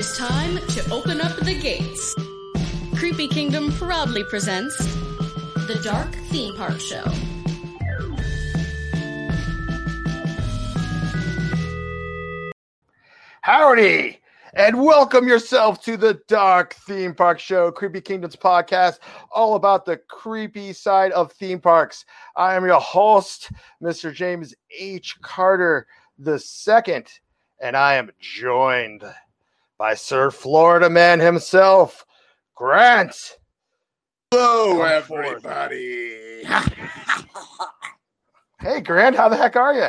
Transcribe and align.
Is 0.00 0.16
time 0.16 0.56
to 0.68 0.90
open 0.90 1.20
up 1.20 1.36
the 1.40 1.54
gates. 1.60 2.14
Creepy 2.98 3.28
Kingdom 3.28 3.70
proudly 3.72 4.24
presents 4.24 4.74
the 5.66 5.78
Dark 5.84 6.14
Theme 6.30 6.56
Park 6.56 6.80
Show. 6.80 7.04
Howdy, 13.42 14.22
and 14.54 14.82
welcome 14.82 15.28
yourself 15.28 15.82
to 15.82 15.98
the 15.98 16.18
Dark 16.28 16.72
Theme 16.86 17.14
Park 17.14 17.38
Show, 17.38 17.70
Creepy 17.70 18.00
Kingdoms 18.00 18.36
podcast, 18.36 19.00
all 19.30 19.54
about 19.54 19.84
the 19.84 19.98
creepy 19.98 20.72
side 20.72 21.12
of 21.12 21.30
theme 21.32 21.60
parks. 21.60 22.06
I 22.36 22.54
am 22.54 22.64
your 22.64 22.80
host, 22.80 23.52
Mr. 23.82 24.14
James 24.14 24.54
H. 24.74 25.20
Carter 25.20 25.86
the 26.18 26.38
second, 26.38 27.06
and 27.60 27.76
I 27.76 27.96
am 27.96 28.10
joined 28.18 29.04
by 29.80 29.94
Sir 29.94 30.30
Florida 30.30 30.90
Man 30.90 31.20
himself, 31.20 32.04
Grant. 32.54 33.16
Hello, 34.30 34.76
Come 34.76 34.86
everybody. 34.86 36.42
Hey, 38.60 38.82
Grant, 38.82 39.16
how 39.16 39.30
the 39.30 39.38
heck 39.38 39.56
are 39.56 39.72
you? 39.72 39.88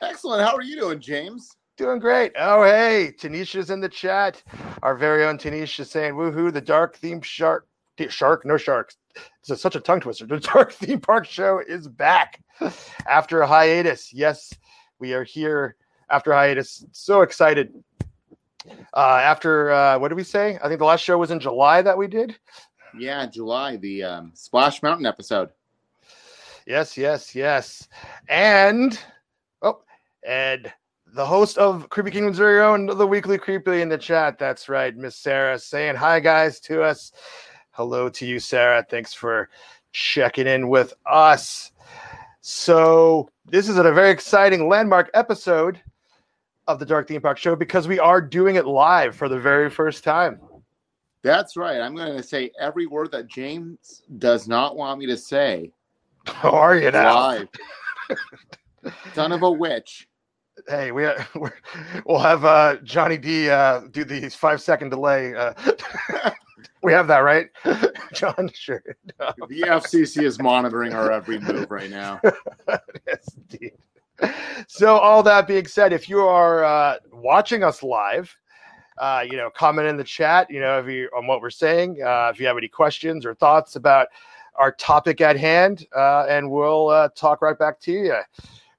Excellent. 0.00 0.46
How 0.48 0.54
are 0.54 0.62
you 0.62 0.76
doing, 0.76 1.00
James? 1.00 1.56
Doing 1.76 1.98
great. 1.98 2.30
Oh, 2.38 2.62
hey, 2.62 3.12
Tanisha's 3.18 3.70
in 3.70 3.80
the 3.80 3.88
chat. 3.88 4.40
Our 4.84 4.94
very 4.94 5.24
own 5.24 5.38
Tanisha 5.38 5.84
saying, 5.84 6.14
woohoo, 6.14 6.52
the 6.52 6.60
dark 6.60 6.94
theme 6.94 7.20
shark, 7.20 7.66
shark, 8.08 8.46
no 8.46 8.56
sharks. 8.56 8.96
It's 9.40 9.50
a- 9.50 9.56
such 9.56 9.74
a 9.74 9.80
tongue 9.80 9.98
twister. 9.98 10.24
The 10.24 10.38
dark 10.38 10.70
theme 10.74 11.00
park 11.00 11.26
show 11.26 11.58
is 11.58 11.88
back 11.88 12.40
after 13.08 13.40
a 13.40 13.46
hiatus. 13.48 14.12
Yes, 14.14 14.54
we 15.00 15.12
are 15.12 15.24
here 15.24 15.74
after 16.10 16.30
a 16.30 16.36
hiatus. 16.36 16.84
So 16.92 17.22
excited. 17.22 17.74
Uh, 18.94 19.20
after, 19.22 19.70
uh, 19.70 19.98
what 19.98 20.08
did 20.08 20.16
we 20.16 20.24
say? 20.24 20.58
I 20.62 20.68
think 20.68 20.78
the 20.78 20.84
last 20.84 21.02
show 21.02 21.18
was 21.18 21.30
in 21.30 21.40
July 21.40 21.82
that 21.82 21.96
we 21.96 22.06
did. 22.06 22.36
Yeah, 22.98 23.26
July, 23.26 23.76
the 23.76 24.02
um, 24.02 24.32
Splash 24.34 24.82
Mountain 24.82 25.06
episode. 25.06 25.50
Yes, 26.66 26.96
yes, 26.96 27.34
yes. 27.34 27.88
And, 28.28 28.98
oh, 29.62 29.80
and 30.26 30.72
the 31.14 31.24
host 31.26 31.58
of 31.58 31.88
Creepy 31.88 32.10
Kingdom's 32.10 32.38
very 32.38 32.60
own, 32.60 32.86
the 32.86 33.06
weekly 33.06 33.38
creepy 33.38 33.80
in 33.80 33.88
the 33.88 33.98
chat. 33.98 34.38
That's 34.38 34.68
right, 34.68 34.96
Miss 34.96 35.16
Sarah 35.16 35.58
saying 35.58 35.96
hi, 35.96 36.20
guys, 36.20 36.60
to 36.60 36.82
us. 36.82 37.12
Hello 37.70 38.08
to 38.10 38.26
you, 38.26 38.38
Sarah. 38.38 38.84
Thanks 38.88 39.14
for 39.14 39.48
checking 39.92 40.46
in 40.46 40.68
with 40.68 40.92
us. 41.06 41.72
So, 42.42 43.30
this 43.46 43.68
is 43.68 43.76
a 43.76 43.82
very 43.82 44.10
exciting 44.10 44.68
landmark 44.68 45.10
episode 45.14 45.80
of 46.72 46.78
the 46.78 46.86
Dark 46.86 47.08
Theme 47.08 47.20
Park 47.20 47.38
Show 47.38 47.56
because 47.56 47.88
we 47.88 47.98
are 47.98 48.20
doing 48.20 48.56
it 48.56 48.66
live 48.66 49.14
for 49.16 49.28
the 49.28 49.38
very 49.38 49.70
first 49.70 50.04
time. 50.04 50.40
That's 51.22 51.56
right. 51.56 51.80
I'm 51.80 51.94
going 51.94 52.16
to 52.16 52.22
say 52.22 52.50
every 52.58 52.86
word 52.86 53.12
that 53.12 53.26
James 53.26 54.02
does 54.18 54.48
not 54.48 54.76
want 54.76 54.98
me 54.98 55.06
to 55.06 55.16
say 55.16 55.72
How 56.26 56.50
are 56.50 56.76
you 56.76 56.90
now? 56.90 57.14
live. 57.14 57.48
Son 59.14 59.32
of 59.32 59.42
a 59.42 59.50
witch. 59.50 60.08
Hey, 60.68 60.92
we 60.92 61.04
we're, 61.34 61.52
we'll 62.06 62.18
have 62.18 62.44
uh, 62.44 62.76
Johnny 62.84 63.18
D 63.18 63.50
uh, 63.50 63.80
do 63.90 64.04
the 64.04 64.28
five 64.30 64.60
second 64.60 64.90
delay. 64.90 65.34
Uh, 65.34 65.52
we 66.82 66.92
have 66.92 67.06
that 67.08 67.18
right, 67.18 67.48
John? 68.12 68.50
Sure. 68.54 68.82
The 69.18 69.62
FCC 69.66 70.22
is 70.22 70.40
monitoring 70.40 70.92
our 70.92 71.10
every 71.12 71.38
move 71.38 71.70
right 71.70 71.90
now. 71.90 72.20
yes, 73.06 73.28
indeed. 73.36 73.72
So, 74.72 74.96
all 74.96 75.22
that 75.24 75.48
being 75.48 75.66
said, 75.66 75.92
if 75.92 76.08
you 76.08 76.20
are 76.20 76.64
uh, 76.64 76.96
watching 77.12 77.64
us 77.64 77.82
live, 77.82 78.34
uh, 78.98 79.24
you 79.28 79.36
know, 79.36 79.50
comment 79.50 79.88
in 79.88 79.96
the 79.96 80.04
chat. 80.04 80.48
You 80.48 80.60
know, 80.60 80.78
if 80.78 80.86
you 80.86 81.08
on 81.16 81.26
what 81.26 81.40
we're 81.40 81.50
saying, 81.50 82.00
uh, 82.02 82.30
if 82.32 82.38
you 82.38 82.46
have 82.46 82.56
any 82.56 82.68
questions 82.68 83.26
or 83.26 83.34
thoughts 83.34 83.76
about 83.76 84.08
our 84.54 84.70
topic 84.72 85.20
at 85.20 85.36
hand, 85.36 85.86
uh, 85.96 86.26
and 86.28 86.48
we'll 86.48 86.88
uh, 86.88 87.08
talk 87.16 87.42
right 87.42 87.58
back 87.58 87.80
to 87.80 87.92
you. 87.92 88.16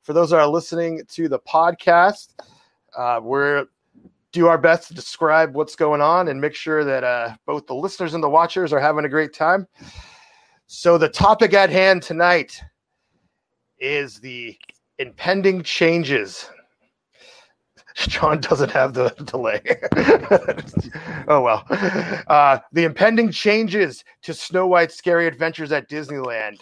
For 0.03 0.13
those 0.13 0.29
that 0.29 0.37
are 0.37 0.47
listening 0.47 1.01
to 1.09 1.27
the 1.27 1.39
podcast, 1.39 2.35
uh, 2.97 3.19
we're 3.21 3.65
do 4.31 4.47
our 4.47 4.57
best 4.57 4.87
to 4.87 4.93
describe 4.93 5.55
what's 5.55 5.75
going 5.75 5.99
on 5.99 6.29
and 6.29 6.39
make 6.39 6.55
sure 6.55 6.85
that 6.85 7.37
both 7.45 7.67
the 7.67 7.75
listeners 7.75 8.13
and 8.13 8.23
the 8.23 8.29
watchers 8.29 8.71
are 8.71 8.79
having 8.79 9.03
a 9.03 9.09
great 9.09 9.33
time. 9.33 9.67
So, 10.67 10.97
the 10.97 11.09
topic 11.09 11.53
at 11.53 11.69
hand 11.69 12.01
tonight 12.01 12.61
is 13.77 14.19
the 14.19 14.57
impending 15.01 15.63
changes. 15.63 16.47
John 17.95 18.39
doesn't 18.39 18.71
have 18.71 18.93
the 18.93 19.09
delay. 19.25 19.61
oh 21.27 21.41
well. 21.41 21.65
Uh, 22.27 22.59
the 22.71 22.85
impending 22.85 23.31
changes 23.31 24.03
to 24.21 24.33
Snow 24.33 24.67
White's 24.67 24.95
Scary 24.95 25.27
Adventures 25.27 25.71
at 25.71 25.89
Disneyland. 25.89 26.61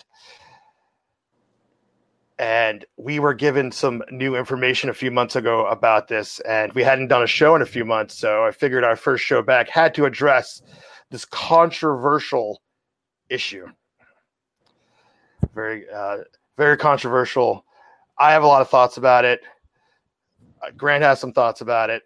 And 2.39 2.85
we 2.95 3.19
were 3.19 3.33
given 3.33 3.69
some 3.69 4.01
new 4.11 4.37
information 4.37 4.89
a 4.89 4.93
few 4.93 5.11
months 5.11 5.35
ago 5.35 5.67
about 5.67 6.07
this, 6.07 6.39
and 6.41 6.71
we 6.71 6.83
hadn't 6.83 7.09
done 7.09 7.21
a 7.21 7.27
show 7.27 7.53
in 7.53 7.61
a 7.61 7.65
few 7.65 7.83
months. 7.83 8.17
So 8.17 8.45
I 8.45 8.51
figured 8.51 8.85
our 8.85 8.95
first 8.95 9.25
show 9.25 9.41
back 9.41 9.67
had 9.67 9.93
to 9.95 10.05
address 10.05 10.61
this 11.11 11.25
controversial 11.25 12.61
issue. 13.29 13.67
Very, 15.53 15.83
uh, 15.93 16.19
very 16.57 16.77
controversial. 16.77 17.65
I 18.19 18.33
have 18.33 18.43
a 18.43 18.47
lot 18.47 18.61
of 18.61 18.69
thoughts 18.69 18.97
about 18.97 19.23
it. 19.23 19.41
Uh, 20.61 20.71
Grant 20.75 21.03
has 21.03 21.19
some 21.19 21.31
thoughts 21.31 21.61
about 21.61 21.89
it. 21.89 22.03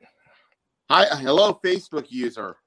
Hi, 0.89 1.05
hello, 1.17 1.59
Facebook 1.63 2.05
user. 2.09 2.55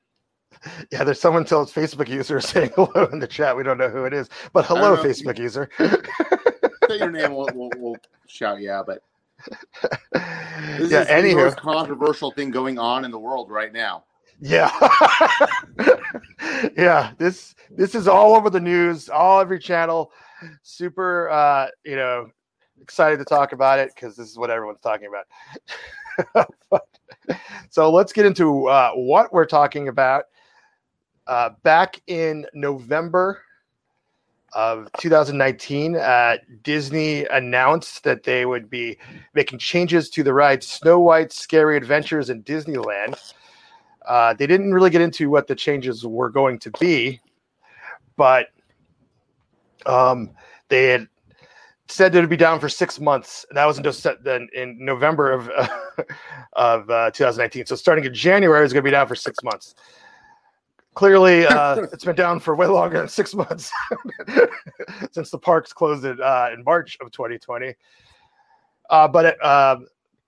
Yeah, 0.91 1.05
there's 1.05 1.21
someone 1.21 1.45
till 1.45 1.63
it's 1.63 1.73
Facebook 1.73 2.09
user 2.09 2.41
saying 2.41 2.71
hello 2.75 3.05
in 3.13 3.19
the 3.19 3.27
chat. 3.27 3.57
We 3.57 3.63
don't 3.63 3.77
know 3.77 3.91
who 3.91 4.05
it 4.05 4.15
is, 4.15 4.31
but 4.55 4.65
hello. 4.65 4.97
Facebook 4.97 5.39
user. 5.39 5.69
Say 5.79 6.99
your 6.99 7.11
name, 7.11 7.35
we'll, 7.35 7.49
we'll, 7.55 7.71
we'll 7.77 7.97
shout 8.27 8.61
you 8.61 8.71
out. 8.71 8.87
But 8.87 9.03
this 10.13 10.91
yeah, 10.91 11.03
is 11.03 11.35
the 11.35 11.35
most 11.35 11.59
controversial 11.59 12.31
thing 12.31 12.51
going 12.51 12.79
on 12.79 13.05
in 13.05 13.11
the 13.11 13.19
world 13.19 13.51
right 13.51 13.73
now. 13.73 14.05
yeah, 14.41 14.71
yeah. 16.77 17.13
This 17.19 17.55
this 17.71 17.95
is 17.95 18.09
all 18.09 18.35
over 18.35 18.49
the 18.49 18.61
news, 18.61 19.11
all 19.11 19.41
every 19.41 19.59
channel. 19.59 20.11
Super, 20.63 21.29
uh, 21.29 21.69
you 21.85 21.97
know, 21.97 22.31
excited 22.87 23.19
to 23.19 23.25
talk 23.25 23.51
about 23.51 23.81
it 23.81 23.91
because 23.93 24.15
this 24.15 24.31
is 24.31 24.39
what 24.39 24.49
everyone's 24.49 24.81
talking 24.81 25.09
about. 25.09 26.81
so 27.69 27.91
let's 27.91 28.13
get 28.13 28.25
into 28.25 28.69
uh, 28.69 28.93
what 28.93 29.33
we're 29.33 29.45
talking 29.45 29.89
about. 29.89 30.27
Uh, 31.27 31.51
back 31.65 32.01
in 32.07 32.47
November 32.55 33.43
of 34.53 34.89
2019, 35.01 35.97
uh, 35.97 36.37
Disney 36.63 37.25
announced 37.25 38.05
that 38.05 38.23
they 38.23 38.47
would 38.47 38.71
be 38.71 38.97
making 39.35 39.59
changes 39.59 40.09
to 40.11 40.23
the 40.23 40.33
ride 40.33 40.63
Snow 40.63 41.01
White's 41.01 41.37
Scary 41.37 41.77
Adventures 41.77 42.31
in 42.31 42.45
Disneyland. 42.45 43.19
Uh, 44.07 44.33
they 44.35 44.47
didn't 44.47 44.73
really 44.73 44.91
get 44.91 45.01
into 45.01 45.29
what 45.29 45.49
the 45.49 45.57
changes 45.57 46.07
were 46.07 46.31
going 46.31 46.61
to 46.61 46.71
be, 46.79 47.21
but 48.17 48.47
um, 49.87 50.31
they 50.69 50.87
had 50.91 51.09
said 51.89 52.13
that 52.13 52.19
it'd 52.19 52.31
be 52.31 52.37
down 52.37 52.61
for 52.61 52.69
six 52.69 52.99
months. 52.99 53.47
And 53.49 53.57
that 53.57 53.65
was 53.65 53.79
until 53.79 53.93
set 53.93 54.23
then 54.25 54.49
in 54.55 54.77
November 54.79 55.33
of 55.33 55.49
of 56.55 56.91
uh, 56.91 57.11
2019. 57.11 57.67
So 57.67 57.77
starting 57.77 58.05
in 58.05 58.15
January, 58.15 58.65
it's 58.65 58.73
going 58.73 58.83
to 58.83 58.87
be 58.87 58.91
down 58.91 59.07
for 59.07 59.15
six 59.15 59.43
months. 59.43 59.75
Clearly, 60.95 61.47
uh, 61.47 61.77
it's 61.93 62.05
been 62.05 62.17
down 62.17 62.41
for 62.41 62.57
way 62.57 62.67
longer 62.67 62.99
than 62.99 63.09
six 63.09 63.35
months 63.35 63.71
since 65.13 65.31
the 65.31 65.39
parks 65.39 65.73
closed 65.73 66.05
it 66.05 66.21
uh, 66.21 66.49
in 66.53 66.65
March 66.65 66.97
of 67.01 67.11
2020. 67.13 67.75
Uh, 68.89 69.09
but 69.09 69.25
it, 69.27 69.43
uh, 69.43 69.77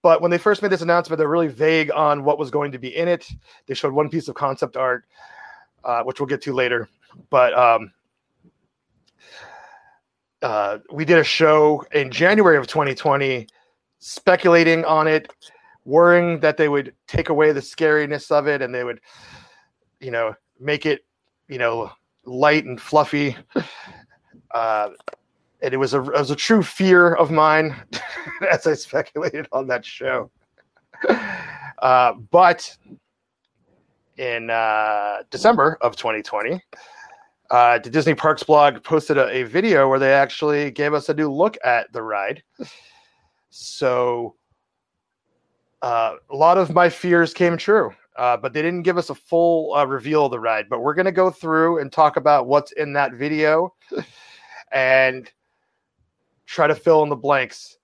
but 0.03 0.21
when 0.21 0.31
they 0.31 0.39
first 0.39 0.63
made 0.63 0.71
this 0.71 0.83
announcement, 0.83 1.19
they're 1.19 1.29
really 1.29 1.49
vague 1.49 1.91
on 1.91 2.23
what 2.23 2.39
was 2.39 2.51
going 2.51 2.71
to 2.73 2.79
be 2.79 2.97
in 2.97 3.09
it. 3.09 3.29
They 3.67 3.75
showed 3.75 3.93
one 3.93 4.09
piece 4.09 4.29
of 4.29 4.35
concept 4.35 4.77
art, 4.77 5.05
uh, 5.85 6.03
which 6.03 6.21
we'll 6.21 6.27
get 6.27 6.43
to 6.43 6.53
later. 6.53 6.89
But 7.31 7.55
um, 7.55 7.93
uh, 10.43 10.79
we 10.93 11.05
did 11.05 11.19
a 11.19 11.25
show 11.25 11.85
in 11.93 12.11
January 12.11 12.56
of 12.56 12.67
2020 12.67 13.46
speculating 13.99 14.85
on 14.85 15.08
it 15.08 15.32
worrying 15.85 16.38
that 16.40 16.56
they 16.56 16.69
would 16.69 16.94
take 17.06 17.31
away 17.31 17.50
the 17.50 17.61
scariness 17.61 18.31
of 18.31 18.46
it 18.46 18.61
and 18.61 18.75
they 18.75 18.85
would, 18.85 19.00
you 20.00 20.11
know, 20.11 20.35
make 20.61 20.85
it, 20.87 21.05
you 21.49 21.58
know, 21.58 21.90
light 22.25 22.64
and 22.64 22.81
fluffy. 22.81 23.37
Uh, 24.55 24.88
and 25.61 25.75
it 25.75 25.76
was 25.76 25.93
a 25.93 26.02
it 26.02 26.19
was 26.19 26.31
a 26.31 26.37
true 26.37 26.62
fear 26.62 27.12
of 27.17 27.31
mine, 27.31 27.76
as 28.50 28.67
I 28.67 28.73
speculated 28.73 29.46
on 29.52 29.67
that 29.67 29.85
show. 29.85 30.31
Uh, 31.81 32.12
but 32.32 32.76
in 34.17 34.50
uh, 34.50 35.19
December 35.31 35.79
of 35.81 35.94
2020, 35.94 36.61
uh, 37.50 37.79
the 37.79 37.91
Disney 37.91 38.15
Parks 38.15 38.43
blog 38.43 38.83
posted 38.83 39.19
a, 39.19 39.29
a, 39.29 39.43
video 39.45 39.89
where 39.89 39.99
they 39.99 40.12
actually 40.12 40.71
gave 40.71 40.93
us 40.93 41.09
a 41.09 41.15
new 41.15 41.33
look 41.33 41.56
at 41.65 41.91
the 41.93 42.03
ride. 42.03 42.43
So 43.50 44.35
uh, 45.81 46.17
a 46.31 46.37
lot 46.37 46.59
of 46.59 46.75
my 46.75 46.91
fears 46.91 47.33
came 47.33 47.56
true 47.56 47.93
uh, 48.19 48.37
but 48.37 48.53
they 48.53 48.61
didn't 48.61 48.83
give 48.83 48.99
us 48.99 49.11
a 49.11 49.15
full 49.15 49.73
uh, 49.75 49.87
reveal 49.87 50.27
of 50.27 50.33
the 50.33 50.41
ride. 50.41 50.69
But 50.69 50.81
we're 50.81 50.95
going 50.95 51.06
to 51.06 51.12
go 51.12 51.31
through 51.31 51.79
and 51.79 51.91
talk 51.91 52.17
about 52.17 52.49
what's 52.49 52.73
in 52.73 52.93
that 52.95 53.15
video 53.15 53.73
and 54.73 55.31
try 56.45 56.67
to 56.67 56.75
fill 56.75 57.05
in 57.05 57.09
the 57.09 57.17
blanks 57.17 57.79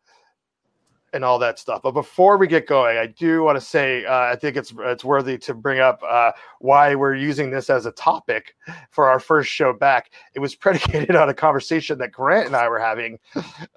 and 1.14 1.24
all 1.24 1.38
that 1.38 1.58
stuff. 1.58 1.80
But 1.82 1.92
before 1.92 2.36
we 2.36 2.48
get 2.48 2.66
going, 2.66 2.98
I 2.98 3.06
do 3.06 3.44
want 3.44 3.56
to 3.56 3.64
say 3.64 4.04
uh, 4.04 4.32
I 4.32 4.36
think 4.36 4.56
it's 4.56 4.74
it's 4.80 5.04
worthy 5.04 5.38
to 5.38 5.54
bring 5.54 5.78
up 5.78 6.02
uh, 6.06 6.32
why 6.58 6.96
we're 6.96 7.14
using 7.14 7.50
this 7.50 7.70
as 7.70 7.86
a 7.86 7.92
topic 7.92 8.56
for 8.90 9.08
our 9.08 9.20
first 9.20 9.50
show 9.50 9.72
back. 9.72 10.10
It 10.34 10.40
was 10.40 10.54
predicated 10.64 11.16
on 11.16 11.28
a 11.28 11.34
conversation 11.34 11.96
that 11.98 12.12
Grant 12.12 12.46
and 12.46 12.56
I 12.56 12.68
were 12.68 12.80
having 12.80 13.18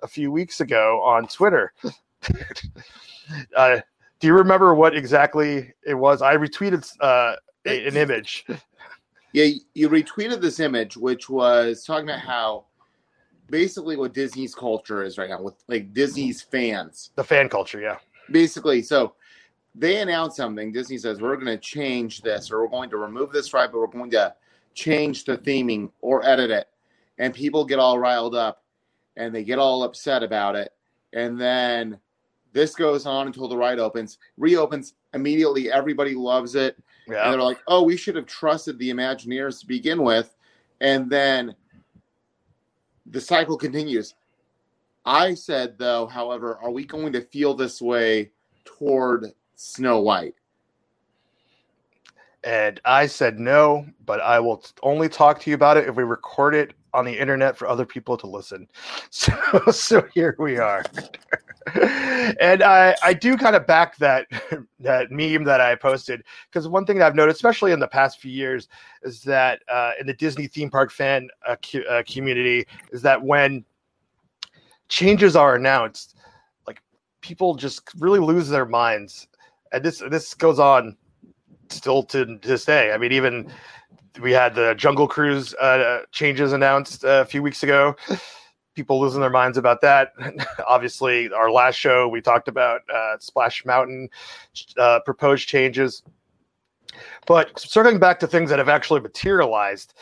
a 0.01 0.07
few 0.07 0.31
weeks 0.31 0.59
ago 0.59 1.01
on 1.03 1.27
Twitter. 1.27 1.73
uh, 3.55 3.79
do 4.19 4.27
you 4.27 4.33
remember 4.33 4.73
what 4.73 4.95
exactly 4.95 5.71
it 5.85 5.93
was? 5.93 6.23
I 6.23 6.35
retweeted 6.35 6.91
uh, 6.99 7.35
a, 7.65 7.87
an 7.87 7.95
image. 7.95 8.45
Yeah, 9.33 9.49
you 9.75 9.89
retweeted 9.89 10.41
this 10.41 10.59
image, 10.59 10.97
which 10.97 11.29
was 11.29 11.83
talking 11.83 12.09
about 12.09 12.21
how 12.21 12.65
basically 13.49 13.95
what 13.95 14.13
Disney's 14.13 14.53
culture 14.53 15.03
is 15.03 15.17
right 15.17 15.29
now 15.29 15.41
with 15.41 15.55
like 15.67 15.93
Disney's 15.93 16.41
fans. 16.41 17.11
The 17.15 17.23
fan 17.23 17.49
culture, 17.49 17.79
yeah. 17.79 17.97
Basically, 18.31 18.81
so 18.81 19.13
they 19.75 20.01
announce 20.01 20.35
something. 20.35 20.71
Disney 20.71 20.97
says 20.97 21.21
we're 21.21 21.35
going 21.35 21.47
to 21.47 21.57
change 21.57 22.21
this, 22.21 22.51
or 22.51 22.61
we're 22.61 22.69
going 22.69 22.89
to 22.89 22.97
remove 22.97 23.31
this 23.31 23.53
ride, 23.53 23.71
but 23.71 23.79
we're 23.79 23.87
going 23.87 24.11
to 24.11 24.33
change 24.73 25.25
the 25.25 25.37
theming 25.37 25.91
or 26.01 26.25
edit 26.25 26.51
it, 26.51 26.67
and 27.17 27.33
people 27.33 27.65
get 27.65 27.79
all 27.79 27.97
riled 27.97 28.35
up, 28.35 28.63
and 29.15 29.33
they 29.33 29.43
get 29.43 29.59
all 29.59 29.83
upset 29.83 30.23
about 30.23 30.55
it, 30.55 30.73
and 31.13 31.39
then 31.39 31.99
this 32.53 32.75
goes 32.75 33.05
on 33.05 33.27
until 33.27 33.47
the 33.47 33.55
ride 33.55 33.77
opens, 33.77 34.17
reopens 34.37 34.93
immediately. 35.13 35.71
Everybody 35.71 36.15
loves 36.15 36.55
it. 36.55 36.75
Yeah. 37.07 37.23
And 37.23 37.33
they're 37.33 37.41
like, 37.41 37.59
oh, 37.67 37.83
we 37.83 37.95
should 37.95 38.15
have 38.15 38.25
trusted 38.25 38.79
the 38.79 38.89
Imagineers 38.89 39.59
to 39.59 39.67
begin 39.67 40.01
with. 40.01 40.35
And 40.81 41.09
then 41.09 41.55
the 43.11 43.21
cycle 43.21 43.57
continues. 43.57 44.15
I 45.05 45.33
said, 45.35 45.77
though, 45.77 46.07
however, 46.07 46.59
are 46.61 46.71
we 46.71 46.85
going 46.85 47.13
to 47.13 47.21
feel 47.21 47.53
this 47.53 47.81
way 47.81 48.31
toward 48.65 49.31
Snow 49.55 50.01
White? 50.01 50.35
And 52.43 52.79
I 52.85 53.07
said 53.07 53.39
no, 53.39 53.85
but 54.05 54.21
I 54.21 54.39
will 54.39 54.63
only 54.83 55.09
talk 55.09 55.39
to 55.41 55.49
you 55.49 55.55
about 55.55 55.77
it 55.77 55.87
if 55.87 55.95
we 55.95 56.03
record 56.03 56.55
it 56.55 56.73
on 56.93 57.05
the 57.05 57.17
internet 57.17 57.57
for 57.57 57.67
other 57.67 57.85
people 57.85 58.17
to 58.17 58.27
listen. 58.27 58.67
So, 59.09 59.33
so 59.71 60.05
here 60.13 60.35
we 60.37 60.57
are. 60.57 60.83
and 62.39 62.63
I, 62.63 62.95
I 63.03 63.13
do 63.13 63.35
kind 63.35 63.55
of 63.55 63.67
back 63.67 63.97
that 63.97 64.27
that 64.79 65.11
meme 65.11 65.43
that 65.45 65.59
I 65.59 65.75
posted 65.75 66.23
because 66.49 66.67
one 66.67 66.85
thing 66.85 66.97
that 66.99 67.07
I've 67.07 67.15
noticed, 67.15 67.37
especially 67.37 67.71
in 67.71 67.79
the 67.79 67.87
past 67.87 68.19
few 68.19 68.31
years, 68.31 68.67
is 69.03 69.21
that 69.23 69.61
uh, 69.71 69.91
in 69.99 70.07
the 70.07 70.13
Disney 70.13 70.47
theme 70.47 70.69
park 70.69 70.91
fan 70.91 71.29
uh, 71.47 71.55
uh, 71.89 72.03
community, 72.07 72.65
is 72.91 73.01
that 73.01 73.21
when 73.21 73.65
changes 74.87 75.35
are 75.35 75.55
announced, 75.55 76.15
like 76.67 76.81
people 77.21 77.55
just 77.55 77.81
really 77.97 78.19
lose 78.19 78.47
their 78.47 78.65
minds, 78.65 79.27
and 79.73 79.83
this 79.83 80.01
this 80.09 80.33
goes 80.33 80.59
on 80.59 80.95
still 81.69 82.03
to 82.03 82.39
this 82.43 82.65
day. 82.65 82.93
I 82.93 82.97
mean, 82.97 83.11
even 83.11 83.51
we 84.21 84.31
had 84.31 84.55
the 84.55 84.73
Jungle 84.75 85.07
Cruise 85.07 85.53
uh, 85.55 86.03
changes 86.11 86.53
announced 86.53 87.03
a 87.03 87.25
few 87.25 87.43
weeks 87.43 87.63
ago 87.63 87.95
people 88.77 89.01
losing 89.01 89.19
their 89.19 89.31
minds 89.31 89.57
about 89.57 89.81
that. 89.81 90.13
Obviously, 90.67 91.29
our 91.33 91.51
last 91.51 91.75
show 91.75 92.07
we 92.07 92.21
talked 92.21 92.47
about 92.47 92.81
uh, 92.93 93.17
Splash 93.19 93.65
Mountain 93.65 94.07
uh, 94.77 94.99
proposed 95.03 95.49
changes. 95.49 96.03
But 97.25 97.59
circling 97.59 97.97
back 97.97 98.19
to 98.19 98.27
things 98.27 98.51
that 98.51 98.59
have 98.59 98.69
actually 98.69 99.01
materialized, 99.01 99.95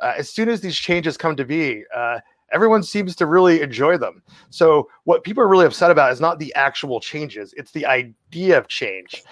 uh, 0.00 0.14
as 0.16 0.30
soon 0.30 0.48
as 0.48 0.62
these 0.62 0.76
changes 0.76 1.18
come 1.18 1.36
to 1.36 1.44
be, 1.44 1.84
uh, 1.94 2.20
everyone 2.52 2.82
seems 2.82 3.14
to 3.16 3.26
really 3.26 3.60
enjoy 3.60 3.98
them. 3.98 4.22
So 4.48 4.88
what 5.04 5.24
people 5.24 5.42
are 5.42 5.48
really 5.48 5.66
upset 5.66 5.90
about 5.90 6.10
is 6.10 6.20
not 6.20 6.38
the 6.38 6.52
actual 6.54 6.98
changes; 6.98 7.52
it's 7.58 7.72
the 7.72 7.84
idea 7.84 8.56
of 8.56 8.66
change. 8.66 9.22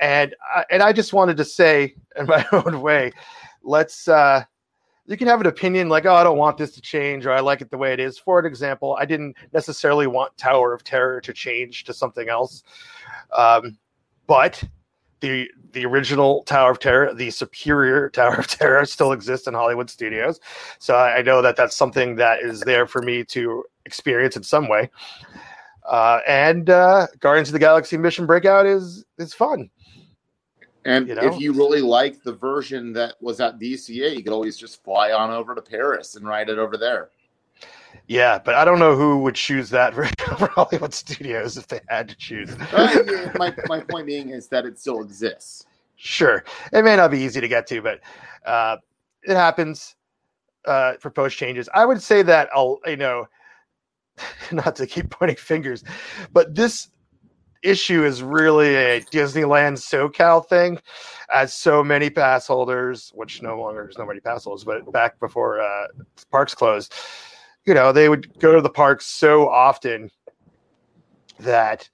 And 0.00 0.34
I, 0.54 0.64
and 0.70 0.80
I 0.80 0.92
just 0.92 1.12
wanted 1.12 1.36
to 1.38 1.44
say, 1.44 1.96
in 2.16 2.26
my 2.26 2.46
own 2.52 2.80
way, 2.80 3.10
let's 3.64 4.06
uh, 4.06 4.44
you 5.06 5.16
can 5.16 5.26
have 5.26 5.40
an 5.40 5.46
opinion 5.46 5.88
like, 5.88 6.06
oh, 6.06 6.14
I 6.14 6.22
don't 6.22 6.38
want 6.38 6.56
this 6.56 6.72
to 6.72 6.80
change, 6.80 7.26
or 7.26 7.32
I 7.32 7.40
like 7.40 7.60
it 7.60 7.70
the 7.70 7.78
way 7.78 7.92
it 7.92 8.00
is. 8.00 8.18
For 8.18 8.38
an 8.38 8.46
example, 8.46 8.96
I 9.00 9.04
didn't 9.04 9.36
necessarily 9.52 10.06
want 10.06 10.36
Tower 10.36 10.72
of 10.72 10.84
Terror 10.84 11.20
to 11.22 11.32
change 11.32 11.84
to 11.84 11.94
something 11.94 12.28
else, 12.28 12.62
um, 13.36 13.78
but 14.26 14.62
the 15.20 15.48
the 15.72 15.86
original 15.86 16.42
Tower 16.44 16.72
of 16.72 16.78
Terror, 16.78 17.14
the 17.14 17.30
superior 17.30 18.10
Tower 18.14 18.34
of 18.34 18.46
Terror, 18.46 18.84
still 18.84 19.12
exists 19.12 19.46
in 19.46 19.54
Hollywood 19.54 19.88
studios. 19.88 20.38
So 20.78 20.96
I, 20.96 21.22
know 21.22 21.40
that 21.40 21.56
that's 21.56 21.74
something 21.74 22.16
that 22.16 22.40
is 22.40 22.60
there 22.60 22.86
for 22.86 23.00
me 23.00 23.24
to 23.24 23.64
experience 23.86 24.36
in 24.36 24.42
some 24.42 24.68
way. 24.68 24.90
Uh, 25.88 26.20
and 26.28 26.68
uh, 26.68 27.06
Guardians 27.20 27.48
of 27.48 27.54
the 27.54 27.58
Galaxy 27.58 27.96
Mission 27.96 28.26
Breakout 28.26 28.66
is 28.66 29.04
is 29.18 29.32
fun. 29.32 29.70
And 30.84 31.08
you 31.08 31.14
know? 31.14 31.22
if 31.22 31.40
you 31.40 31.52
really 31.52 31.80
like 31.80 32.22
the 32.22 32.32
version 32.32 32.92
that 32.94 33.14
was 33.20 33.40
at 33.40 33.58
DCA, 33.58 34.16
you 34.16 34.22
could 34.22 34.32
always 34.32 34.56
just 34.56 34.82
fly 34.82 35.12
on 35.12 35.30
over 35.30 35.54
to 35.54 35.62
Paris 35.62 36.16
and 36.16 36.26
ride 36.26 36.48
it 36.48 36.58
over 36.58 36.76
there. 36.76 37.10
Yeah, 38.08 38.38
but 38.44 38.54
I 38.54 38.64
don't 38.64 38.78
know 38.78 38.96
who 38.96 39.20
would 39.20 39.34
choose 39.34 39.70
that 39.70 39.94
for, 39.94 40.46
Hollywood 40.48 40.92
Studios 40.92 41.56
if 41.56 41.68
they 41.68 41.80
had 41.88 42.08
to 42.08 42.16
choose. 42.16 42.56
my, 43.38 43.54
my 43.68 43.80
point 43.80 44.06
being 44.06 44.30
is 44.30 44.48
that 44.48 44.66
it 44.66 44.78
still 44.78 45.02
exists. 45.02 45.66
Sure. 45.96 46.44
It 46.72 46.84
may 46.84 46.96
not 46.96 47.10
be 47.10 47.20
easy 47.20 47.40
to 47.40 47.48
get 47.48 47.66
to, 47.68 47.80
but 47.80 48.00
uh, 48.44 48.78
it 49.22 49.36
happens. 49.36 49.94
Uh, 50.64 50.94
proposed 51.00 51.36
changes. 51.36 51.68
I 51.74 51.84
would 51.84 52.00
say 52.00 52.22
that 52.22 52.48
I'll, 52.54 52.80
you 52.86 52.96
know, 52.96 53.26
not 54.52 54.76
to 54.76 54.86
keep 54.86 55.10
pointing 55.10 55.36
fingers, 55.36 55.82
but 56.32 56.54
this 56.54 56.88
issue 57.62 58.04
is 58.04 58.22
really 58.22 58.74
a 58.74 59.00
Disneyland 59.00 59.78
SoCal 59.78 60.46
thing, 60.46 60.78
as 61.34 61.54
so 61.54 61.82
many 61.82 62.10
pass 62.10 62.46
holders, 62.46 63.12
which 63.14 63.42
no 63.42 63.60
longer 63.60 63.88
is 63.88 63.98
nobody 63.98 64.20
pass 64.20 64.44
holders, 64.44 64.64
but 64.64 64.90
back 64.92 65.18
before 65.20 65.60
uh, 65.60 65.86
parks 66.30 66.54
closed, 66.54 66.94
you 67.64 67.74
know, 67.74 67.92
they 67.92 68.08
would 68.08 68.38
go 68.38 68.54
to 68.54 68.60
the 68.60 68.70
parks 68.70 69.06
so 69.06 69.48
often 69.48 70.10
that 71.40 71.88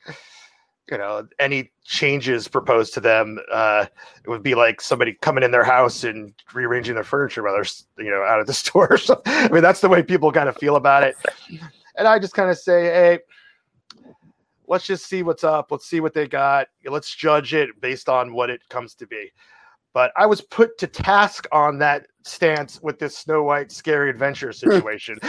you 0.91 0.99
know 0.99 1.27
any 1.39 1.71
changes 1.85 2.49
proposed 2.49 2.95
to 2.95 3.01
them 3.01 3.39
uh 3.53 3.87
it 4.25 4.29
would 4.29 4.43
be 4.43 4.55
like 4.55 4.81
somebody 4.81 5.13
coming 5.21 5.45
in 5.45 5.51
their 5.51 5.65
house 5.65 6.05
and 6.05 6.35
rearranging 6.55 6.95
their 6.95 7.05
furniture 7.05 7.43
while 7.43 7.53
they're 7.53 8.05
you 8.05 8.11
know 8.11 8.23
out 8.23 8.41
of 8.41 8.47
the 8.47 8.53
store 8.55 8.99
i 9.27 9.49
mean 9.49 9.63
that's 9.63 9.81
the 9.81 9.89
way 9.89 10.03
people 10.03 10.33
kind 10.33 10.49
of 10.49 10.57
feel 10.57 10.77
about 10.77 11.03
it. 11.03 11.17
And 11.97 12.07
i 12.09 12.19
just 12.19 12.35
kind 12.35 12.51
of 12.51 12.59
say 12.59 12.85
hey 12.85 13.19
let's 14.69 14.87
just 14.87 15.07
see 15.07 15.23
what's 15.23 15.45
up. 15.45 15.73
Let's 15.73 15.87
see 15.87 16.01
what 16.01 16.15
they 16.15 16.29
got. 16.29 16.69
Let's 16.85 17.15
judge 17.15 17.55
it 17.55 17.81
based 17.81 18.09
on 18.09 18.33
what 18.33 18.51
it 18.51 18.61
comes 18.69 18.95
to 18.97 19.07
be. 19.07 19.33
But 19.95 20.13
I 20.17 20.27
was 20.27 20.41
put 20.41 20.79
to 20.79 20.87
task 20.87 21.47
on 21.51 21.79
that 21.79 22.07
stance 22.23 22.81
with 22.83 22.99
this 22.99 23.17
Snow 23.17 23.43
White 23.43 23.73
scary 23.73 24.11
adventure 24.11 24.53
situation. 24.53 25.19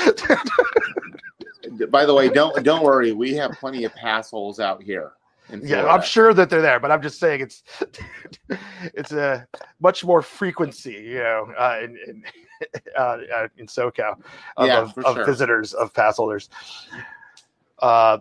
By 1.89 2.05
the 2.05 2.13
way, 2.13 2.29
don't 2.29 2.63
don't 2.63 2.83
worry. 2.83 3.13
We 3.13 3.33
have 3.35 3.51
plenty 3.53 3.85
of 3.85 3.95
pass 3.95 4.29
holes 4.31 4.59
out 4.59 4.83
here. 4.83 5.13
Yeah, 5.63 5.87
I'm 5.87 6.03
sure 6.03 6.33
that 6.33 6.49
they're 6.49 6.61
there, 6.61 6.79
but 6.79 6.91
I'm 6.91 7.01
just 7.01 7.19
saying 7.19 7.41
it's 7.41 7.63
it's 8.93 9.11
a 9.11 9.47
much 9.79 10.05
more 10.05 10.21
frequency, 10.21 10.93
you 10.93 11.19
know, 11.19 11.51
uh, 11.57 11.79
in 11.83 11.97
in, 12.07 12.23
uh, 12.97 13.17
uh 13.35 13.47
in 13.57 13.65
SoCal 13.67 14.19
of, 14.57 14.67
yeah, 14.67 14.79
of, 14.79 14.97
of 14.99 15.15
sure. 15.15 15.25
visitors 15.25 15.73
of 15.73 15.93
pass 15.93 16.17
holders. 16.17 16.49
Uh, 17.79 18.19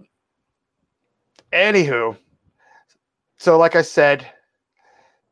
Anywho, 1.53 2.17
so 3.39 3.57
like 3.57 3.77
I 3.77 3.83
said, 3.83 4.27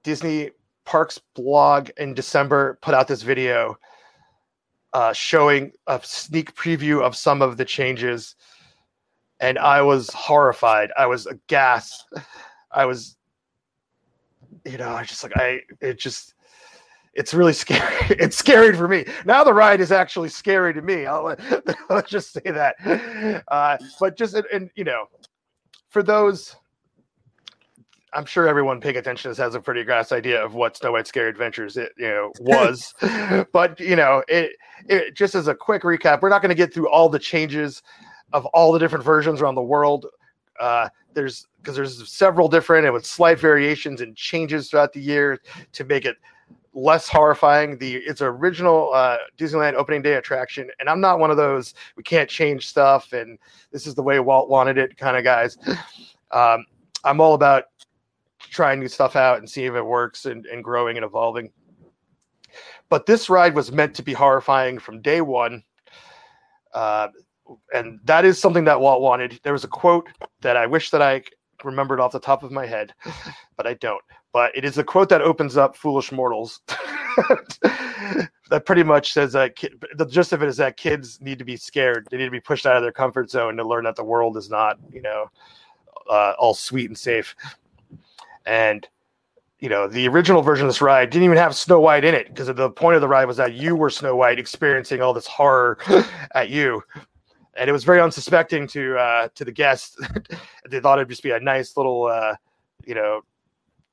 Disney 0.03 0.51
Parks 0.85 1.21
blog 1.35 1.91
in 1.99 2.15
December 2.15 2.79
put 2.81 2.95
out 2.95 3.09
this 3.09 3.23
video 3.23 3.77
uh, 4.93 5.13
showing 5.13 5.73
a 5.89 6.01
sneak 6.03 6.55
preview 6.55 7.03
of 7.03 7.17
some 7.17 7.43
of 7.43 7.57
the 7.57 7.65
changes, 7.65 8.37
and 9.41 9.59
I 9.59 9.83
was 9.83 10.09
horrified. 10.11 10.91
I 10.97 11.07
was 11.07 11.27
aghast 11.27 12.05
I 12.77 12.85
was, 12.85 13.17
you 14.65 14.77
know, 14.77 14.91
I 14.91 15.03
just 15.05 15.23
like 15.23 15.37
I 15.37 15.61
it 15.81 15.99
just 15.99 16.35
it's 17.15 17.33
really 17.33 17.55
scary. 17.55 17.97
It's 18.11 18.37
scary 18.37 18.77
for 18.77 18.87
me. 18.87 19.07
Now 19.25 19.43
the 19.43 19.55
ride 19.55 19.81
is 19.81 19.91
actually 19.91 20.29
scary 20.29 20.75
to 20.75 20.83
me. 20.83 21.07
I'll, 21.07 21.35
let's 21.89 22.11
just 22.11 22.33
say 22.33 22.43
that. 22.45 22.77
Uh, 23.49 23.79
but 23.99 24.17
just 24.17 24.35
and 24.53 24.71
you 24.77 24.85
know, 24.85 25.07
for 25.97 26.03
those 26.03 26.55
I'm 28.13 28.27
sure 28.27 28.47
everyone 28.47 28.83
paying 28.83 28.99
attention 28.99 29.23
to 29.23 29.29
this 29.31 29.39
has 29.39 29.55
a 29.55 29.61
pretty 29.61 29.83
grass 29.83 30.13
idea 30.13 30.45
of 30.45 30.53
what 30.53 30.77
Snow 30.77 30.93
White 30.93 31.07
Scary 31.07 31.31
Adventures 31.31 31.79
it 31.79 31.93
you 31.97 32.07
know 32.07 32.33
was, 32.41 32.93
but 33.51 33.81
you 33.81 33.97
know 33.97 34.23
it, 34.29 34.53
it 34.91 35.15
just 35.15 35.35
as 35.35 35.49
a 35.49 35.55
quick 35.55 35.85
recap, 35.85 36.21
we're 36.21 36.29
not 36.29 36.43
going 36.43 36.51
to 36.51 36.55
get 36.55 36.75
through 36.75 36.91
all 36.91 37.09
the 37.09 37.19
changes 37.19 37.83
of 38.35 38.45
all 38.47 38.73
the 38.73 38.79
different 38.79 39.07
versions 39.07 39.41
around 39.41 39.55
the 39.55 39.63
world. 39.63 40.05
Uh, 40.61 40.91
there's 41.15 41.47
because 41.63 41.77
there's 41.77 42.07
several 42.07 42.47
different 42.47 42.85
and 42.85 42.93
with 42.93 43.07
slight 43.07 43.41
variations 43.41 44.03
and 44.03 44.15
changes 44.17 44.69
throughout 44.69 44.93
the 44.93 45.01
year 45.01 45.41
to 45.73 45.83
make 45.85 46.05
it 46.05 46.17
less 46.77 47.09
horrifying. 47.09 47.79
The 47.79 47.97
it's 47.97 48.23
original 48.23 48.93
uh, 48.95 49.17
Disneyland 49.37 49.75
opening 49.75 50.03
day 50.03 50.15
attraction, 50.15 50.71
and 50.79 50.89
I'm 50.89 51.01
not 51.01 51.19
one 51.19 51.33
of 51.33 51.37
those 51.37 51.75
we 51.97 52.05
can't 52.05 52.31
change 52.31 52.69
stuff 52.69 53.13
and 53.13 53.39
this 53.73 53.87
is 53.87 53.95
the 53.95 54.03
way 54.03 54.21
Walt 54.21 54.49
wanted 54.49 54.79
it 54.79 54.97
kind 54.97 55.17
of 55.17 55.25
guys. 55.25 55.59
Um, 56.33 56.65
I'm 57.05 57.21
all 57.21 57.35
about 57.35 57.65
trying 58.39 58.81
new 58.81 58.89
stuff 58.89 59.17
out 59.17 59.39
and 59.39 59.49
seeing 59.49 59.69
if 59.69 59.75
it 59.75 59.83
works 59.85 60.27
and, 60.27 60.45
and 60.47 60.63
growing 60.63 60.97
and 60.97 61.05
evolving. 61.05 61.51
But 62.89 63.07
this 63.07 63.29
ride 63.29 63.55
was 63.55 63.73
meant 63.73 63.95
to 63.97 64.03
be 64.03 64.13
horrifying 64.13 64.79
from 64.79 65.03
day 65.03 65.21
one. 65.21 65.63
Uh, 66.73 67.09
and 67.73 68.01
that 68.05 68.25
is 68.25 68.41
something 68.41 68.65
that 68.65 68.81
Walt 68.81 69.01
wanted. 69.01 69.39
There 69.43 69.53
was 69.53 69.65
a 69.65 69.69
quote 69.69 70.09
that 70.41 70.57
I 70.57 70.67
wish 70.67 70.91
that 70.91 71.03
I 71.03 71.23
remembered 71.65 72.01
off 72.01 72.13
the 72.13 72.21
top 72.21 72.43
of 72.43 72.51
my 72.51 72.67
head, 72.67 72.93
but 73.57 73.67
I 73.67 73.75
don't. 73.75 74.03
But 74.33 74.57
it 74.57 74.65
is 74.65 74.77
a 74.79 74.85
quote 74.85 75.09
that 75.09 75.23
opens 75.23 75.57
up 75.57 75.77
"Foolish 75.77 76.13
Mortals." 76.13 76.61
that 78.51 78.65
pretty 78.67 78.83
much 78.83 79.13
says 79.13 79.33
that 79.33 79.55
the 79.95 80.07
gist 80.07 80.33
of 80.33 80.43
it 80.43 80.49
is 80.49 80.57
that 80.59 80.77
kids 80.77 81.21
need 81.21 81.39
to 81.39 81.45
be 81.45 81.57
scared. 81.57 82.07
They 82.11 82.19
need 82.19 82.27
to 82.27 82.31
be 82.31 82.41
pushed 82.41 82.67
out 82.67 82.77
of 82.77 82.83
their 82.83 82.93
comfort 82.93 83.31
zone 83.31 83.57
to 83.57 83.67
learn 83.67 83.85
that 83.85 83.97
the 83.97 84.05
world 84.05 84.37
is 84.37 84.51
not, 84.51 84.79
you 84.93 85.03
know, 85.03 85.31
uh, 86.11 86.35
all 86.39 86.55
sweet 86.55 86.91
and 86.91 86.99
safe. 86.99 87.35
And 88.45 88.87
you 89.59 89.71
know, 89.71 89.89
the 89.89 90.07
original 90.09 90.43
version 90.43 90.67
of 90.67 90.69
this 90.69 90.83
ride 90.83 91.11
didn't 91.11 91.25
even 91.25 91.39
have 91.39 91.55
Snow 91.55 91.81
White 91.81 92.05
in 92.05 92.15
it 92.15 92.29
because 92.29 92.47
the 92.55 92.71
point 92.71 92.97
of 92.97 93.01
the 93.01 93.09
ride 93.09 93.25
was 93.25 93.39
that 93.39 93.55
you 93.55 93.75
were 93.75 93.89
Snow 93.89 94.15
White 94.15 94.39
experiencing 94.39 95.01
all 95.01 95.15
this 95.15 95.27
horror 95.27 95.79
at 96.35 96.51
you. 96.51 96.83
And 97.57 97.71
it 97.71 97.73
was 97.73 97.85
very 97.85 98.01
unsuspecting 98.01 98.67
to 98.69 98.99
uh, 98.99 99.29
to 99.35 99.45
the 99.45 99.53
guests. 99.53 99.97
they 100.69 100.81
thought 100.81 100.99
it'd 100.99 101.09
just 101.09 101.23
be 101.23 101.31
a 101.31 101.41
nice 101.41 101.77
little, 101.77 102.05
uh, 102.05 102.35
you 102.85 102.95
know, 102.95 103.23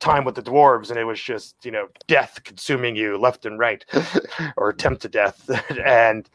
time 0.03 0.25
with 0.25 0.35
the 0.35 0.43
dwarves, 0.43 0.89
and 0.89 0.99
it 0.99 1.05
was 1.05 1.21
just 1.21 1.55
you 1.63 1.71
know 1.71 1.87
death 2.07 2.41
consuming 2.43 2.95
you 2.95 3.17
left 3.17 3.45
and 3.45 3.57
right, 3.57 3.85
or 4.57 4.69
attempt 4.69 5.01
to 5.01 5.09
death. 5.09 5.49
and 5.85 6.29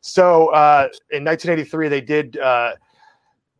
so 0.00 0.48
uh, 0.48 0.88
in 1.10 1.24
1983, 1.24 1.88
they 1.88 2.00
did 2.00 2.38
uh, 2.38 2.74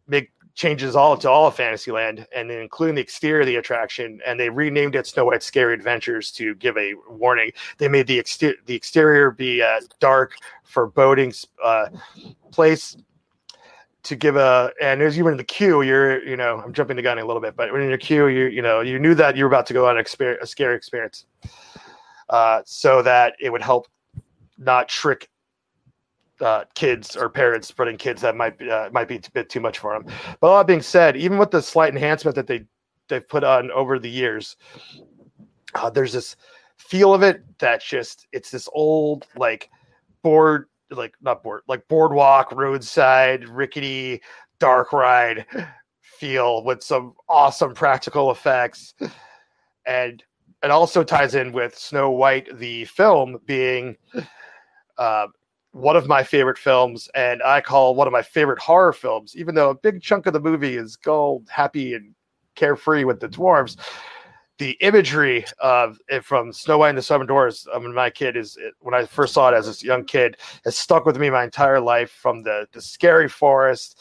make 0.06 0.30
changes 0.54 0.94
all 0.94 1.16
to 1.16 1.28
all 1.28 1.46
of 1.48 1.56
Fantasyland, 1.56 2.26
and 2.34 2.50
including 2.50 2.94
the 2.94 3.02
exterior 3.02 3.40
of 3.40 3.46
the 3.46 3.56
attraction, 3.56 4.20
and 4.24 4.38
they 4.38 4.48
renamed 4.48 4.94
it 4.94 5.06
Snow 5.06 5.24
White 5.26 5.42
Scary 5.42 5.74
Adventures 5.74 6.30
to 6.32 6.54
give 6.56 6.76
a 6.76 6.94
warning. 7.10 7.50
They 7.78 7.88
made 7.88 8.06
the 8.06 8.18
exterior 8.18 8.56
the 8.66 8.74
exterior 8.74 9.32
be 9.32 9.60
uh, 9.60 9.80
dark, 9.98 10.34
foreboding 10.62 11.32
uh, 11.62 11.86
place 12.52 12.96
to 14.08 14.16
give 14.16 14.36
a 14.36 14.72
and 14.80 15.02
as 15.02 15.16
you 15.16 15.24
were 15.24 15.30
in 15.30 15.36
the 15.36 15.44
queue, 15.44 15.82
you're 15.82 16.24
you 16.26 16.36
know 16.36 16.62
I'm 16.64 16.72
jumping 16.72 16.96
the 16.96 17.02
gun 17.02 17.18
a 17.18 17.24
little 17.24 17.42
bit, 17.42 17.56
but 17.56 17.70
when 17.72 17.82
in 17.82 17.88
your 17.88 17.98
queue, 17.98 18.28
you 18.28 18.46
you 18.46 18.62
know 18.62 18.80
you 18.80 18.98
knew 18.98 19.14
that 19.14 19.36
you 19.36 19.44
were 19.44 19.48
about 19.48 19.66
to 19.66 19.74
go 19.74 19.86
on 19.86 19.98
an 19.98 20.04
a 20.40 20.46
scary 20.46 20.74
experience, 20.74 21.26
uh, 22.30 22.62
so 22.64 23.02
that 23.02 23.34
it 23.38 23.50
would 23.50 23.62
help 23.62 23.86
not 24.56 24.88
trick 24.88 25.28
uh, 26.40 26.64
kids 26.74 27.16
or 27.16 27.28
parents 27.28 27.70
putting 27.70 27.96
kids 27.96 28.22
that 28.22 28.34
might 28.34 28.58
be 28.58 28.70
uh, 28.70 28.88
might 28.90 29.08
be 29.08 29.16
a 29.16 29.30
bit 29.34 29.50
too 29.50 29.60
much 29.60 29.78
for 29.78 29.92
them. 29.92 30.10
But 30.40 30.48
all 30.48 30.58
that 30.58 30.66
being 30.66 30.82
said, 30.82 31.16
even 31.16 31.36
with 31.36 31.50
the 31.50 31.60
slight 31.60 31.92
enhancement 31.92 32.34
that 32.36 32.46
they 32.46 32.64
they've 33.08 33.28
put 33.28 33.44
on 33.44 33.70
over 33.72 33.98
the 33.98 34.10
years, 34.10 34.56
uh, 35.74 35.90
there's 35.90 36.14
this 36.14 36.34
feel 36.78 37.12
of 37.12 37.22
it 37.22 37.42
that 37.58 37.82
just 37.82 38.26
it's 38.32 38.50
this 38.50 38.68
old 38.72 39.26
like 39.36 39.68
board 40.22 40.66
like 40.90 41.14
not 41.20 41.42
board 41.42 41.62
like 41.68 41.86
boardwalk 41.88 42.52
roadside 42.52 43.48
rickety 43.48 44.20
dark 44.58 44.92
ride 44.92 45.46
feel 46.02 46.64
with 46.64 46.82
some 46.82 47.14
awesome 47.28 47.74
practical 47.74 48.30
effects 48.30 48.94
and 49.86 50.22
it 50.62 50.70
also 50.70 51.04
ties 51.04 51.34
in 51.34 51.52
with 51.52 51.76
snow 51.76 52.10
white 52.10 52.48
the 52.58 52.84
film 52.86 53.38
being 53.46 53.96
uh, 54.98 55.28
one 55.72 55.96
of 55.96 56.08
my 56.08 56.22
favorite 56.22 56.58
films, 56.58 57.08
and 57.14 57.42
I 57.42 57.60
call 57.60 57.94
one 57.94 58.06
of 58.06 58.12
my 58.12 58.22
favorite 58.22 58.58
horror 58.58 58.92
films, 58.92 59.36
even 59.36 59.54
though 59.54 59.70
a 59.70 59.74
big 59.74 60.02
chunk 60.02 60.26
of 60.26 60.32
the 60.32 60.40
movie 60.40 60.76
is 60.76 60.96
gold, 60.96 61.46
happy, 61.48 61.94
and 61.94 62.14
carefree 62.54 63.04
with 63.04 63.20
the 63.20 63.28
dwarves. 63.28 63.76
The 64.58 64.72
imagery 64.80 65.44
of 65.60 65.98
it 66.08 66.24
from 66.24 66.52
Snow 66.52 66.78
White 66.78 66.90
and 66.90 66.98
the 66.98 67.02
Seven 67.02 67.26
Dwarfs, 67.26 67.66
um, 67.72 67.82
I 67.82 67.84
mean, 67.86 67.94
my 67.94 68.10
kid 68.10 68.36
is 68.36 68.58
eh, 68.62 68.70
when 68.80 68.92
I 68.92 69.06
first 69.06 69.34
saw 69.34 69.48
it 69.50 69.54
as 69.54 69.82
a 69.82 69.86
young 69.86 70.04
kid, 70.04 70.36
has 70.64 70.76
stuck 70.76 71.06
with 71.06 71.16
me 71.16 71.30
my 71.30 71.44
entire 71.44 71.80
life. 71.80 72.10
From 72.10 72.42
the 72.42 72.66
the 72.72 72.82
scary 72.82 73.28
forest 73.28 74.00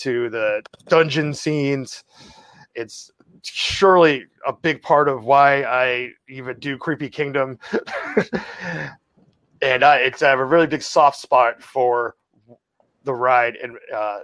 to 0.00 0.30
the 0.30 0.62
dungeon 0.86 1.34
scenes, 1.34 2.04
it's 2.74 3.10
surely 3.42 4.24
a 4.46 4.52
big 4.52 4.82
part 4.82 5.08
of 5.08 5.24
why 5.24 5.64
I 5.64 6.10
even 6.28 6.58
do 6.58 6.78
Creepy 6.78 7.08
Kingdom. 7.08 7.58
and 9.62 9.84
I, 9.84 9.96
it's 9.98 10.22
I 10.22 10.30
have 10.30 10.38
a 10.38 10.44
really 10.44 10.66
big 10.66 10.82
soft 10.82 11.18
spot 11.18 11.62
for 11.62 12.16
the 13.04 13.14
ride, 13.14 13.56
and 13.56 13.76
uh, 13.94 14.20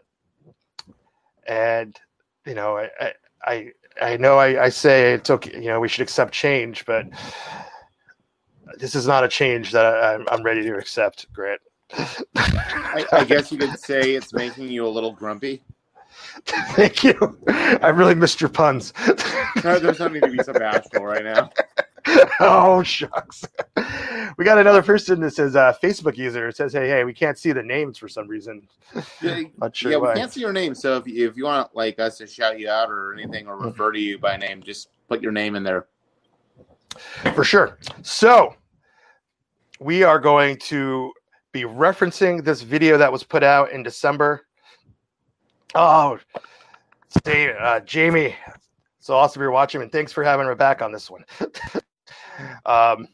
and 1.47 1.99
you 2.47 2.55
know 2.55 2.77
I 2.77 2.91
I 3.01 3.13
I 3.45 3.73
know 4.17 4.39
I, 4.39 4.65
I 4.65 4.69
say 4.69 5.15
it's 5.15 5.31
okay, 5.31 5.55
you 5.55 5.69
know 5.69 5.81
we 5.81 5.89
should 5.89 6.03
accept 6.03 6.33
change, 6.33 6.85
but 6.87 7.07
this 8.79 8.95
is 8.95 9.07
not 9.07 9.25
a 9.25 9.29
change 9.29 9.73
that 9.73 9.87
I, 9.87 10.15
I'm 10.15 10.27
I'm 10.31 10.43
ready 10.43 10.63
to 10.63 10.75
accept, 10.77 11.33
Grant. 11.33 11.61
I, 12.37 13.07
I 13.13 13.25
guess 13.25 13.53
you 13.53 13.59
could 13.59 13.79
say 13.79 14.15
it's 14.15 14.33
making 14.33 14.69
you 14.69 14.87
a 14.87 14.89
little 14.89 15.13
grumpy. 15.13 15.63
Thank 16.47 17.05
you. 17.05 17.39
I 17.49 17.89
really 17.89 18.15
missed 18.15 18.41
your 18.41 18.51
puns. 18.51 18.93
No, 19.63 19.79
there's 19.79 20.01
no 20.01 20.09
need 20.09 20.23
to 20.23 20.31
be 20.31 20.43
so 20.43 20.53
bashful 20.53 21.05
right 21.05 21.25
now. 21.25 21.51
oh 22.41 22.83
shucks. 22.83 23.45
We 24.37 24.45
got 24.45 24.59
another 24.59 24.83
person 24.83 25.21
that 25.21 25.33
says 25.33 25.57
uh, 25.57 25.75
Facebook 25.83 26.17
user 26.17 26.49
it 26.49 26.57
says, 26.57 26.73
"Hey, 26.73 26.89
hey, 26.89 27.05
we 27.05 27.15
can't 27.15 27.39
see 27.39 27.53
the 27.53 27.63
names 27.63 27.99
for 27.99 28.09
some 28.09 28.29
reason." 28.29 28.67
Not 29.59 29.77
sure 29.77 29.91
yeah 29.93 29.97
why. 29.99 30.13
we 30.13 30.21
can't 30.21 30.33
see 30.33 30.41
your 30.41 30.53
name, 30.53 30.75
so 30.75 30.97
if 30.97 31.07
you, 31.07 31.29
if 31.29 31.37
you 31.37 31.45
want 31.45 31.75
like 31.75 31.99
us 31.99 32.19
to 32.19 32.27
shout 32.27 32.59
you 32.59 32.69
out 32.69 32.91
or 32.91 33.15
anything 33.15 33.47
or 33.47 33.57
refer 33.57 33.93
to 33.93 33.99
you 33.99 34.19
by 34.19 34.37
name, 34.37 34.63
just 34.63 34.89
put 35.09 35.23
your 35.23 35.33
name 35.33 35.55
in 35.55 35.63
there. 35.63 35.87
for 37.35 37.45
sure. 37.45 37.79
So 38.03 38.55
we 39.81 40.03
are 40.03 40.19
going 40.19 40.57
to 40.59 41.13
be 41.53 41.63
referencing 41.63 42.45
this 42.45 42.63
video 42.63 42.99
that 42.99 43.11
was 43.11 43.23
put 43.23 43.43
out 43.43 43.73
in 43.73 43.83
December. 43.83 44.47
Oh, 45.75 46.19
say, 47.25 47.53
uh, 47.57 47.81
Jamie, 47.81 48.35
it's 48.99 49.11
awesome 49.11 49.43
you're 49.43 49.51
watching, 49.51 49.83
and 49.83 49.93
thanks 49.93 50.13
for 50.13 50.25
having 50.25 50.49
me 50.49 50.55
back 50.55 50.83
on 50.83 50.93
this 50.93 51.11
one. 51.11 51.25
um, 52.67 53.09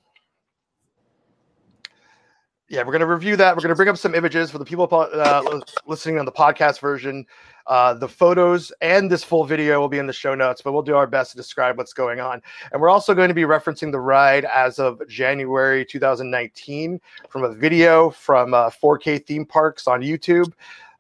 yeah, 2.69 2.83
we're 2.83 2.93
going 2.93 3.01
to 3.01 3.07
review 3.07 3.35
that. 3.37 3.57
We're 3.57 3.63
going 3.63 3.71
to 3.71 3.75
bring 3.75 3.89
up 3.89 3.97
some 3.97 4.15
images 4.15 4.51
for 4.51 4.59
the 4.59 4.65
people 4.65 4.89
uh, 4.93 5.61
listening 5.87 6.21
on 6.21 6.25
the 6.25 6.33
podcast 6.33 6.79
version. 6.79 7.27
Uh, 7.67 7.95
the 7.95 8.09
photos 8.09 8.73
and 8.81 9.11
this 9.11 9.25
full 9.25 9.45
video 9.45 9.81
will 9.81 9.89
be 9.89 9.99
in 9.99 10.07
the 10.07 10.13
show 10.13 10.37
notes, 10.37 10.63
but 10.63 10.73
we'll 10.73 10.83
do 10.83 10.95
our 10.95 11.07
best 11.07 11.33
to 11.33 11.37
describe 11.37 11.77
what's 11.79 11.93
going 11.93 12.21
on. 12.21 12.41
And 12.73 12.81
we're 12.81 12.89
also 12.89 13.13
going 13.13 13.29
to 13.29 13.35
be 13.35 13.43
referencing 13.43 13.91
the 13.91 14.01
ride 14.01 14.45
as 14.45 14.79
of 14.79 15.03
January 15.09 15.85
2019 15.85 17.01
from 17.29 17.43
a 17.43 17.53
video 17.53 18.11
from 18.11 18.55
uh, 18.55 18.71
4K 18.71 19.27
Theme 19.27 19.45
Parks 19.45 19.89
on 19.89 20.01
YouTube. 20.01 20.53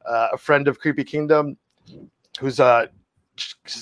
Uh, 0.04 0.28
a 0.32 0.38
friend 0.38 0.66
of 0.66 0.80
Creepy 0.80 1.04
Kingdom 1.04 1.56
who's 2.40 2.58
uh, 2.58 2.86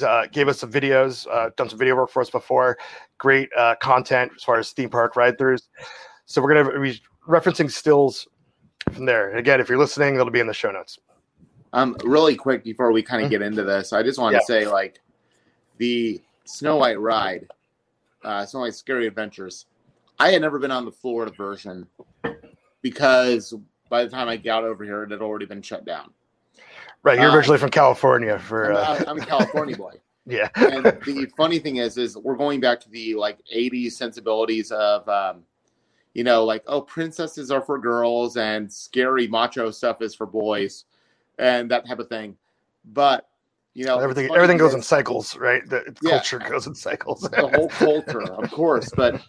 uh, 0.02 0.26
gave 0.32 0.48
us 0.48 0.60
some 0.60 0.70
videos, 0.70 1.26
uh, 1.30 1.50
done 1.56 1.68
some 1.68 1.78
video 1.78 1.96
work 1.96 2.10
for 2.10 2.20
us 2.22 2.30
before. 2.30 2.78
Great 3.18 3.48
uh, 3.56 3.74
content 3.80 4.32
as 4.36 4.42
far 4.44 4.58
as 4.58 4.70
theme 4.72 4.90
park 4.90 5.16
ride 5.16 5.38
throughs. 5.38 5.62
So 6.26 6.42
we're 6.42 6.54
going 6.54 6.72
to 6.72 6.80
be 6.80 7.00
referencing 7.28 7.70
stills 7.70 8.28
from 8.92 9.06
there. 9.06 9.30
And 9.30 9.38
again, 9.38 9.60
if 9.60 9.68
you're 9.68 9.78
listening, 9.78 10.14
it'll 10.14 10.30
be 10.30 10.40
in 10.40 10.46
the 10.46 10.54
show 10.54 10.70
notes. 10.70 10.98
Um, 11.72 11.96
really 12.04 12.34
quick 12.34 12.64
before 12.64 12.92
we 12.92 13.02
kind 13.02 13.24
of 13.24 13.30
get 13.30 13.42
into 13.42 13.62
this, 13.64 13.92
I 13.92 14.02
just 14.02 14.18
want 14.18 14.32
Yeah. 14.32 14.40
to 14.40 14.44
say 14.44 14.66
like 14.66 15.00
the 15.76 16.20
Snow 16.44 16.76
White 16.76 16.98
ride, 16.98 17.46
uh, 18.24 18.46
Snow 18.46 18.60
White 18.60 18.74
Scary 18.74 19.06
Adventures. 19.06 19.66
I 20.18 20.30
had 20.30 20.42
never 20.42 20.58
been 20.58 20.70
on 20.70 20.84
the 20.84 20.92
Florida 20.92 21.32
version 21.36 21.86
because 22.82 23.54
by 23.90 24.04
the 24.04 24.10
time 24.10 24.28
I 24.28 24.36
got 24.36 24.64
over 24.64 24.84
here, 24.84 25.02
it 25.02 25.10
had 25.10 25.20
already 25.22 25.46
been 25.46 25.62
shut 25.62 25.84
down. 25.84 26.12
Right, 27.02 27.18
you're 27.18 27.30
Uh, 27.30 27.36
originally 27.36 27.58
from 27.58 27.70
California. 27.70 28.38
For 28.38 28.72
I'm, 28.72 29.02
uh, 29.02 29.04
I'm 29.06 29.18
a 29.20 29.26
California 29.26 29.76
boy. 29.76 29.92
Yeah. 30.30 30.48
and 30.56 30.84
the 30.84 31.26
funny 31.38 31.58
thing 31.58 31.76
is, 31.76 31.96
is 31.96 32.14
we're 32.14 32.36
going 32.36 32.60
back 32.60 32.80
to 32.80 32.90
the 32.90 33.14
like 33.14 33.38
'80s 33.50 33.92
sensibilities 33.92 34.70
of, 34.70 35.08
um, 35.08 35.42
you 36.12 36.22
know, 36.22 36.44
like 36.44 36.62
oh, 36.66 36.82
princesses 36.82 37.50
are 37.50 37.62
for 37.62 37.78
girls 37.78 38.36
and 38.36 38.70
scary 38.70 39.26
macho 39.26 39.70
stuff 39.70 40.02
is 40.02 40.14
for 40.14 40.26
boys, 40.26 40.84
and 41.38 41.70
that 41.70 41.86
type 41.86 41.98
of 41.98 42.08
thing. 42.10 42.36
But 42.92 43.26
you 43.72 43.86
know, 43.86 43.98
everything 44.00 44.28
everything 44.34 44.58
goes 44.58 44.72
because- 44.72 44.74
in 44.74 44.82
cycles, 44.82 45.34
right? 45.38 45.66
The 45.66 45.96
Yeah. 46.02 46.10
culture 46.10 46.40
goes 46.40 46.66
in 46.66 46.74
cycles. 46.74 47.22
the 47.22 47.48
whole 47.54 47.68
culture, 47.70 48.30
of 48.30 48.50
course. 48.52 48.90
But 48.94 49.22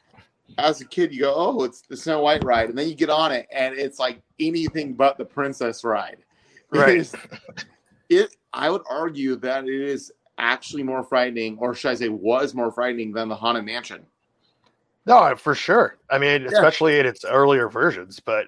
as 0.57 0.81
a 0.81 0.85
kid, 0.85 1.13
you 1.13 1.21
go, 1.21 1.33
"Oh, 1.33 1.63
it's 1.63 1.79
the 1.83 1.95
Snow 1.95 2.19
White 2.23 2.43
ride," 2.43 2.67
and 2.67 2.77
then 2.77 2.89
you 2.89 2.95
get 2.95 3.09
on 3.09 3.31
it, 3.31 3.47
and 3.53 3.73
it's 3.73 3.99
like 3.99 4.21
anything 4.37 4.95
but 4.95 5.17
the 5.17 5.23
princess 5.23 5.85
ride. 5.85 6.17
It 6.73 6.77
Right. 6.77 6.97
is- 6.97 7.15
It. 8.09 8.35
I 8.53 8.69
would 8.69 8.81
argue 8.89 9.35
that 9.37 9.65
it 9.65 9.81
is 9.81 10.11
actually 10.37 10.83
more 10.83 11.03
frightening, 11.03 11.57
or 11.59 11.73
should 11.75 11.91
I 11.91 11.95
say, 11.95 12.09
was 12.09 12.53
more 12.55 12.71
frightening 12.71 13.11
than 13.11 13.29
the 13.29 13.35
Haunted 13.35 13.65
Mansion. 13.65 14.05
No, 15.05 15.35
for 15.35 15.53
sure. 15.55 15.97
I 16.09 16.17
mean, 16.17 16.45
especially 16.45 16.99
in 16.99 17.05
its 17.05 17.23
earlier 17.25 17.69
versions, 17.69 18.19
but 18.19 18.47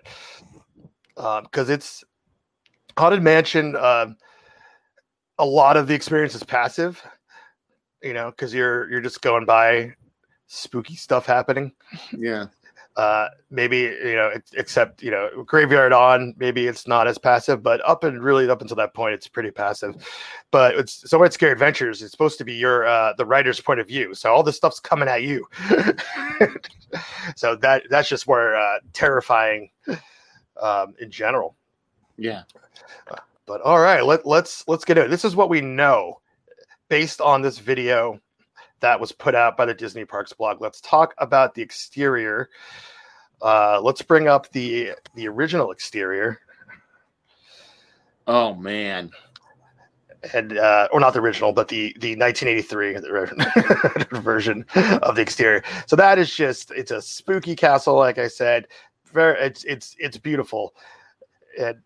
because 1.15 1.69
it's 1.69 2.03
Haunted 2.97 3.21
Mansion, 3.23 3.75
um, 3.75 4.17
a 5.37 5.45
lot 5.45 5.77
of 5.77 5.87
the 5.87 5.93
experience 5.93 6.35
is 6.35 6.43
passive. 6.43 7.01
You 8.03 8.13
know, 8.13 8.31
because 8.31 8.53
you're 8.53 8.89
you're 8.89 9.01
just 9.01 9.21
going 9.21 9.45
by 9.45 9.93
spooky 10.47 10.95
stuff 10.95 11.25
happening. 11.27 11.71
Yeah, 12.11 12.47
Uh, 12.97 13.29
maybe 13.49 13.77
you 13.77 14.15
know, 14.15 14.31
ex- 14.33 14.51
except 14.53 15.01
you 15.01 15.11
know, 15.11 15.43
Graveyard 15.45 15.93
on. 15.93 16.33
Maybe 16.37 16.67
it's 16.67 16.87
not 16.87 17.07
as 17.07 17.17
passive, 17.17 17.63
but 17.63 17.81
up 17.87 18.03
and 18.03 18.21
really 18.21 18.49
up 18.49 18.61
until 18.61 18.75
that 18.77 18.93
point, 18.93 19.13
it's 19.13 19.27
pretty 19.27 19.51
passive. 19.51 19.95
But 20.51 20.75
it's 20.75 21.09
so 21.09 21.23
it's 21.23 21.35
Scary 21.35 21.53
Adventures. 21.53 22.01
It's 22.01 22.11
supposed 22.11 22.37
to 22.39 22.43
be 22.43 22.53
your 22.53 22.85
uh, 22.85 23.13
the 23.17 23.25
writer's 23.25 23.61
point 23.61 23.79
of 23.79 23.87
view. 23.87 24.13
So 24.13 24.33
all 24.33 24.43
this 24.43 24.57
stuff's 24.57 24.79
coming 24.79 25.07
at 25.07 25.23
you. 25.23 25.47
so 27.35 27.55
that 27.57 27.83
that's 27.89 28.09
just 28.09 28.27
where 28.27 28.55
uh, 28.55 28.79
terrifying 28.91 29.69
um, 30.61 30.93
in 30.99 31.09
general. 31.09 31.55
yeah. 33.07 33.15
But 33.45 33.61
all 33.61 33.79
right, 33.79 34.05
let 34.05 34.25
let's 34.25 34.67
let's 34.67 34.85
get 34.85 34.97
it. 34.97 35.09
This 35.09 35.25
is 35.25 35.35
what 35.35 35.49
we 35.49 35.61
know 35.61 36.19
based 36.89 37.21
on 37.21 37.41
this 37.41 37.57
video 37.57 38.19
that 38.81 38.99
was 38.99 39.11
put 39.11 39.35
out 39.35 39.57
by 39.57 39.65
the 39.65 39.73
Disney 39.73 40.05
Parks 40.05 40.33
blog. 40.33 40.61
Let's 40.61 40.81
talk 40.81 41.13
about 41.17 41.55
the 41.55 41.61
exterior. 41.61 42.49
Uh, 43.41 43.79
let's 43.81 44.01
bring 44.01 44.27
up 44.27 44.51
the 44.51 44.91
the 45.15 45.27
original 45.27 45.71
exterior, 45.71 46.39
Oh 48.27 48.53
man, 48.53 49.09
and 50.33 50.57
uh, 50.57 50.87
or 50.91 50.99
not 50.99 51.13
the 51.13 51.19
original, 51.19 51.53
but 51.53 51.67
the 51.67 51.95
the 51.99 52.15
1983 52.15 52.97
version 54.21 54.65
of 55.01 55.15
the 55.15 55.21
exterior. 55.21 55.63
So 55.87 55.95
that 55.95 56.19
is 56.19 56.33
just 56.33 56.71
it's 56.71 56.91
a 56.91 57.01
spooky 57.01 57.55
castle, 57.55 57.95
like 57.95 58.17
I 58.17 58.27
said. 58.27 58.67
Very, 59.11 59.39
it's 59.41 59.63
it's 59.63 59.95
it's 59.99 60.17
beautiful. 60.17 60.73
And 61.59 61.69
and, 61.69 61.81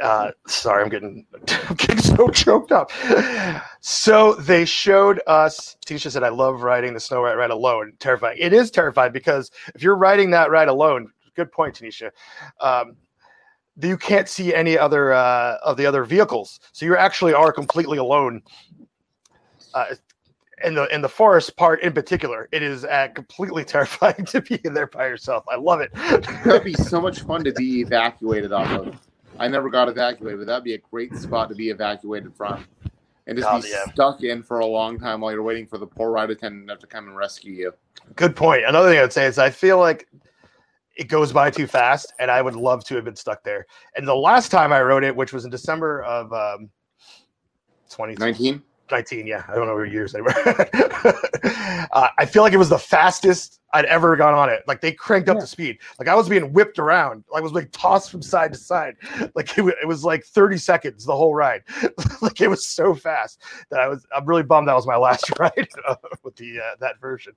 uh, 0.00 0.30
sorry, 0.46 0.82
I'm 0.82 0.88
getting 0.88 1.26
I'm 1.68 1.76
getting 1.76 1.98
so 1.98 2.28
choked 2.28 2.72
up. 2.72 2.90
So 3.80 4.34
they 4.34 4.64
showed 4.64 5.20
us. 5.26 5.76
Tisha 5.86 6.10
said, 6.10 6.22
"I 6.22 6.28
love 6.28 6.62
riding 6.62 6.94
the 6.94 7.00
Snow 7.00 7.22
White 7.22 7.34
ride 7.34 7.50
alone. 7.50 7.92
Terrifying. 7.98 8.38
It 8.40 8.52
is 8.52 8.70
terrifying 8.70 9.12
because 9.12 9.50
if 9.74 9.82
you're 9.82 9.96
riding 9.96 10.30
that 10.30 10.50
ride 10.50 10.68
alone, 10.68 11.10
good 11.34 11.50
point, 11.52 11.76
Tanisha. 11.76 12.10
Um, 12.60 12.96
you 13.80 13.96
can't 13.96 14.28
see 14.28 14.54
any 14.54 14.76
other 14.76 15.12
uh, 15.12 15.56
of 15.64 15.76
the 15.76 15.86
other 15.86 16.04
vehicles, 16.04 16.60
so 16.72 16.84
you 16.84 16.96
actually 16.96 17.32
are 17.34 17.52
completely 17.52 17.98
alone. 17.98 18.42
Uh, 19.74 19.94
in 20.64 20.74
the 20.74 20.84
in 20.94 21.00
the 21.02 21.08
forest 21.08 21.56
part 21.56 21.82
in 21.82 21.92
particular, 21.92 22.48
it 22.52 22.62
is 22.62 22.84
uh, 22.84 23.08
completely 23.14 23.64
terrifying 23.74 24.24
to 24.26 24.40
be 24.40 24.60
in 24.64 24.74
there 24.74 24.86
by 24.86 25.06
yourself. 25.06 25.44
I 25.48 25.56
love 25.56 25.80
it. 25.80 25.92
that'd 26.44 26.64
be 26.64 26.74
so 26.74 27.00
much 27.00 27.22
fun 27.22 27.44
to 27.44 27.52
be 27.52 27.80
evacuated 27.80 28.52
off 28.52 28.70
of. 28.70 29.11
I 29.38 29.48
never 29.48 29.70
got 29.70 29.88
evacuated, 29.88 30.40
but 30.40 30.46
that'd 30.46 30.64
be 30.64 30.74
a 30.74 30.78
great 30.78 31.14
spot 31.16 31.48
to 31.48 31.54
be 31.54 31.70
evacuated 31.70 32.34
from, 32.34 32.64
and 33.26 33.36
just 33.36 33.48
Oh, 33.50 33.60
be 33.60 33.68
yeah. 33.68 33.84
stuck 33.92 34.22
in 34.22 34.42
for 34.42 34.60
a 34.60 34.66
long 34.66 34.98
time 34.98 35.20
while 35.20 35.32
you're 35.32 35.42
waiting 35.42 35.66
for 35.66 35.78
the 35.78 35.86
poor 35.86 36.10
ride 36.10 36.30
attendant 36.30 36.80
to 36.80 36.86
come 36.86 37.08
and 37.08 37.16
rescue 37.16 37.52
you. 37.52 37.72
Good 38.16 38.36
point. 38.36 38.64
Another 38.66 38.90
thing 38.90 38.98
I'd 39.00 39.12
say 39.12 39.26
is 39.26 39.38
I 39.38 39.50
feel 39.50 39.78
like 39.78 40.08
it 40.96 41.08
goes 41.08 41.32
by 41.32 41.50
too 41.50 41.66
fast, 41.66 42.12
and 42.18 42.30
I 42.30 42.42
would 42.42 42.54
love 42.54 42.84
to 42.84 42.94
have 42.96 43.04
been 43.04 43.16
stuck 43.16 43.42
there. 43.42 43.66
And 43.96 44.06
the 44.06 44.14
last 44.14 44.50
time 44.50 44.72
I 44.72 44.82
wrote 44.82 45.04
it, 45.04 45.14
which 45.16 45.32
was 45.32 45.44
in 45.44 45.50
December 45.50 46.02
of 46.02 46.32
um, 46.32 46.70
2019, 47.88 48.62
Nineteen. 48.92 49.26
yeah, 49.26 49.42
I 49.48 49.54
don't 49.56 49.66
know 49.66 49.74
what 49.74 49.90
years 49.90 50.12
they 50.12 50.20
were. 50.20 50.32
uh, 51.92 52.08
I 52.18 52.26
feel 52.26 52.42
like 52.42 52.52
it 52.52 52.58
was 52.58 52.68
the 52.68 52.78
fastest 52.78 53.60
I'd 53.72 53.86
ever 53.86 54.16
gone 54.16 54.34
on 54.34 54.50
it. 54.50 54.62
Like 54.66 54.80
they 54.82 54.92
cranked 54.92 55.28
up 55.30 55.36
Yeah. 55.36 55.40
the 55.40 55.46
speed. 55.46 55.78
Like 55.98 56.08
I 56.08 56.14
was 56.14 56.28
being 56.28 56.52
whipped 56.52 56.78
around. 56.78 57.24
I 57.34 57.40
was 57.40 57.52
like 57.52 57.70
tossed 57.72 58.10
from 58.10 58.20
side 58.22 58.52
to 58.52 58.58
side. 58.58 58.96
Like 59.34 59.56
it, 59.56 59.62
wa- 59.62 59.72
it 59.82 59.86
was 59.88 60.04
like 60.04 60.24
30 60.24 60.58
seconds 60.58 61.04
the 61.06 61.16
whole 61.16 61.34
ride. 61.34 61.62
like 62.22 62.40
it 62.40 62.48
was 62.48 62.66
so 62.66 62.94
fast 62.94 63.40
that 63.70 63.80
I 63.80 63.88
was. 63.88 64.06
I'm 64.14 64.26
really 64.26 64.42
bummed 64.42 64.68
that 64.68 64.74
was 64.74 64.86
my 64.86 64.96
last 64.96 65.30
ride 65.38 65.68
uh, 65.88 65.96
with 66.22 66.36
the 66.36 66.60
uh, 66.60 66.76
that 66.80 67.00
version. 67.00 67.32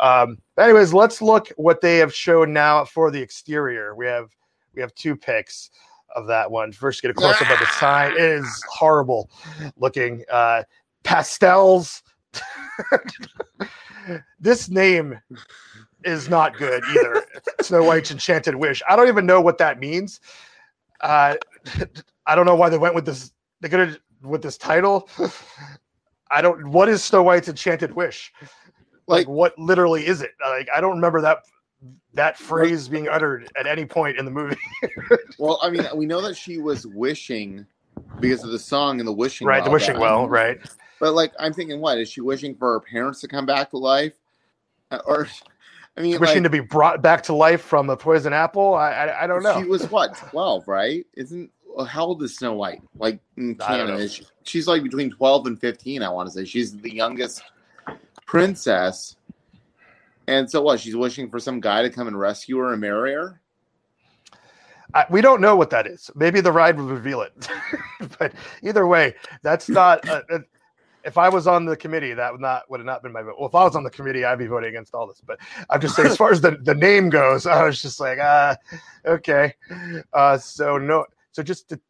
Um, 0.00 0.38
anyways, 0.58 0.92
let's 0.92 1.22
look 1.22 1.48
what 1.56 1.80
they 1.80 1.96
have 1.96 2.14
shown 2.14 2.52
now 2.52 2.84
for 2.84 3.10
the 3.10 3.20
exterior. 3.20 3.94
We 3.94 4.06
have 4.06 4.30
we 4.74 4.82
have 4.82 4.94
two 4.94 5.16
pics 5.16 5.70
of 6.14 6.26
that 6.26 6.50
one. 6.50 6.72
First, 6.72 7.02
get 7.02 7.10
a 7.10 7.14
close 7.14 7.40
up 7.40 7.50
of 7.50 7.58
the 7.58 7.66
sign. 7.78 8.12
It 8.12 8.18
is 8.18 8.64
horrible 8.70 9.30
looking. 9.76 10.24
Uh, 10.30 10.62
pastels. 11.04 12.02
this 14.40 14.68
name 14.68 15.18
is 16.04 16.28
not 16.28 16.56
good 16.56 16.82
either. 16.90 17.24
Snow 17.60 17.84
White's 17.84 18.10
Enchanted 18.10 18.54
Wish. 18.54 18.82
I 18.88 18.96
don't 18.96 19.08
even 19.08 19.26
know 19.26 19.40
what 19.40 19.58
that 19.58 19.78
means. 19.78 20.20
Uh, 21.00 21.36
I 22.26 22.34
don't 22.34 22.46
know 22.46 22.56
why 22.56 22.68
they 22.68 22.78
went 22.78 22.94
with 22.94 23.06
this. 23.06 23.32
They 23.60 23.68
could 23.68 23.80
have 23.80 23.98
with 24.22 24.42
this 24.42 24.56
title. 24.56 25.08
I 26.30 26.42
don't. 26.42 26.70
What 26.70 26.88
is 26.88 27.02
Snow 27.02 27.22
White's 27.22 27.48
Enchanted 27.48 27.94
Wish? 27.94 28.32
Like, 29.06 29.26
Like 29.26 29.28
what 29.28 29.58
literally 29.58 30.06
is 30.06 30.22
it? 30.22 30.32
Like, 30.44 30.68
I 30.74 30.80
don't 30.80 30.96
remember 30.96 31.20
that 31.22 31.38
that 32.14 32.36
phrase 32.38 32.88
being 32.88 33.08
uttered 33.08 33.48
at 33.58 33.66
any 33.66 33.84
point 33.84 34.18
in 34.18 34.24
the 34.24 34.30
movie. 34.30 34.56
Well, 35.38 35.60
I 35.62 35.70
mean, 35.70 35.86
we 35.94 36.04
know 36.04 36.20
that 36.22 36.36
she 36.36 36.58
was 36.58 36.84
wishing 36.84 37.64
because 38.18 38.42
of 38.42 38.50
the 38.50 38.58
song 38.58 38.98
and 38.98 39.06
the 39.06 39.12
wishing. 39.12 39.46
right, 39.46 39.62
the 39.62 39.70
well, 39.70 39.74
wishing 39.74 39.94
but- 39.94 40.00
well, 40.00 40.28
right? 40.28 40.58
But 40.98 41.14
like, 41.14 41.32
I'm 41.38 41.52
thinking, 41.52 41.80
what 41.80 41.98
is 41.98 42.08
she 42.08 42.20
wishing 42.20 42.56
for 42.56 42.72
her 42.72 42.80
parents 42.80 43.20
to 43.20 43.28
come 43.28 43.46
back 43.46 43.70
to 43.70 43.78
life, 43.78 44.14
Uh, 44.90 44.98
or 45.06 45.28
I 45.96 46.00
mean, 46.00 46.18
Wishing 46.18 46.36
like, 46.36 46.42
to 46.44 46.50
be 46.50 46.58
brought 46.60 47.02
back 47.02 47.22
to 47.24 47.34
life 47.34 47.60
from 47.62 47.88
a 47.90 47.96
poison 47.96 48.32
apple. 48.32 48.74
I 48.74 48.90
I, 48.92 49.24
I 49.24 49.26
don't 49.28 49.44
know. 49.44 49.60
She 49.62 49.68
was 49.68 49.88
what, 49.92 50.16
12, 50.16 50.66
right? 50.66 51.06
Isn't 51.14 51.50
how 51.86 52.06
old 52.06 52.20
is 52.24 52.36
Snow 52.36 52.54
White? 52.54 52.82
Like 52.98 53.20
in 53.36 53.56
I 53.64 53.76
don't 53.76 53.86
know. 53.88 53.96
is 53.96 54.14
she, 54.14 54.26
she's 54.42 54.66
like 54.66 54.82
between 54.82 55.10
12 55.12 55.46
and 55.46 55.60
15. 55.60 56.02
I 56.02 56.08
want 56.08 56.26
to 56.28 56.32
say 56.32 56.44
she's 56.44 56.76
the 56.76 56.92
youngest 56.92 57.42
princess. 58.26 59.16
And 60.28 60.48
so 60.48 60.60
what? 60.60 60.78
She's 60.78 60.94
wishing 60.94 61.30
for 61.30 61.40
some 61.40 61.58
guy 61.58 61.80
to 61.80 61.88
come 61.88 62.06
and 62.06 62.18
rescue 62.18 62.58
her 62.58 62.72
and 62.72 62.80
marry 62.82 63.14
her. 63.14 63.40
I, 64.92 65.06
we 65.10 65.22
don't 65.22 65.40
know 65.40 65.56
what 65.56 65.70
that 65.70 65.86
is. 65.86 66.10
Maybe 66.14 66.42
the 66.42 66.52
ride 66.52 66.76
will 66.76 66.86
reveal 66.86 67.22
it. 67.22 67.48
but 68.18 68.34
either 68.62 68.86
way, 68.86 69.14
that's 69.42 69.70
not. 69.70 70.06
Uh, 70.06 70.20
uh, 70.30 70.38
if 71.02 71.16
I 71.16 71.30
was 71.30 71.46
on 71.46 71.64
the 71.64 71.74
committee, 71.74 72.12
that 72.12 72.30
would 72.30 72.42
not 72.42 72.70
would 72.70 72.78
have 72.78 72.86
not 72.86 73.02
been 73.02 73.12
my 73.12 73.22
vote. 73.22 73.36
Well, 73.38 73.48
if 73.48 73.54
I 73.54 73.64
was 73.64 73.74
on 73.74 73.84
the 73.84 73.90
committee, 73.90 74.26
I'd 74.26 74.38
be 74.38 74.46
voting 74.46 74.68
against 74.68 74.94
all 74.94 75.06
this. 75.06 75.22
But 75.26 75.38
I'm 75.70 75.80
just 75.80 75.96
saying, 75.96 76.08
as 76.10 76.16
far 76.18 76.30
as 76.30 76.42
the, 76.42 76.58
the 76.62 76.74
name 76.74 77.08
goes, 77.08 77.46
I 77.46 77.64
was 77.64 77.80
just 77.80 77.98
like, 77.98 78.18
ah, 78.20 78.54
okay. 79.06 79.54
Uh, 80.12 80.36
so 80.36 80.76
no, 80.76 81.06
so 81.32 81.42
just 81.42 81.70
the, 81.70 81.80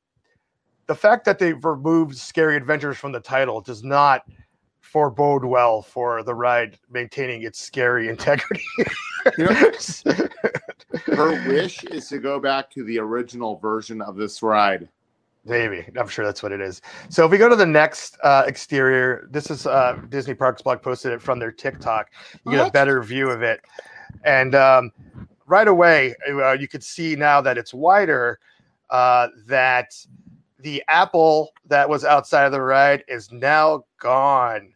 the 0.87 0.95
fact 0.95 1.25
that 1.25 1.41
they've 1.41 1.65
removed 1.65 2.17
"Scary 2.17 2.57
Adventures" 2.57 2.99
from 2.99 3.11
the 3.11 3.21
title 3.21 3.61
does 3.61 3.83
not 3.83 4.23
forebode 4.89 5.45
well 5.45 5.83
for 5.83 6.23
the 6.23 6.35
ride 6.35 6.79
maintaining 6.91 7.43
its 7.43 7.61
scary 7.61 8.09
integrity. 8.09 8.65
Her 11.07 11.49
wish 11.49 11.85
is 11.85 12.09
to 12.09 12.19
go 12.19 12.41
back 12.41 12.71
to 12.71 12.85
the 12.85 12.99
original 12.99 13.59
version 13.59 14.01
of 14.01 14.17
this 14.17 14.43
ride. 14.43 14.89
Maybe 15.45 15.87
I'm 15.97 16.09
sure 16.09 16.25
that's 16.25 16.43
what 16.43 16.53
it 16.53 16.61
is. 16.61 16.81
So 17.11 17.25
if 17.27 17.31
we 17.31 17.39
go 17.39 17.49
to 17.49 17.57
the 17.57 17.67
next 17.67 18.17
uh, 18.23 18.45
exterior, 18.47 19.29
this 19.31 19.51
is 19.51 19.67
uh, 19.67 20.01
Disney 20.09 20.35
Parks 20.35 20.63
blog 20.63 20.83
posted 20.83 21.13
it 21.13 21.23
from 21.23 21.39
their 21.39 21.53
TikTok. 21.53 22.11
You 22.45 22.53
get 22.53 22.69
a 22.69 22.71
better 22.71 23.03
view 23.03 23.31
of 23.31 23.43
it, 23.43 23.61
and 24.25 24.55
um, 24.55 24.93
right 25.47 25.69
away 25.69 26.15
uh, 26.29 26.53
you 26.53 26.69
could 26.69 26.85
see 26.85 27.15
now 27.15 27.41
that 27.41 27.59
it's 27.59 27.75
wider. 27.75 28.41
Uh, 28.91 29.29
that 29.47 29.93
the 30.61 30.83
apple 30.89 31.53
that 31.67 31.89
was 31.89 32.05
outside 32.05 32.45
of 32.45 32.53
the 32.53 32.61
ride 32.61 33.05
is 33.07 33.31
now 33.31 33.85
gone. 33.99 34.73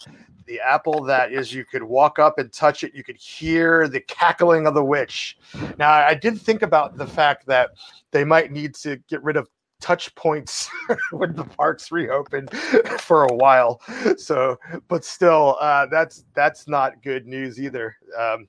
The 0.46 0.60
apple 0.60 1.02
that 1.04 1.32
is 1.32 1.54
you 1.54 1.64
could 1.64 1.82
walk 1.82 2.18
up 2.18 2.38
and 2.38 2.52
touch 2.52 2.84
it, 2.84 2.94
you 2.94 3.04
could 3.04 3.16
hear 3.16 3.88
the 3.88 4.00
cackling 4.00 4.66
of 4.66 4.74
the 4.74 4.84
witch. 4.84 5.38
Now 5.78 5.90
I 5.92 6.14
did 6.14 6.40
think 6.40 6.62
about 6.62 6.96
the 6.96 7.06
fact 7.06 7.46
that 7.46 7.70
they 8.10 8.24
might 8.24 8.50
need 8.50 8.74
to 8.76 8.96
get 9.08 9.22
rid 9.22 9.36
of 9.36 9.48
touch 9.82 10.14
points 10.14 10.70
when 11.10 11.34
the 11.34 11.44
parks 11.44 11.92
reopen 11.92 12.46
for 13.00 13.24
a 13.24 13.34
while. 13.34 13.82
So, 14.16 14.58
but 14.88 15.04
still, 15.04 15.56
uh, 15.60 15.86
that's 15.86 16.24
that's 16.34 16.66
not 16.66 17.02
good 17.02 17.26
news 17.26 17.60
either. 17.60 17.96
Um, 18.18 18.48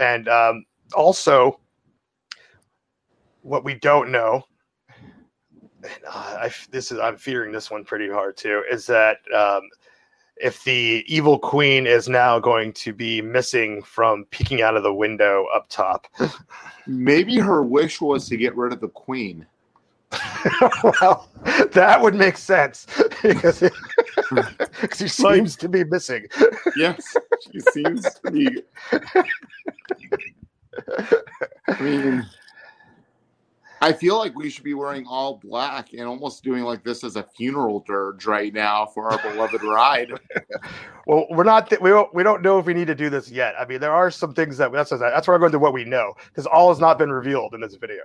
and 0.00 0.28
um, 0.28 0.64
also, 0.94 1.60
what 3.42 3.64
we 3.64 3.74
don't 3.74 4.10
know, 4.10 4.44
and 5.84 6.04
uh, 6.08 6.36
I, 6.40 6.50
this 6.70 6.90
is 6.90 6.98
I'm 6.98 7.16
fearing 7.16 7.52
this 7.52 7.70
one 7.70 7.84
pretty 7.84 8.08
hard 8.08 8.36
too, 8.36 8.64
is 8.70 8.86
that 8.86 9.18
um, 9.36 9.62
if 10.36 10.64
the 10.64 11.04
evil 11.06 11.38
queen 11.38 11.86
is 11.86 12.08
now 12.08 12.38
going 12.38 12.72
to 12.72 12.92
be 12.92 13.22
missing 13.22 13.82
from 13.82 14.24
peeking 14.30 14.62
out 14.62 14.76
of 14.76 14.82
the 14.82 14.92
window 14.92 15.46
up 15.54 15.68
top. 15.68 16.06
Maybe 16.86 17.38
her 17.38 17.62
wish 17.62 18.00
was 18.00 18.28
to 18.28 18.36
get 18.36 18.56
rid 18.56 18.72
of 18.72 18.80
the 18.80 18.88
queen. 18.88 19.46
well, 20.82 21.28
that 21.72 21.98
would 22.00 22.14
make 22.14 22.36
sense 22.36 22.86
because 23.22 23.62
it, 23.62 23.72
she 24.96 25.08
seems 25.08 25.56
to 25.56 25.68
be 25.68 25.84
missing. 25.84 26.26
Yes, 26.76 27.16
she 27.50 27.60
seems 27.60 28.02
to 28.02 28.30
be. 28.30 28.62
I 31.68 31.80
mean, 31.80 32.26
I 33.84 33.92
feel 33.92 34.16
like 34.16 34.34
we 34.34 34.48
should 34.48 34.64
be 34.64 34.72
wearing 34.72 35.06
all 35.06 35.36
black 35.36 35.92
and 35.92 36.04
almost 36.04 36.42
doing 36.42 36.64
like 36.64 36.82
this 36.82 37.04
as 37.04 37.16
a 37.16 37.22
funeral 37.22 37.84
dirge 37.86 38.24
right 38.24 38.50
now 38.50 38.86
for 38.86 39.10
our 39.10 39.18
beloved 39.20 39.62
ride. 39.62 40.10
well, 41.06 41.26
we're 41.28 41.44
not. 41.44 41.68
Th- 41.68 41.82
we 41.82 41.90
don't. 41.90 42.12
We 42.14 42.22
don't 42.22 42.40
know 42.40 42.58
if 42.58 42.64
we 42.64 42.72
need 42.72 42.86
to 42.86 42.94
do 42.94 43.10
this 43.10 43.30
yet. 43.30 43.54
I 43.60 43.66
mean, 43.66 43.80
there 43.80 43.92
are 43.92 44.10
some 44.10 44.32
things 44.32 44.56
that 44.56 44.72
that's 44.72 44.88
that's 44.88 45.28
where 45.28 45.34
I'm 45.34 45.40
going 45.40 45.52
to 45.52 45.58
what 45.58 45.74
we 45.74 45.84
know 45.84 46.14
because 46.28 46.46
all 46.46 46.70
has 46.70 46.80
not 46.80 46.96
been 46.96 47.12
revealed 47.12 47.52
in 47.52 47.60
this 47.60 47.74
video. 47.74 48.04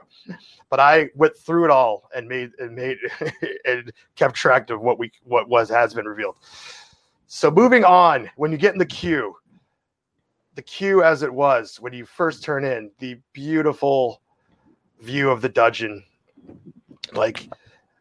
But 0.70 0.82
I 0.82 1.12
went 1.16 1.38
through 1.38 1.64
it 1.64 1.72
all 1.72 2.10
and 2.14 2.28
made 2.28 2.52
and 2.60 2.76
made 2.76 2.98
and 3.66 3.94
kept 4.18 4.36
track 4.36 4.70
of 4.72 4.82
what 4.82 5.00
we 5.00 5.14
what 5.24 5.48
was 5.48 5.70
has 5.70 5.94
been 5.94 6.10
revealed. 6.10 6.36
So 7.28 7.50
moving 7.50 7.86
on, 7.86 8.30
when 8.36 8.52
you 8.52 8.58
get 8.58 8.74
in 8.74 8.80
the 8.80 8.86
queue, 8.86 9.34
the 10.56 10.62
queue 10.62 11.04
as 11.04 11.24
it 11.24 11.34
was 11.34 11.78
when 11.80 11.94
you 11.94 12.04
first 12.04 12.44
turn 12.44 12.66
in, 12.66 12.92
the 13.00 13.18
beautiful 13.32 14.22
view 15.02 15.30
of 15.30 15.42
the 15.42 15.50
dungeon. 15.50 16.04
Like 17.14 17.50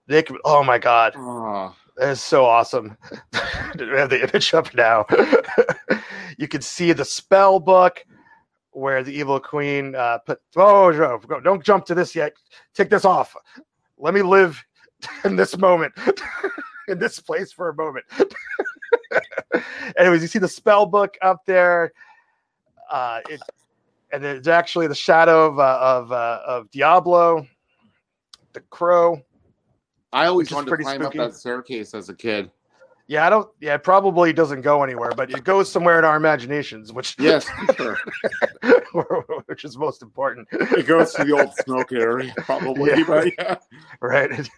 Nick, 0.09 0.31
oh 0.45 0.63
my 0.65 0.79
god, 0.79 1.15
oh. 1.17 1.75
that 1.97 2.11
is 2.11 2.23
so 2.23 2.45
awesome. 2.45 2.97
we 3.79 3.87
have 3.89 4.11
the 4.11 4.23
image 4.29 4.53
up 4.55 4.75
now. 4.75 5.07
you 6.39 6.49
can 6.49 6.63
see 6.63 6.93
the 6.93 7.05
spell 7.05 7.61
book 7.61 8.05
where 8.71 9.03
the 9.03 9.13
evil 9.13 9.41
queen 9.41 9.95
uh, 9.95 10.19
put. 10.19 10.41
Oh, 10.57 11.19
don't 11.43 11.65
jump 11.65 11.85
to 11.87 11.95
this 11.95 12.15
yet. 12.15 12.33
Take 12.75 12.91
this 12.91 13.05
off. 13.05 13.35
Let 13.99 14.15
me 14.15 14.23
live 14.23 14.63
in 15.25 15.37
this 15.37 15.57
moment, 15.57 15.95
in 16.89 16.99
this 16.99 17.21
place 17.21 17.53
for 17.53 17.69
a 17.69 17.75
moment. 17.75 18.05
Anyways, 19.97 20.23
you 20.23 20.29
see 20.29 20.39
the 20.39 20.49
spell 20.49 20.87
book 20.87 21.17
up 21.23 21.45
there. 21.47 21.93
Uh, 22.91 23.21
it 23.29 23.41
and 24.13 24.25
it's 24.25 24.49
actually 24.49 24.87
the 24.87 24.95
shadow 24.95 25.47
of 25.47 25.59
uh, 25.59 25.79
of, 25.81 26.13
uh, 26.13 26.41
of 26.47 26.71
Diablo, 26.71 27.47
the 28.53 28.61
crow. 28.61 29.23
I 30.13 30.27
always 30.27 30.51
wanted 30.51 30.71
to 30.71 30.77
climb 30.79 31.03
spooky. 31.03 31.19
up 31.19 31.31
that 31.31 31.37
staircase 31.37 31.95
as 31.95 32.09
a 32.09 32.15
kid. 32.15 32.51
Yeah, 33.09 33.27
I 33.27 33.31
don't. 33.31 33.49
Yeah, 33.61 33.75
it 33.75 33.83
probably 33.83 34.35
doesn't 34.35 34.61
go 34.61 34.83
anywhere, 34.83 35.13
but 35.17 35.31
it 35.31 35.43
goes 35.43 35.73
somewhere 35.73 35.99
in 35.99 36.05
our 36.05 36.17
imaginations, 36.17 36.93
which 36.93 37.17
yes, 37.19 37.47
sure. 37.77 37.99
which 39.47 39.65
is 39.65 39.79
most 39.79 40.03
important. 40.03 40.47
It 40.53 40.87
goes 40.87 41.15
to 41.15 41.25
the 41.25 41.33
old 41.33 41.55
smoke 41.65 41.91
area, 41.91 42.35
probably. 42.37 42.91
Yeah. 42.91 43.05
But 43.07 43.33
yeah. 43.39 43.57
Right. 44.03 44.49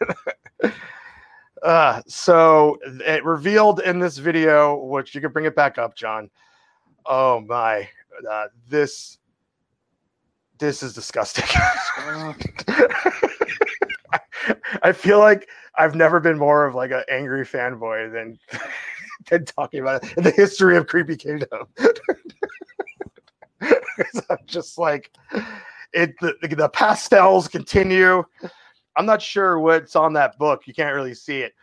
uh, 1.62 2.02
so 2.08 2.78
it 2.84 3.24
revealed 3.24 3.80
in 3.80 4.00
this 4.00 4.18
video, 4.18 4.76
which 4.84 5.14
you 5.14 5.20
can 5.20 5.30
bring 5.30 5.44
it 5.44 5.54
back 5.54 5.78
up, 5.78 5.94
John. 5.94 6.28
Oh 7.06 7.40
my, 7.40 7.88
uh, 8.28 8.46
this 8.68 9.18
this 10.60 10.82
is 10.82 10.94
disgusting. 10.94 11.44
I 14.82 14.92
feel 14.92 15.18
like 15.18 15.48
I've 15.76 15.94
never 15.94 16.20
been 16.20 16.38
more 16.38 16.66
of 16.66 16.74
like 16.74 16.92
an 16.92 17.02
angry 17.10 17.44
fanboy 17.44 18.12
than 18.12 18.38
than 19.30 19.44
talking 19.44 19.80
about 19.80 20.04
it. 20.04 20.22
the 20.22 20.30
history 20.30 20.76
of 20.76 20.86
Creepy 20.86 21.16
Kingdom. 21.16 21.66
I'm 23.60 24.38
just 24.46 24.78
like 24.78 25.10
it. 25.92 26.14
The, 26.20 26.34
the 26.42 26.68
pastels 26.68 27.48
continue. 27.48 28.22
I'm 28.96 29.06
not 29.06 29.20
sure 29.22 29.58
what's 29.58 29.96
on 29.96 30.12
that 30.14 30.38
book. 30.38 30.66
You 30.66 30.74
can't 30.74 30.94
really 30.94 31.14
see 31.14 31.40
it, 31.40 31.54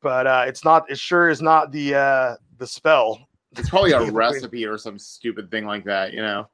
but 0.00 0.26
uh, 0.26 0.44
it's 0.46 0.64
not. 0.64 0.90
It 0.90 0.98
sure 0.98 1.28
is 1.28 1.42
not 1.42 1.72
the 1.72 1.94
uh, 1.94 2.36
the 2.58 2.66
spell. 2.66 3.28
It's 3.56 3.68
probably 3.68 3.92
a 3.92 4.10
recipe 4.10 4.64
or 4.64 4.76
some 4.78 4.98
stupid 4.98 5.50
thing 5.50 5.66
like 5.66 5.84
that. 5.84 6.12
You 6.12 6.22
know. 6.22 6.48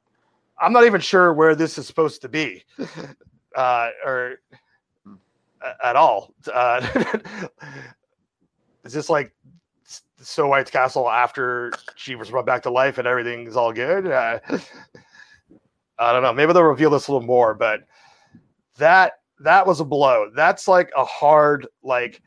I'm 0.61 0.71
not 0.71 0.85
even 0.85 1.01
sure 1.01 1.33
where 1.33 1.55
this 1.55 1.77
is 1.77 1.87
supposed 1.87 2.21
to 2.21 2.29
be, 2.29 2.63
uh, 3.55 3.89
or 4.05 4.35
at 5.83 5.95
all. 5.95 6.33
Uh, 6.51 6.85
is 8.85 8.93
this 8.93 9.09
like 9.09 9.33
Snow 10.21 10.47
White's 10.47 10.71
castle 10.71 11.09
after 11.09 11.71
she 11.95 12.15
was 12.15 12.29
brought 12.29 12.45
back 12.45 12.63
to 12.63 12.69
life 12.69 12.99
and 12.99 13.07
everything's 13.07 13.55
all 13.55 13.73
good? 13.73 14.07
Uh, 14.07 14.39
I 15.97 16.13
don't 16.13 16.23
know. 16.23 16.33
Maybe 16.33 16.53
they'll 16.53 16.63
reveal 16.63 16.91
this 16.91 17.07
a 17.07 17.11
little 17.11 17.27
more, 17.27 17.53
but 17.53 17.81
that 18.77 19.13
that 19.39 19.65
was 19.65 19.79
a 19.79 19.85
blow. 19.85 20.29
That's 20.35 20.67
like 20.67 20.91
a 20.95 21.05
hard 21.05 21.67
like 21.83 22.21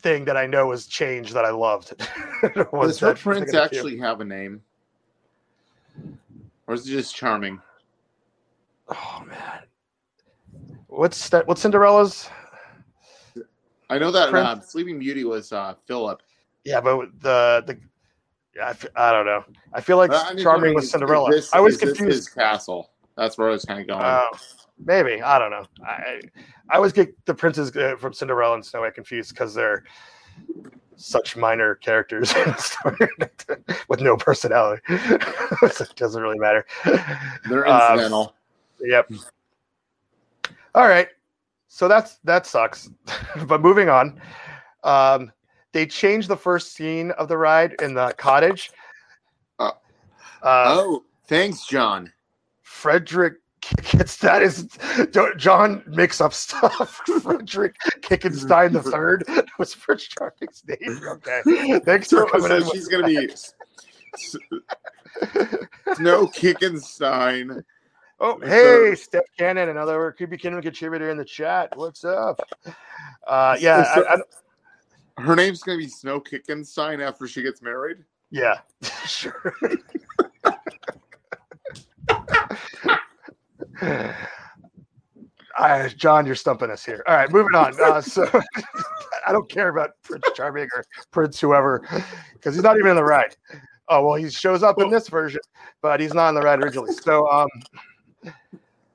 thing 0.00 0.24
that 0.24 0.36
I 0.36 0.46
know 0.46 0.68
was 0.68 0.86
changed 0.86 1.34
that 1.34 1.44
I 1.44 1.50
loved. 1.50 1.94
Does 2.72 2.98
her 3.00 3.14
prince 3.14 3.54
actually 3.54 3.98
have 3.98 4.20
a 4.20 4.24
name? 4.24 4.62
Or 6.66 6.74
is 6.74 6.86
it 6.86 6.90
just 6.90 7.14
charming? 7.14 7.60
Oh 8.88 9.24
man, 9.26 9.62
what's 10.88 11.28
that? 11.30 11.46
What's 11.46 11.60
Cinderella's? 11.60 12.28
I 13.88 13.98
know 13.98 14.10
that 14.10 14.34
uh, 14.34 14.60
Sleeping 14.60 14.98
Beauty 14.98 15.24
was 15.24 15.52
uh, 15.52 15.74
Philip. 15.86 16.22
Yeah, 16.64 16.80
but 16.80 17.08
the 17.20 17.62
the 17.66 17.78
I, 18.62 18.74
I 18.96 19.12
don't 19.12 19.26
know. 19.26 19.44
I 19.72 19.80
feel 19.80 19.96
like 19.96 20.10
I 20.12 20.34
mean, 20.34 20.42
charming 20.42 20.74
was 20.74 20.90
Cinderella. 20.90 21.30
This, 21.30 21.52
I 21.52 21.60
was 21.60 21.76
confused. 21.76 22.34
castle. 22.34 22.90
That's 23.16 23.38
where 23.38 23.48
I 23.48 23.52
was 23.52 23.64
kind 23.64 23.80
of 23.80 23.86
going. 23.86 24.02
Uh, 24.02 24.26
maybe 24.84 25.22
I 25.22 25.38
don't 25.38 25.50
know. 25.50 25.64
I 25.84 26.20
I 26.70 26.76
always 26.76 26.92
get 26.92 27.14
the 27.26 27.34
princes 27.34 27.74
uh, 27.76 27.96
from 27.98 28.12
Cinderella 28.12 28.54
and 28.54 28.64
Snow 28.64 28.80
White 28.80 28.94
confused 28.94 29.30
because 29.30 29.54
they're 29.54 29.84
such 30.96 31.36
minor 31.36 31.76
characters 31.76 32.34
with 33.88 34.00
no 34.00 34.16
personality. 34.16 34.82
it 34.88 35.92
doesn't 35.96 36.22
really 36.22 36.38
matter. 36.38 36.66
They're 37.48 37.66
um, 37.66 37.92
incidental. 37.92 38.34
Um, 38.82 38.90
yep. 38.90 39.10
All 40.74 40.88
right. 40.88 41.08
So 41.68 41.88
that's 41.88 42.18
that 42.24 42.46
sucks. 42.46 42.90
but 43.46 43.60
moving 43.60 43.88
on. 43.88 44.20
Um, 44.82 45.32
they 45.72 45.84
changed 45.84 46.28
the 46.28 46.36
first 46.36 46.72
scene 46.72 47.10
of 47.12 47.28
the 47.28 47.36
ride 47.36 47.74
in 47.82 47.92
the 47.92 48.14
cottage. 48.16 48.70
Uh, 49.58 49.72
uh, 50.42 50.64
oh, 50.68 51.04
thanks, 51.26 51.66
John. 51.66 52.12
Frederick 52.62 53.34
it's 53.92 54.16
that 54.18 54.42
is 54.42 54.68
John 55.36 55.82
makes 55.86 56.20
up 56.20 56.32
stuff. 56.32 57.00
Frederick 57.22 57.76
Kickenstein 58.02 58.72
the 58.72 58.82
third 58.82 59.24
was 59.58 59.74
Charming's 59.74 60.62
name. 60.66 61.00
Okay, 61.04 61.80
thanks 61.80 62.10
for 62.10 62.26
coming 62.26 62.48
so 62.48 62.56
in. 62.56 62.70
She's 62.70 62.88
gonna 62.88 63.06
be 63.06 63.28
Snow 65.94 66.26
Kickenstein. 66.28 67.62
Oh, 68.18 68.40
hey, 68.40 68.94
Steph 68.94 69.24
Cannon, 69.38 69.68
another 69.68 70.14
creepy 70.16 70.38
kingdom 70.38 70.62
contributor 70.62 71.10
in 71.10 71.18
the 71.18 71.24
chat. 71.24 71.76
What's 71.76 72.02
up? 72.04 72.40
Uh, 73.26 73.56
yeah, 73.60 73.94
so, 73.94 74.04
I, 74.06 74.14
I, 74.14 75.22
her 75.22 75.36
name's 75.36 75.62
gonna 75.62 75.78
be 75.78 75.88
Snow 75.88 76.20
Kickenstein 76.20 77.06
after 77.06 77.26
she 77.26 77.42
gets 77.42 77.60
married. 77.60 77.98
Yeah, 78.30 78.58
sure. 79.06 79.52
Uh, 85.58 85.88
John, 85.88 86.26
you're 86.26 86.34
stumping 86.34 86.70
us 86.70 86.84
here. 86.84 87.02
All 87.06 87.14
right, 87.16 87.30
moving 87.30 87.54
on. 87.54 87.80
Uh, 87.80 88.00
so 88.00 88.28
I 89.26 89.32
don't 89.32 89.48
care 89.48 89.68
about 89.68 89.90
Prince 90.02 90.24
Charming 90.34 90.68
or 90.76 90.84
Prince 91.10 91.40
whoever 91.40 91.82
because 92.34 92.54
he's 92.54 92.62
not 92.62 92.76
even 92.76 92.90
in 92.90 92.96
the 92.96 93.04
ride. 93.04 93.36
Oh 93.88 94.06
well, 94.06 94.16
he 94.16 94.28
shows 94.28 94.62
up 94.62 94.80
in 94.80 94.90
this 94.90 95.08
version, 95.08 95.40
but 95.80 96.00
he's 96.00 96.12
not 96.12 96.28
in 96.30 96.34
the 96.34 96.42
ride 96.42 96.62
originally. 96.62 96.92
So 96.92 97.30
um, 97.30 97.48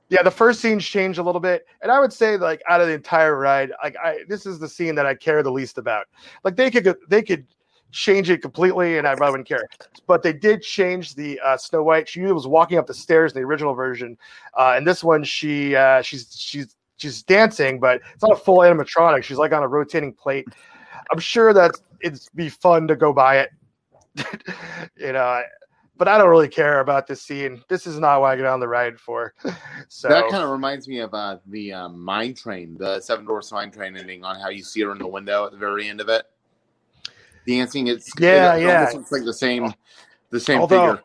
yeah, 0.09 0.21
the 0.21 0.31
first 0.31 0.59
scenes 0.59 0.85
change 0.85 1.17
a 1.17 1.23
little 1.23 1.41
bit, 1.41 1.65
and 1.81 1.91
I 1.91 1.99
would 1.99 2.13
say 2.13 2.37
like 2.37 2.61
out 2.67 2.81
of 2.81 2.87
the 2.87 2.93
entire 2.93 3.37
ride, 3.37 3.71
like 3.81 3.95
I 3.97 4.19
this 4.27 4.45
is 4.45 4.59
the 4.59 4.69
scene 4.69 4.93
that 4.95 5.05
I 5.05 5.15
care 5.15 5.41
the 5.41 5.51
least 5.51 5.77
about. 5.77 6.07
Like 6.43 6.55
they 6.55 6.69
could 6.69 6.95
they 7.07 7.23
could 7.23 7.47
change 7.91 8.29
it 8.29 8.41
completely, 8.41 8.97
and 8.97 9.07
I 9.07 9.15
probably 9.15 9.31
wouldn't 9.31 9.47
care. 9.47 9.67
But 10.07 10.23
they 10.23 10.33
did 10.33 10.61
change 10.61 11.15
the 11.15 11.39
uh, 11.39 11.57
Snow 11.57 11.83
White. 11.83 12.07
She 12.07 12.21
was 12.21 12.47
walking 12.47 12.77
up 12.77 12.87
the 12.87 12.93
stairs 12.93 13.33
in 13.33 13.41
the 13.41 13.45
original 13.45 13.73
version, 13.73 14.17
uh, 14.57 14.73
and 14.75 14.85
this 14.85 15.03
one 15.03 15.23
she 15.23 15.75
uh, 15.75 16.01
she's 16.01 16.33
she's 16.37 16.75
she's 16.97 17.23
dancing, 17.23 17.79
but 17.79 18.01
it's 18.13 18.23
not 18.23 18.33
a 18.33 18.41
full 18.41 18.59
animatronic. 18.59 19.23
She's 19.23 19.37
like 19.37 19.53
on 19.53 19.63
a 19.63 19.67
rotating 19.67 20.13
plate. 20.13 20.47
I'm 21.11 21.19
sure 21.19 21.53
that 21.53 21.71
it'd 22.01 22.21
be 22.35 22.49
fun 22.49 22.87
to 22.87 22.95
go 22.95 23.13
by 23.13 23.39
it. 23.39 23.49
you 24.97 25.13
know, 25.13 25.41
but 25.97 26.07
I 26.07 26.17
don't 26.17 26.29
really 26.29 26.47
care 26.47 26.79
about 26.79 27.05
this 27.05 27.21
scene. 27.21 27.63
This 27.69 27.85
is 27.85 27.99
not 27.99 28.21
what 28.21 28.27
I 28.31 28.35
get 28.35 28.45
on 28.45 28.59
the 28.59 28.67
ride 28.67 28.99
for. 28.99 29.33
So 29.87 30.07
that 30.07 30.29
kind 30.29 30.41
of 30.41 30.49
reminds 30.49 30.87
me 30.87 30.99
of 30.99 31.13
uh, 31.13 31.37
the 31.47 31.73
um, 31.73 31.99
mine 31.99 32.33
train, 32.33 32.77
the 32.79 33.01
Seven 33.01 33.25
Dwarfs 33.25 33.51
mine 33.51 33.71
train 33.71 33.97
ending 33.97 34.23
on 34.23 34.39
how 34.39 34.47
you 34.47 34.63
see 34.63 34.81
her 34.81 34.93
in 34.93 34.99
the 34.99 35.07
window 35.07 35.45
at 35.45 35.51
the 35.51 35.57
very 35.57 35.89
end 35.89 35.99
of 35.99 36.07
it, 36.07 36.23
dancing. 37.47 37.87
It's 37.87 38.11
Yeah, 38.19 38.55
it 38.55 38.63
yeah. 38.63 38.89
looks 38.93 39.11
like 39.11 39.23
the 39.25 39.33
same, 39.33 39.73
the 40.29 40.39
same 40.39 40.61
Although- 40.61 40.95
figure. 40.97 41.03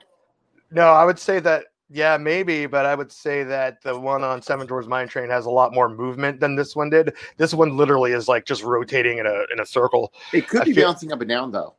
no, 0.70 0.88
I 0.88 1.04
would 1.04 1.18
say 1.18 1.38
that 1.40 1.66
yeah, 1.88 2.16
maybe, 2.16 2.66
but 2.66 2.84
I 2.84 2.96
would 2.96 3.12
say 3.12 3.44
that 3.44 3.80
the 3.82 3.96
one 3.98 4.24
on 4.24 4.42
Seven 4.42 4.66
Dwarfs 4.66 4.88
Mine 4.88 5.06
Train 5.06 5.30
has 5.30 5.46
a 5.46 5.50
lot 5.50 5.72
more 5.72 5.88
movement 5.88 6.40
than 6.40 6.56
this 6.56 6.74
one 6.74 6.90
did. 6.90 7.14
This 7.36 7.54
one 7.54 7.76
literally 7.76 8.10
is 8.10 8.26
like 8.26 8.44
just 8.44 8.64
rotating 8.64 9.18
in 9.18 9.26
a 9.26 9.44
in 9.52 9.60
a 9.60 9.66
circle. 9.66 10.12
It 10.32 10.48
could 10.48 10.62
I 10.62 10.64
be 10.64 10.74
feel- 10.74 10.88
bouncing 10.88 11.12
up 11.12 11.20
and 11.20 11.28
down 11.28 11.52
though. 11.52 11.74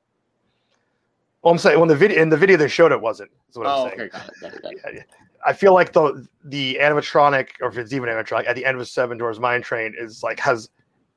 Well, 1.44 1.52
I'm 1.52 1.58
saying 1.58 1.80
when 1.80 1.90
the 1.90 1.96
video 1.96 2.22
in 2.22 2.30
the 2.30 2.38
video 2.38 2.56
they 2.58 2.68
showed 2.68 2.92
it 2.92 3.02
wasn't. 3.02 3.32
That's 3.48 3.58
what 3.58 3.68
Oh, 3.68 3.86
I'm 3.86 3.90
saying. 3.98 4.02
okay, 4.02 4.10
got 4.10 4.28
it, 4.30 4.62
got 4.62 4.72
it, 4.74 4.84
got 4.84 4.94
it. 4.94 5.04
I 5.46 5.54
feel 5.54 5.74
like 5.74 5.94
the 5.94 6.26
the 6.46 6.78
animatronic, 6.82 7.50
or 7.62 7.68
if 7.70 7.78
it's 7.78 7.94
even 7.94 8.10
animatronic, 8.10 8.48
at 8.48 8.56
the 8.56 8.66
end 8.66 8.80
of 8.80 8.88
Seven 8.88 9.18
Dwarfs 9.18 9.40
Mine 9.40 9.62
Train 9.62 9.94
is 9.98 10.24
like 10.24 10.40
has 10.40 10.70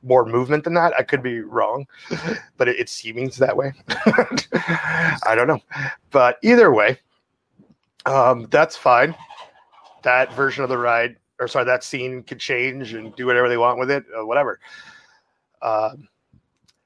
more 0.03 0.25
movement 0.25 0.65
than 0.65 0.75
that. 0.75 0.95
I 0.99 1.03
could 1.03 1.23
be 1.23 1.41
wrong, 1.41 1.87
but 2.57 2.69
it, 2.69 2.79
it 2.79 2.89
seems 2.89 3.37
that 3.39 3.57
way. 3.57 3.73
I 3.89 5.35
don't 5.35 5.49
know, 5.49 5.61
but 6.11 6.39
either 6.43 6.73
way, 6.73 6.99
um, 8.07 8.47
that's 8.51 8.77
fine. 8.77 9.15
That 10.03 10.33
version 10.33 10.65
of 10.65 10.71
the 10.71 10.79
ride, 10.79 11.17
or 11.39 11.49
sorry, 11.49 11.67
that 11.67 11.85
scene 11.85 12.23
could 12.23 12.41
change 12.41 12.95
and 12.95 13.15
do 13.17 13.27
whatever 13.27 13.49
they 13.49 13.59
want 13.59 13.79
with 13.79 13.91
it, 13.91 14.05
uh, 14.19 14.25
whatever. 14.25 14.59
Um, 15.63 16.09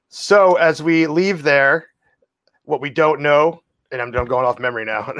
so 0.09 0.55
as 0.55 0.83
we 0.83 1.07
leave 1.07 1.43
there, 1.43 1.87
what 2.63 2.81
we 2.81 2.89
don't 2.89 3.21
know, 3.21 3.61
and 3.91 4.01
I'm, 4.01 4.13
I'm 4.15 4.25
going 4.25 4.45
off 4.45 4.59
memory 4.59 4.85
now. 4.85 5.13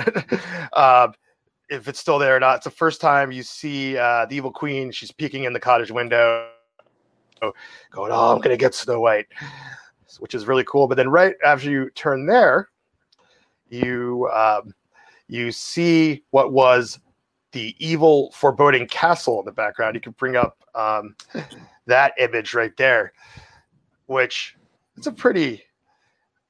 uh, 0.74 1.10
if 1.70 1.88
it's 1.88 2.00
still 2.00 2.20
there 2.20 2.36
or 2.36 2.40
not. 2.40 2.58
It's 2.58 2.66
the 2.66 2.72
first 2.72 3.02
time 3.02 3.32
you 3.32 3.44
see 3.44 3.98
uh, 3.98 4.26
the 4.26 4.36
evil 4.36 4.52
queen. 4.52 4.92
She's 4.92 5.12
peeking 5.12 5.46
in 5.46 5.54
the 5.54 5.60
cottage 5.60 5.92
window, 5.92 6.48
going, 7.92 8.12
"Oh, 8.12 8.34
I'm 8.34 8.42
gonna 8.42 8.58
get 8.58 8.76
Snow 8.76 9.00
White," 9.00 9.28
which 10.20 10.36
is 10.36 10.48
really 10.48 10.64
cool. 10.66 10.88
But 10.88 10.96
then, 10.96 11.10
right 11.10 11.36
after 11.44 11.70
you 11.70 11.90
turn 11.92 12.26
there, 12.26 12.70
you 13.70 14.30
um, 14.34 14.74
you 15.28 15.52
see 15.52 16.24
what 16.32 16.52
was 16.52 17.00
the 17.52 17.76
evil, 17.80 18.32
foreboding 18.32 18.88
castle 18.88 19.40
in 19.40 19.46
the 19.46 19.52
background. 19.52 19.96
You 19.96 20.02
can 20.02 20.14
bring 20.14 20.36
up 20.36 20.58
um, 20.76 21.16
that 21.86 22.14
image 22.20 22.54
right 22.54 22.76
there, 22.78 23.14
which 24.08 24.56
it's 24.98 25.08
a 25.08 25.12
pretty 25.12 25.64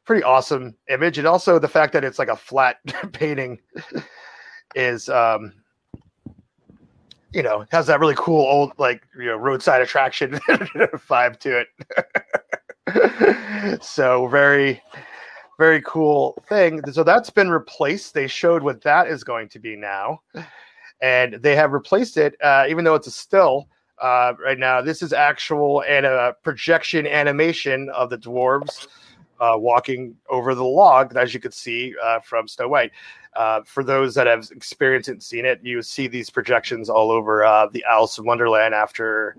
pretty 0.06 0.24
awesome 0.24 0.76
image, 0.90 1.18
and 1.18 1.28
also 1.28 1.58
the 1.60 1.68
fact 1.68 1.94
that 1.94 2.04
it's 2.04 2.20
like 2.20 2.28
a 2.28 2.36
flat 2.36 2.78
painting 3.14 3.60
is 4.76 5.10
um 5.10 5.54
you 7.36 7.44
know 7.44 7.66
has 7.72 7.86
that 7.88 8.00
really 8.00 8.16
cool 8.18 8.42
old 8.42 8.72
like 8.78 9.04
you 9.20 9.26
know 9.26 9.36
roadside 9.36 9.82
attraction 9.82 10.32
vibe 11.10 11.38
to 11.40 11.60
it. 11.60 11.68
So 13.82 14.28
very 14.28 14.82
very 15.58 15.82
cool 15.82 16.42
thing. 16.48 16.82
So 16.92 17.04
that's 17.04 17.30
been 17.30 17.50
replaced. 17.50 18.14
They 18.14 18.28
showed 18.28 18.62
what 18.62 18.82
that 18.84 19.08
is 19.08 19.24
going 19.24 19.50
to 19.50 19.60
be 19.60 19.76
now. 19.76 20.22
And 21.02 21.36
they 21.36 21.56
have 21.56 21.72
replaced 21.72 22.18
it 22.18 22.36
uh, 22.42 22.66
even 22.70 22.86
though 22.86 22.96
it's 22.96 23.08
a 23.08 23.12
still 23.12 23.68
uh, 24.02 24.34
right 24.44 24.60
now 24.60 24.82
this 24.82 25.02
is 25.02 25.14
actual 25.14 25.84
and 25.88 26.06
a 26.06 26.36
projection 26.44 27.08
animation 27.08 27.90
of 27.90 28.10
the 28.10 28.18
dwarves 28.18 28.88
uh, 29.40 29.56
walking 29.58 30.16
over 30.30 30.54
the 30.56 30.64
log 30.64 31.16
as 31.18 31.34
you 31.34 31.40
could 31.40 31.54
see 31.54 31.94
uh, 32.04 32.20
from 32.20 32.48
snow 32.48 32.68
white 32.68 32.92
uh, 33.36 33.62
for 33.66 33.84
those 33.84 34.16
that 34.16 34.28
have 34.28 34.50
experienced 34.52 35.10
it 35.10 35.14
and 35.14 35.24
seen 35.24 35.46
it, 35.46 35.60
you 35.64 35.82
see 35.82 36.08
these 36.08 36.30
projections 36.30 36.90
all 36.90 37.12
over 37.12 37.44
uh, 37.46 37.68
the 37.72 37.84
Alice 37.90 38.18
in 38.18 38.26
Wonderland 38.26 38.74
after 38.74 39.36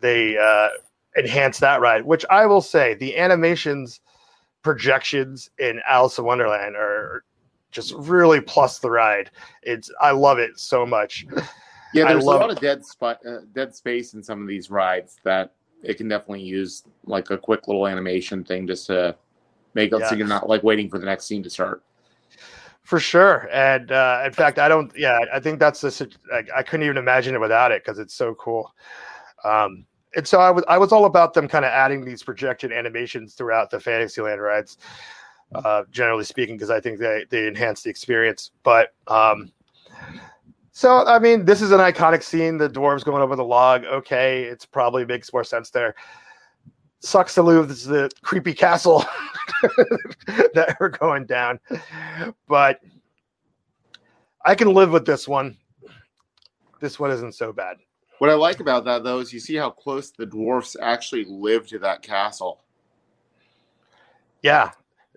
they 0.00 0.36
uh, 0.38 0.68
enhance 1.16 1.58
that 1.60 1.80
ride. 1.80 2.04
Which 2.04 2.24
I 2.30 2.46
will 2.46 2.60
say, 2.60 2.94
the 2.94 3.16
animations 3.18 4.00
projections 4.62 5.50
in 5.58 5.80
Alice 5.88 6.18
in 6.18 6.24
Wonderland 6.24 6.76
are 6.76 7.24
just 7.72 7.94
really 7.94 8.40
plus 8.40 8.78
the 8.78 8.90
ride. 8.90 9.30
It's 9.62 9.90
I 10.00 10.12
love 10.12 10.38
it 10.38 10.58
so 10.58 10.86
much. 10.86 11.26
Yeah, 11.94 12.08
there's 12.08 12.24
a 12.24 12.26
lot 12.26 12.50
of 12.50 12.58
dead 12.58 12.84
spot, 12.86 13.20
uh, 13.26 13.40
dead 13.54 13.74
space 13.74 14.14
in 14.14 14.22
some 14.22 14.40
of 14.40 14.48
these 14.48 14.70
rides 14.70 15.16
that 15.24 15.52
it 15.82 15.98
can 15.98 16.08
definitely 16.08 16.42
use 16.42 16.84
like 17.04 17.30
a 17.30 17.36
quick 17.36 17.68
little 17.68 17.86
animation 17.86 18.44
thing 18.44 18.66
just 18.66 18.86
to 18.86 19.14
make 19.74 19.92
it 19.92 20.00
Yeah. 20.00 20.08
so 20.08 20.14
you're 20.14 20.26
not 20.26 20.48
like 20.48 20.62
waiting 20.62 20.88
for 20.88 20.98
the 20.98 21.04
next 21.04 21.26
scene 21.26 21.42
to 21.42 21.50
start. 21.50 21.82
For 22.82 22.98
sure, 22.98 23.48
and 23.52 23.92
uh, 23.92 24.22
in 24.26 24.32
fact, 24.32 24.58
I 24.58 24.68
don't. 24.68 24.92
Yeah, 24.96 25.20
I 25.32 25.38
think 25.38 25.60
that's 25.60 25.80
the. 25.80 26.10
I 26.54 26.62
couldn't 26.62 26.84
even 26.84 26.96
imagine 26.96 27.34
it 27.34 27.40
without 27.40 27.70
it 27.70 27.84
because 27.84 27.98
it's 28.00 28.14
so 28.14 28.34
cool. 28.34 28.74
Um, 29.44 29.86
and 30.14 30.26
so 30.26 30.40
I 30.40 30.50
was, 30.50 30.64
I 30.68 30.78
was 30.78 30.92
all 30.92 31.04
about 31.04 31.32
them 31.32 31.48
kind 31.48 31.64
of 31.64 31.70
adding 31.70 32.04
these 32.04 32.22
projected 32.22 32.72
animations 32.72 33.34
throughout 33.34 33.70
the 33.70 33.80
Fantasyland 33.80 34.42
rides. 34.42 34.78
Uh, 35.54 35.84
generally 35.90 36.24
speaking, 36.24 36.56
because 36.56 36.70
I 36.70 36.80
think 36.80 36.98
they 36.98 37.24
they 37.30 37.46
enhance 37.46 37.82
the 37.82 37.90
experience. 37.90 38.50
But 38.62 38.94
um, 39.06 39.52
so 40.72 41.06
I 41.06 41.18
mean, 41.18 41.44
this 41.44 41.62
is 41.62 41.70
an 41.70 41.80
iconic 41.80 42.22
scene. 42.22 42.58
The 42.58 42.68
dwarves 42.68 43.04
going 43.04 43.22
over 43.22 43.36
the 43.36 43.44
log. 43.44 43.84
Okay, 43.84 44.42
it's 44.44 44.66
probably 44.66 45.04
makes 45.04 45.32
more 45.32 45.44
sense 45.44 45.70
there. 45.70 45.94
Sucks 47.02 47.34
to 47.34 47.42
lose 47.42 47.84
the 47.84 48.10
creepy 48.22 48.54
castle 48.54 49.04
that 50.54 50.76
are 50.78 50.88
going 50.88 51.26
down, 51.26 51.58
but 52.46 52.80
I 54.44 54.54
can 54.54 54.72
live 54.72 54.90
with 54.90 55.04
this 55.04 55.26
one. 55.26 55.56
This 56.80 56.98
one 57.00 57.10
isn't 57.10 57.34
so 57.34 57.52
bad. 57.52 57.78
What 58.18 58.30
I 58.30 58.34
like 58.34 58.60
about 58.60 58.84
that 58.84 59.02
though 59.02 59.18
is 59.18 59.32
you 59.32 59.40
see 59.40 59.56
how 59.56 59.70
close 59.70 60.10
the 60.10 60.26
dwarfs 60.26 60.76
actually 60.80 61.24
live 61.24 61.66
to 61.68 61.78
that 61.80 62.02
castle. 62.02 62.62
Yeah, 64.42 64.70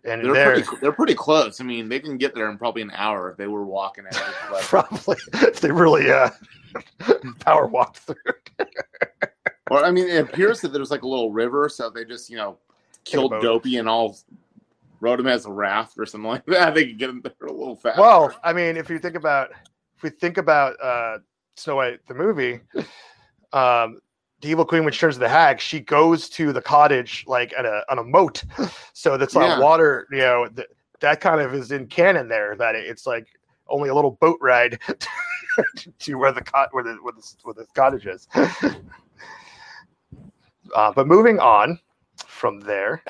and 0.03 0.23
They're 0.23 0.33
they're, 0.33 0.53
pretty, 0.53 0.77
they're 0.81 0.91
pretty 0.91 1.15
close. 1.15 1.59
I 1.59 1.63
mean, 1.63 1.89
they 1.89 1.99
can 1.99 2.17
get 2.17 2.35
there 2.35 2.49
in 2.49 2.57
probably 2.57 2.83
an 2.83 2.91
hour 2.91 3.31
if 3.31 3.37
they 3.37 3.47
were 3.47 3.65
walking 3.65 4.05
at 4.05 4.15
it. 4.15 4.21
Probably 4.61 5.17
if 5.33 5.59
they 5.59 5.71
really 5.71 6.09
uh 6.11 6.29
power 7.39 7.67
walked 7.67 7.97
through. 7.97 8.15
Or 9.71 9.83
I 9.83 9.91
mean, 9.91 10.07
it 10.07 10.17
appears 10.23 10.61
that 10.61 10.69
there's 10.73 10.91
like 10.91 11.01
a 11.03 11.07
little 11.07 11.31
river, 11.31 11.69
so 11.69 11.89
they 11.89 12.05
just 12.05 12.29
you 12.29 12.37
know 12.37 12.57
killed. 13.03 13.31
Dopey 13.41 13.77
and 13.77 13.89
all 13.89 14.17
rode 15.01 15.19
him 15.19 15.27
as 15.27 15.45
a 15.45 15.51
raft 15.51 15.95
or 15.97 16.05
something 16.05 16.29
like 16.29 16.45
that. 16.45 16.73
They 16.75 16.85
could 16.87 16.99
get 16.99 17.09
him 17.09 17.21
there 17.21 17.47
a 17.47 17.51
little 17.51 17.75
faster. 17.75 18.01
Well, 18.01 18.35
I 18.43 18.53
mean, 18.53 18.77
if 18.77 18.89
you 18.89 18.99
think 18.99 19.15
about 19.15 19.51
if 19.97 20.03
we 20.03 20.09
think 20.09 20.37
about 20.37 20.75
uh 20.81 21.19
Snow 21.57 21.77
White 21.77 21.99
the 22.07 22.13
movie, 22.13 22.59
um 23.53 23.99
the 24.41 24.49
evil 24.49 24.65
queen 24.65 24.83
which 24.85 24.99
turns 24.99 25.15
to 25.15 25.19
the 25.19 25.29
hag, 25.29 25.59
she 25.59 25.79
goes 25.79 26.29
to 26.29 26.53
the 26.53 26.61
cottage 26.61 27.23
like 27.27 27.53
at 27.57 27.65
a 27.65 27.83
on 27.89 27.99
a 27.99 28.03
moat. 28.03 28.43
So 28.93 29.17
that's 29.17 29.35
like 29.35 29.49
Yeah. 29.49 29.59
water, 29.59 30.07
you 30.09 30.19
know, 30.19 30.47
th- 30.47 30.69
that 31.01 31.19
kind 31.19 31.41
of 31.41 31.53
is 31.53 31.71
in 31.73 31.87
canon 31.87 32.29
there 32.29 32.55
that 32.55 32.75
it's 32.75 33.05
like 33.05 33.27
only 33.67 33.89
a 33.89 33.93
little 33.93 34.11
boat 34.11 34.37
ride 34.41 34.79
to 35.99 36.15
where 36.15 36.31
the 36.31 36.41
cot 36.41 36.69
where 36.71 36.83
the 36.83 36.93
where 37.01 37.11
the, 37.13 37.33
where 37.43 37.53
the 37.53 37.65
cottage 37.75 38.05
is. 38.07 38.27
Uh, 40.73 40.91
but 40.93 41.07
moving 41.07 41.39
on 41.39 41.79
from 42.25 42.59
there, 42.61 43.03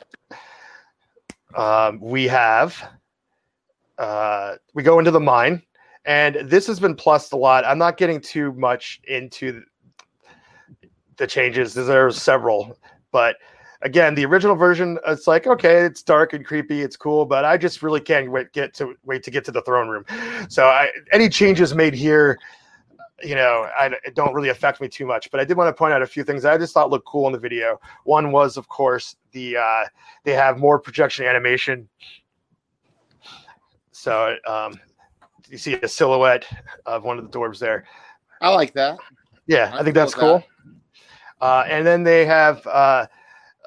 um, 1.56 2.00
we 2.02 2.26
have 2.26 2.90
uh, 3.98 4.56
we 4.74 4.84
go 4.84 5.00
into 5.00 5.12
the 5.12 5.20
mine, 5.20 5.62
and 6.06 6.36
this 6.50 6.68
has 6.68 6.80
been 6.80 6.96
plussed 6.96 7.34
a 7.34 7.38
lot. 7.38 7.66
I'm 7.66 7.78
not 7.78 7.98
getting 7.98 8.20
too 8.20 8.52
much 8.54 9.00
into 9.08 9.64
the 11.18 11.28
changes. 11.28 11.74
There's 11.74 12.22
several, 12.22 12.78
but 13.12 13.38
again, 13.82 14.16
the 14.16 14.26
original 14.26 14.56
version, 14.56 15.00
it's 15.08 15.28
like 15.28 15.48
okay, 15.48 15.86
it's 15.86 16.04
dark 16.04 16.34
and 16.34 16.46
creepy, 16.46 16.82
it's 16.82 16.98
cool, 16.98 17.26
but 17.26 17.46
I 17.46 17.58
just 17.58 17.82
really 17.82 18.02
can't 18.02 18.30
wait 18.32 18.52
get 18.52 18.74
to 18.76 18.96
wait 19.06 19.24
to 19.24 19.32
get 19.32 19.46
to 19.46 19.52
the 19.52 19.62
throne 19.62 19.88
room. 19.88 20.06
So 20.50 20.66
I, 20.66 20.90
any 21.12 21.30
changes 21.30 21.74
made 21.74 21.94
here, 21.94 22.38
you 23.24 23.36
know, 23.36 23.68
I, 23.78 23.88
it 24.04 24.16
don't 24.16 24.34
really 24.34 24.50
affect 24.50 24.82
me 24.82 24.88
too 24.88 25.06
much. 25.06 25.32
But 25.32 25.40
I 25.40 25.46
did 25.46 25.58
want 25.58 25.70
to 25.70 25.74
point 25.78 25.94
out 25.94 26.02
a 26.02 26.08
few 26.08 26.24
things 26.24 26.44
that 26.44 26.54
I 26.54 26.58
just 26.58 26.74
thought 26.74 26.90
looked 26.90 27.06
cool 27.06 27.28
in 27.28 27.34
the 27.34 27.40
video. 27.40 27.80
One 28.04 28.32
was, 28.32 28.58
of 28.58 28.68
course, 28.68 29.16
the 29.32 29.58
uh, 29.58 29.84
they 30.24 30.34
have 30.34 30.58
more 30.58 30.80
projection 30.80 31.26
animation. 31.26 31.88
So 33.92 34.36
um, 34.48 34.80
you 35.50 35.58
see 35.58 35.74
a 35.76 35.88
silhouette 35.88 36.46
of 36.86 37.04
one 37.04 37.18
of 37.18 37.30
the 37.32 37.38
dwarves 37.38 37.60
there. 37.60 37.86
I 38.42 38.50
like 38.50 38.74
that. 38.74 38.98
Yeah, 39.48 39.72
I'm 39.74 39.80
I 39.80 39.84
think 39.84 39.96
that's 39.96 40.14
cool. 40.14 40.44
Uh, 41.42 41.64
and 41.68 41.86
then 41.86 42.04
they 42.04 42.26
have 42.26 42.66
uh, 42.68 43.06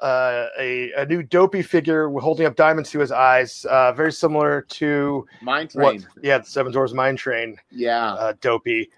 uh, 0.01 0.47
a, 0.59 0.91
a 0.93 1.05
new 1.05 1.23
dopey 1.23 1.61
figure 1.61 2.09
holding 2.09 2.45
up 2.45 2.55
diamonds 2.55 2.89
to 2.91 2.99
his 2.99 3.11
eyes, 3.11 3.65
uh, 3.65 3.91
very 3.93 4.11
similar 4.11 4.61
to 4.63 5.25
Mine 5.41 5.69
what, 5.73 5.91
train. 5.91 6.07
yeah, 6.21 6.37
the 6.39 6.45
Seven 6.45 6.71
Dwarfs 6.71 6.93
Mine 6.93 7.15
Train 7.15 7.57
Yeah. 7.71 8.13
uh, 8.13 8.33
dopey, 8.41 8.89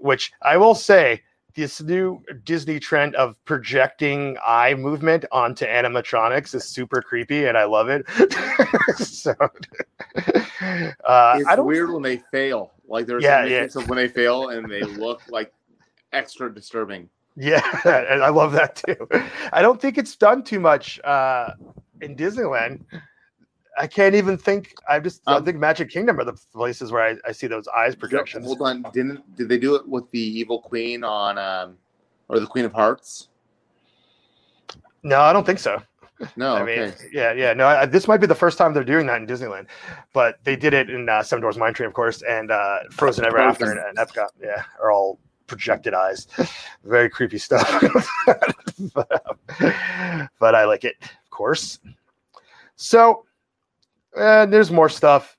which 0.00 0.32
I 0.42 0.56
will 0.56 0.74
say 0.74 1.22
this 1.54 1.80
new 1.82 2.22
Disney 2.44 2.78
trend 2.78 3.14
of 3.16 3.34
projecting 3.44 4.36
eye 4.46 4.74
movement 4.74 5.24
onto 5.32 5.66
animatronics 5.66 6.54
is 6.54 6.64
super 6.64 7.02
creepy, 7.02 7.46
and 7.46 7.58
I 7.58 7.64
love 7.64 7.88
it. 7.88 8.08
so, 8.96 9.34
uh, 9.40 11.36
It's 11.38 11.48
I 11.48 11.56
don't. 11.56 11.66
weird 11.66 11.90
when 11.92 12.02
they 12.02 12.18
fail. 12.18 12.72
Like 12.88 13.06
there's 13.06 13.22
Yeah, 13.22 13.44
yeah. 13.44 13.66
when 13.86 13.96
they 13.96 14.08
fail 14.08 14.48
and 14.48 14.70
they 14.70 14.82
look 14.82 15.22
like 15.28 15.52
extra 16.12 16.52
disturbing. 16.52 17.08
Yeah, 17.36 17.62
and 17.84 18.22
I 18.24 18.28
love 18.28 18.52
that 18.52 18.76
too. 18.76 19.08
I 19.52 19.62
don't 19.62 19.80
think 19.80 19.98
it's 19.98 20.16
done 20.16 20.42
too 20.42 20.60
much 20.60 21.00
uh, 21.04 21.52
in 22.00 22.16
Disneyland. 22.16 22.80
I 23.80 23.86
can't 23.86 24.14
even 24.14 24.36
think. 24.36 24.74
I 24.88 25.00
just 25.00 25.22
I 25.26 25.36
Um, 25.36 25.44
think 25.44 25.56
Magic 25.58 25.88
Kingdom 25.88 26.20
are 26.20 26.24
the 26.24 26.38
places 26.52 26.92
where 26.92 27.02
I, 27.02 27.16
I 27.26 27.32
see 27.32 27.46
those 27.46 27.66
eyes 27.68 27.96
projections. 27.96 28.44
Hold 28.44 28.60
on, 28.62 28.82
didn't 28.92 29.36
did 29.36 29.48
they 29.48 29.58
do 29.58 29.74
it 29.74 29.88
with 29.88 30.10
the 30.10 30.20
Evil 30.20 30.60
Queen 30.60 31.02
on 31.02 31.38
um 31.38 31.76
or 32.28 32.38
the 32.38 32.46
Queen 32.46 32.66
of 32.66 32.72
Hearts? 32.72 33.28
No, 35.02 35.20
I 35.20 35.32
don't 35.32 35.46
think 35.46 35.58
so. 35.58 35.82
No, 36.36 36.54
I 36.54 36.62
mean, 36.62 36.80
okay. 36.80 36.94
yeah, 37.10 37.32
yeah. 37.32 37.54
No, 37.54 37.66
I, 37.66 37.86
this 37.86 38.06
might 38.06 38.18
be 38.18 38.26
the 38.26 38.34
first 38.34 38.58
time 38.58 38.74
they're 38.74 38.84
doing 38.84 39.06
that 39.06 39.22
in 39.22 39.26
Disneyland, 39.26 39.66
but 40.12 40.36
they 40.44 40.54
did 40.54 40.74
it 40.74 40.90
in 40.90 41.08
uh, 41.08 41.22
Seven 41.22 41.40
Dwarfs 41.40 41.56
Mine 41.56 41.72
Train, 41.72 41.86
of 41.86 41.94
course, 41.94 42.20
and 42.20 42.50
uh, 42.50 42.80
Frozen 42.90 43.24
Ever 43.24 43.38
After 43.38 43.70
and, 43.70 43.80
and 43.80 43.96
Epcot. 43.96 44.28
Yeah, 44.38 44.62
are 44.82 44.90
all 44.92 45.18
projected 45.46 45.94
eyes. 45.94 46.26
Very 46.84 47.08
creepy 47.08 47.38
stuff. 47.38 47.66
but, 48.94 49.26
um, 49.62 50.28
but 50.38 50.54
I 50.54 50.64
like 50.66 50.84
it, 50.84 50.96
of 51.00 51.30
course. 51.30 51.78
So, 52.76 53.24
and 54.16 54.52
there's 54.52 54.70
more 54.70 54.88
stuff, 54.88 55.36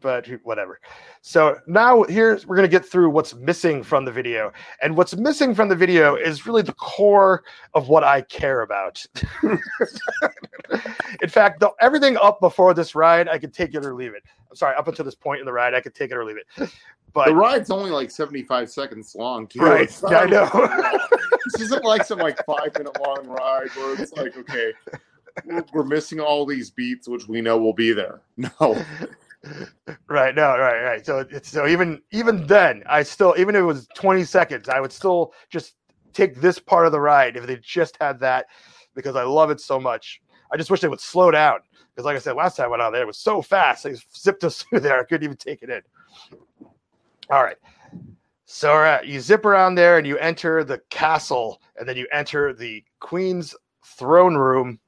but 0.00 0.26
whatever. 0.42 0.80
So 1.22 1.58
now 1.66 2.02
here's 2.02 2.46
we're 2.46 2.56
gonna 2.56 2.68
get 2.68 2.84
through 2.84 3.10
what's 3.10 3.34
missing 3.34 3.82
from 3.82 4.04
the 4.04 4.12
video, 4.12 4.52
and 4.82 4.96
what's 4.96 5.16
missing 5.16 5.54
from 5.54 5.68
the 5.68 5.76
video 5.76 6.16
is 6.16 6.46
really 6.46 6.62
the 6.62 6.74
core 6.74 7.44
of 7.72 7.88
what 7.88 8.04
I 8.04 8.20
care 8.22 8.60
about. 8.62 9.04
in 9.42 11.28
fact, 11.28 11.60
the, 11.60 11.70
everything 11.80 12.16
up 12.18 12.40
before 12.40 12.74
this 12.74 12.94
ride, 12.94 13.28
I 13.28 13.38
could 13.38 13.54
take 13.54 13.74
it 13.74 13.84
or 13.84 13.94
leave 13.94 14.14
it. 14.14 14.22
I'm 14.50 14.56
sorry, 14.56 14.76
up 14.76 14.86
until 14.88 15.04
this 15.04 15.14
point 15.14 15.40
in 15.40 15.46
the 15.46 15.52
ride, 15.52 15.74
I 15.74 15.80
could 15.80 15.94
take 15.94 16.10
it 16.10 16.16
or 16.16 16.24
leave 16.24 16.36
it. 16.36 16.70
But 17.14 17.28
The 17.28 17.34
ride's 17.34 17.70
only 17.70 17.90
like 17.90 18.10
75 18.10 18.68
seconds 18.68 19.14
long. 19.14 19.46
Too. 19.46 19.60
Right, 19.60 20.02
not- 20.02 20.12
I 20.14 20.24
know. 20.26 20.98
this 21.44 21.62
isn't 21.62 21.84
like 21.84 22.04
some 22.04 22.18
like 22.18 22.44
five 22.44 22.76
minute 22.76 22.98
long 23.00 23.26
ride 23.28 23.70
where 23.76 24.00
it's 24.00 24.12
like, 24.12 24.36
okay, 24.36 24.72
we're, 25.72 25.84
missing 25.84 26.20
all 26.20 26.46
these 26.46 26.70
beats, 26.70 27.08
which 27.08 27.26
we 27.28 27.40
know 27.40 27.58
will 27.58 27.72
be 27.72 27.92
there. 27.92 28.22
No, 28.36 28.84
right, 30.08 30.34
no, 30.34 30.56
right, 30.58 30.82
right. 30.82 31.04
So 31.04 31.18
it's 31.30 31.50
so 31.50 31.66
even 31.66 32.00
even 32.12 32.46
then, 32.46 32.82
I 32.88 33.02
still 33.02 33.34
even 33.36 33.54
if 33.54 33.60
it 33.60 33.64
was 33.64 33.86
20 33.94 34.24
seconds, 34.24 34.68
I 34.68 34.80
would 34.80 34.92
still 34.92 35.34
just 35.50 35.74
take 36.14 36.40
this 36.40 36.58
part 36.58 36.86
of 36.86 36.92
the 36.92 37.00
ride 37.00 37.36
if 37.36 37.46
they 37.46 37.56
just 37.56 37.98
had 38.00 38.18
that 38.20 38.46
because 38.94 39.16
I 39.16 39.24
love 39.24 39.50
it 39.50 39.60
so 39.60 39.78
much. 39.78 40.22
I 40.50 40.56
just 40.56 40.70
wish 40.70 40.80
they 40.80 40.88
would 40.88 41.00
slow 41.00 41.30
down 41.30 41.58
because, 41.94 42.06
like 42.06 42.16
I 42.16 42.20
said 42.20 42.36
last 42.36 42.56
time 42.56 42.66
I 42.66 42.68
went 42.68 42.82
out 42.82 42.92
there, 42.92 43.02
it 43.02 43.06
was 43.06 43.18
so 43.18 43.42
fast. 43.42 43.84
They 43.84 43.94
zipped 44.16 44.44
us 44.44 44.62
through 44.62 44.80
there. 44.80 44.98
I 44.98 45.04
couldn't 45.04 45.24
even 45.24 45.36
take 45.36 45.62
it 45.62 45.68
in. 45.68 45.82
All 47.28 47.42
right. 47.42 47.56
So 48.46 49.00
you 49.02 49.20
zip 49.20 49.44
around 49.44 49.74
there 49.74 49.98
and 49.98 50.06
you 50.06 50.16
enter 50.18 50.64
the 50.64 50.80
castle, 50.90 51.60
and 51.76 51.88
then 51.88 51.96
you 51.96 52.06
enter 52.12 52.52
the 52.52 52.84
queen's 53.00 53.54
throne 53.84 54.36
room, 54.36 54.78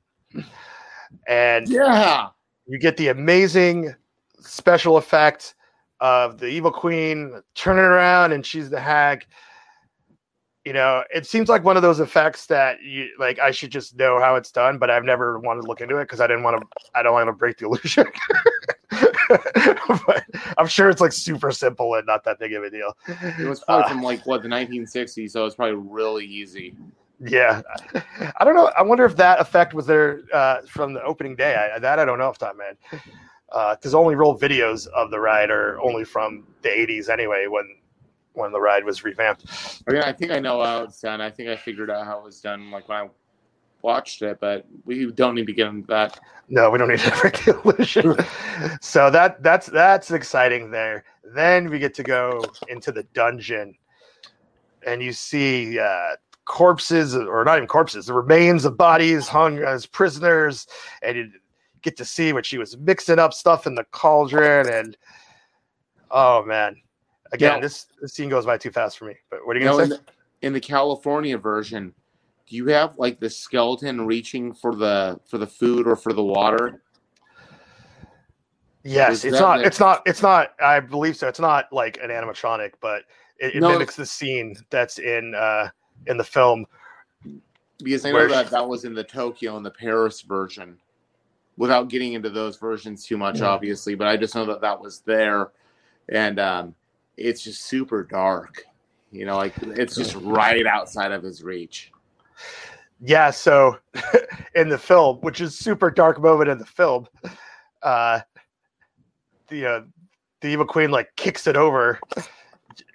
and 1.29 1.69
yeah, 1.69 2.29
you 2.67 2.79
get 2.79 2.97
the 2.97 3.09
amazing 3.09 3.95
special 4.41 4.97
effect 4.97 5.55
of 6.01 6.39
the 6.39 6.47
evil 6.47 6.71
queen 6.71 7.43
turning 7.55 7.85
around 7.85 8.33
and 8.33 8.45
she's 8.45 8.71
the 8.71 8.81
hag. 8.81 9.25
You 10.65 10.73
know 10.73 11.05
it 11.15 11.27
seems 11.27 11.49
like 11.49 11.63
one 11.63 11.77
of 11.77 11.83
those 11.83 12.01
effects 12.01 12.47
that 12.47 12.83
you 12.83 13.09
like 13.21 13.39
i 13.39 13.53
should 13.53 13.71
just 13.71 13.97
know 13.97 14.19
how 14.19 14.35
it's 14.35 14.51
done 14.51 14.79
but 14.79 14.91
i've 14.91 15.05
never 15.05 15.39
wanted 15.39 15.63
to 15.63 15.69
look 15.69 15.81
into 15.81 15.99
it 15.99 16.07
because 16.07 16.21
i 16.21 16.27
didn't 16.27 16.43
want 16.43 16.61
to 16.61 16.67
i 16.97 17.05
don't 17.05 17.13
want 17.13 17.29
to 17.29 17.33
break 17.33 17.57
the 17.59 17.67
illusion. 17.67 18.05
But 20.07 20.25
i'm 20.59 20.67
sure 20.67 20.89
it's 20.91 21.01
like 21.01 21.13
super 21.13 21.53
simple 21.53 21.95
and 21.95 22.05
not 22.07 22.25
that 22.25 22.39
big 22.41 22.53
of 22.53 22.65
a 22.65 22.71
deal. 22.71 22.93
It 23.39 23.49
was 23.49 23.61
probably 23.61 23.85
Uh, 23.85 23.89
from 23.89 24.03
like 24.03 24.27
what 24.27 24.43
the 24.43 24.49
1960s, 24.49 25.31
so 25.31 25.47
it's 25.47 25.55
probably 25.55 25.77
really 25.77 26.25
easy. 26.25 26.75
Yeah 27.21 27.63
i 28.39 28.45
don't 28.45 28.55
know 28.55 28.71
i 28.77 28.83
wonder 28.83 29.05
if 29.05 29.17
that 29.17 29.41
effect 29.41 29.73
was 29.73 29.87
there 29.87 30.23
uh, 30.35 30.61
from 30.69 30.93
the 30.93 31.03
opening 31.03 31.35
day 31.35 31.55
I, 31.75 31.79
that 31.79 31.99
i 31.99 32.05
don't 32.05 32.19
know 32.19 32.29
if 32.29 32.39
the 32.39 32.47
top 32.47 32.57
man 32.57 32.77
because 33.75 33.95
only 33.95 34.15
roll 34.15 34.39
videos 34.39 34.87
of 34.89 35.11
the 35.11 35.19
ride 35.19 35.51
are 35.51 35.81
only 35.81 36.05
from 36.05 36.47
the 36.63 36.69
80s 36.69 37.09
anyway 37.09 37.47
when 37.49 37.77
when 38.35 38.53
the 38.53 38.61
ride 38.61 38.85
was 38.85 39.03
revamped 39.03 39.47
I 39.89 39.93
mean, 39.93 40.03
I 40.03 40.13
think 40.13 40.31
I 40.31 40.39
know 40.41 40.63
how 40.63 40.83
it's 40.83 41.01
done. 41.01 41.23
I 41.23 41.31
think 41.31 41.49
I 41.49 41.57
figured 41.57 41.91
out 41.91 42.05
how 42.05 42.19
it 42.19 42.25
was 42.25 42.41
done, 42.41 42.71
like 42.71 42.87
when 42.89 42.99
I 42.99 43.09
watched 43.81 44.21
it. 44.21 44.39
But 44.41 44.67
we 44.85 45.11
don't 45.13 45.35
need 45.35 45.47
to 45.47 45.55
get 45.55 45.69
into 45.69 45.87
that. 45.87 46.19
no 46.49 46.71
we 46.71 46.79
don't 46.79 46.89
need 46.89 46.99
to 47.01 47.11
break 47.21 47.47
illusion 47.49 48.15
so 48.81 49.11
that 49.11 49.43
that's 49.43 49.67
that's 49.67 50.11
exciting 50.11 50.71
there 50.71 51.05
then 51.35 51.71
we 51.71 51.79
get 51.79 51.95
to 51.95 52.03
go 52.03 52.45
into 52.69 52.93
the 52.93 53.03
dungeon 53.15 53.75
and 54.87 55.03
you 55.03 55.13
see 55.13 55.79
uh 55.79 56.11
corpses 56.47 57.15
or 57.15 57.45
not 57.45 57.59
even 57.59 57.69
corpses 57.69 58.07
the 58.07 58.15
remains 58.15 58.65
of 58.65 58.77
bodies 58.77 59.29
hung 59.29 59.59
as 59.59 59.85
prisoners 59.85 60.67
and 61.03 61.17
you 61.17 61.31
get 61.83 61.97
to 61.97 62.05
see 62.05 62.33
when 62.33 62.43
she 62.43 62.57
was 62.57 62.77
mixing 62.79 63.19
up 63.19 63.35
stuff 63.35 63.67
in 63.67 63.75
the 63.75 63.85
cauldron 63.91 64.69
and 64.69 64.97
oh 66.11 66.45
man 66.45 66.77
again 67.33 67.61
this, 67.61 67.87
this 68.01 68.15
scene 68.15 68.29
goes 68.29 68.47
by 68.47 68.57
too 68.57 68.71
fast 68.71 68.97
for 68.97 69.07
me 69.07 69.15
but 69.29 69.41
what 69.45 69.57
are 69.57 69.61
you 69.61 69.67
gonna 69.67 69.83
in 69.83 69.91
say 69.91 69.97
the, 69.97 70.03
in 70.43 70.53
the 70.53 70.61
California 70.61 71.37
version, 71.37 71.93
do 72.49 72.57
you 72.57 72.67
have 72.69 72.97
like 72.99 73.19
the 73.19 73.29
skeleton 73.29 74.07
reaching 74.07 74.55
for 74.55 74.75
the 74.75 75.19
for 75.29 75.39
the 75.39 75.47
food 75.47 75.87
or 75.87 75.97
for 75.97 76.13
the 76.13 76.23
water? 76.23 76.83
yes 78.85 79.25
it's 79.25 79.41
not 79.41 79.61
it's 79.63 79.81
not 79.81 80.03
it's 80.07 80.23
not 80.23 80.53
i 80.61 80.79
believe 80.79 81.17
so 81.17 81.27
it's 81.27 81.41
not 81.41 81.65
like 81.73 81.99
an 82.01 82.11
animatronic 82.11 82.71
but 82.81 83.03
it, 83.39 83.57
it 83.57 83.61
No, 83.61 83.71
mimics 83.71 83.97
the 83.97 84.07
scene 84.07 84.55
that's 84.71 85.01
in 85.01 85.35
uh 85.35 85.69
in 86.07 86.17
the 86.17 86.25
film 86.25 86.67
Because 87.83 88.05
I 88.07 88.13
know 88.13 88.29
that 88.29 88.51
that 88.51 88.67
was 88.67 88.85
in 88.85 88.95
the 88.95 89.05
Tokyo 89.05 89.57
and 89.57 89.65
the 89.67 89.71
Paris 89.71 90.23
version. 90.23 90.79
Without 91.59 91.89
getting 91.89 92.13
into 92.13 92.29
those 92.31 92.57
versions 92.57 93.05
too 93.07 93.17
much, 93.17 93.41
Yeah. 93.41 93.47
obviously, 93.47 93.95
but 93.95 94.07
I 94.07 94.17
just 94.17 94.35
know 94.35 94.45
that 94.47 94.61
that 94.61 94.79
was 94.81 95.01
there, 95.01 95.53
and 96.11 96.39
um, 96.39 96.75
it's 97.17 97.43
just 97.43 97.65
super 97.65 98.03
dark. 98.05 98.63
You 99.11 99.25
know, 99.25 99.37
like 99.37 99.55
it's 99.63 99.97
just 99.97 100.15
right 100.17 100.67
outside 100.67 101.13
of 101.13 101.23
his 101.23 101.43
reach. 101.43 101.93
Yeah, 103.01 103.31
so 103.31 103.79
in 104.55 104.69
the 104.69 104.77
film, 104.77 105.19
which 105.23 105.41
is 105.41 105.57
super 105.59 105.91
dark 105.91 106.21
moment 106.21 106.51
in 106.51 106.59
the 106.59 106.67
film, 106.67 107.07
uh 107.83 108.21
the 109.49 109.67
uh, 109.67 109.81
the 110.41 110.49
evil 110.49 110.67
queen 110.67 110.91
like 110.91 111.09
kicks 111.17 111.47
it 111.47 111.57
over, 111.57 111.99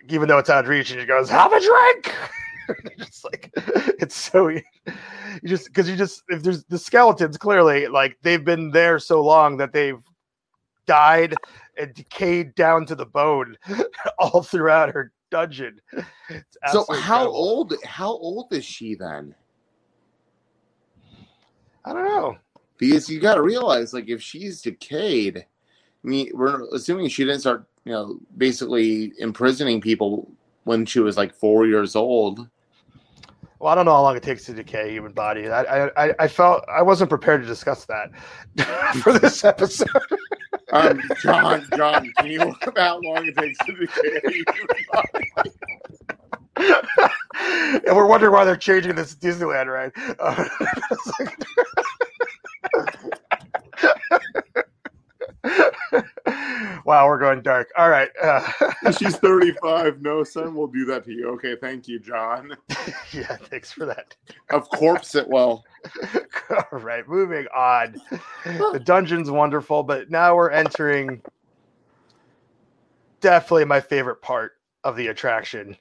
even 0.09 0.27
though 0.27 0.37
it's 0.37 0.49
out 0.49 0.65
of 0.65 0.69
reach, 0.69 0.91
and 0.91 0.99
she 0.99 1.07
goes, 1.07 1.29
"Have 1.29 1.51
a 1.53 1.59
drink." 1.59 2.13
just 2.97 3.23
like 3.23 3.51
it's 3.55 4.15
so 4.15 4.47
you 4.47 4.61
just 5.45 5.67
because 5.67 5.89
you 5.89 5.95
just 5.95 6.23
if 6.29 6.43
there's 6.43 6.63
the 6.65 6.77
skeletons 6.77 7.37
clearly 7.37 7.87
like 7.87 8.17
they've 8.21 8.45
been 8.45 8.71
there 8.71 8.99
so 8.99 9.21
long 9.23 9.57
that 9.57 9.73
they've 9.73 10.01
died 10.85 11.35
and 11.77 11.93
decayed 11.93 12.53
down 12.55 12.85
to 12.85 12.95
the 12.95 13.05
bone 13.05 13.57
all 14.19 14.41
throughout 14.43 14.93
her 14.93 15.11
dungeon. 15.29 15.79
So 16.71 16.85
how 16.89 17.23
incredible. 17.23 17.35
old? 17.35 17.73
How 17.85 18.09
old 18.09 18.53
is 18.53 18.65
she 18.65 18.95
then? 18.95 19.33
I 21.85 21.93
don't 21.93 22.05
know. 22.05 22.37
Because 22.77 23.09
you 23.09 23.19
got 23.19 23.35
to 23.35 23.41
realize, 23.41 23.93
like, 23.93 24.09
if 24.09 24.21
she's 24.21 24.61
decayed, 24.61 25.37
I 25.37 26.07
mean, 26.07 26.31
we're 26.33 26.67
assuming 26.73 27.09
she 27.09 27.23
didn't 27.23 27.41
start, 27.41 27.65
you 27.85 27.91
know, 27.91 28.19
basically 28.37 29.13
imprisoning 29.19 29.81
people 29.81 30.31
when 30.63 30.85
she 30.85 30.99
was 30.99 31.17
like 31.17 31.33
four 31.33 31.65
years 31.67 31.95
old. 31.95 32.47
Well, 33.59 33.71
I 33.71 33.75
don't 33.75 33.85
know 33.85 33.91
how 33.93 34.01
long 34.01 34.15
it 34.17 34.23
takes 34.23 34.45
to 34.45 34.53
decay 34.53 34.89
a 34.89 34.91
human 34.91 35.11
body. 35.11 35.47
I, 35.47 35.61
I, 35.85 36.05
I- 36.07 36.15
I 36.19 36.27
felt 36.27 36.63
I 36.67 36.81
wasn't 36.81 37.09
prepared 37.09 37.41
to 37.43 37.47
discuss 37.47 37.85
that 37.85 38.09
for 39.03 39.17
this 39.17 39.43
episode. 39.43 39.87
Um, 40.73 41.01
John, 41.21 41.67
John, 41.75 42.13
can 42.17 42.27
you 42.27 42.39
look 42.39 42.65
up 42.67 42.77
how 42.77 42.97
long 43.01 43.27
it 43.27 43.35
takes 43.35 43.57
to 43.65 43.73
decay? 43.73 44.21
A 44.23 44.31
human 44.31 44.85
body? 44.93 45.31
and 47.85 47.93
we're 47.97 48.05
wondering 48.05 48.31
why 48.31 48.45
they're 48.45 48.55
changing 48.55 48.95
this 48.95 49.13
Disneyland 49.13 49.67
ride. 49.67 49.91
Uh, 50.17 50.47
wow, 56.85 57.07
we're 57.07 57.19
going 57.19 57.41
dark. 57.41 57.69
All 57.77 57.89
right. 57.89 58.09
Uh, 58.21 58.49
She's 58.97 59.17
35. 59.17 60.01
No, 60.01 60.23
son, 60.25 60.55
we'll 60.55 60.67
do 60.67 60.85
that 60.85 61.03
to 61.05 61.11
you. 61.11 61.29
Okay, 61.31 61.55
thank 61.55 61.87
you, 61.87 61.99
John. 61.99 62.55
yeah, 63.11 63.35
thanks 63.35 63.71
for 63.71 63.85
that. 63.85 64.15
Of 64.49 64.69
course 64.69 65.15
it 65.15 65.27
will. 65.27 65.63
All 66.49 66.79
right, 66.79 67.07
moving 67.07 67.47
on. 67.55 68.01
The 68.45 68.81
dungeon's 68.83 69.31
wonderful, 69.31 69.83
but 69.83 70.09
now 70.09 70.35
we're 70.35 70.51
entering 70.51 71.21
definitely 73.19 73.65
my 73.65 73.79
favorite 73.79 74.21
part 74.21 74.53
of 74.83 74.95
the 74.95 75.07
attraction 75.07 75.77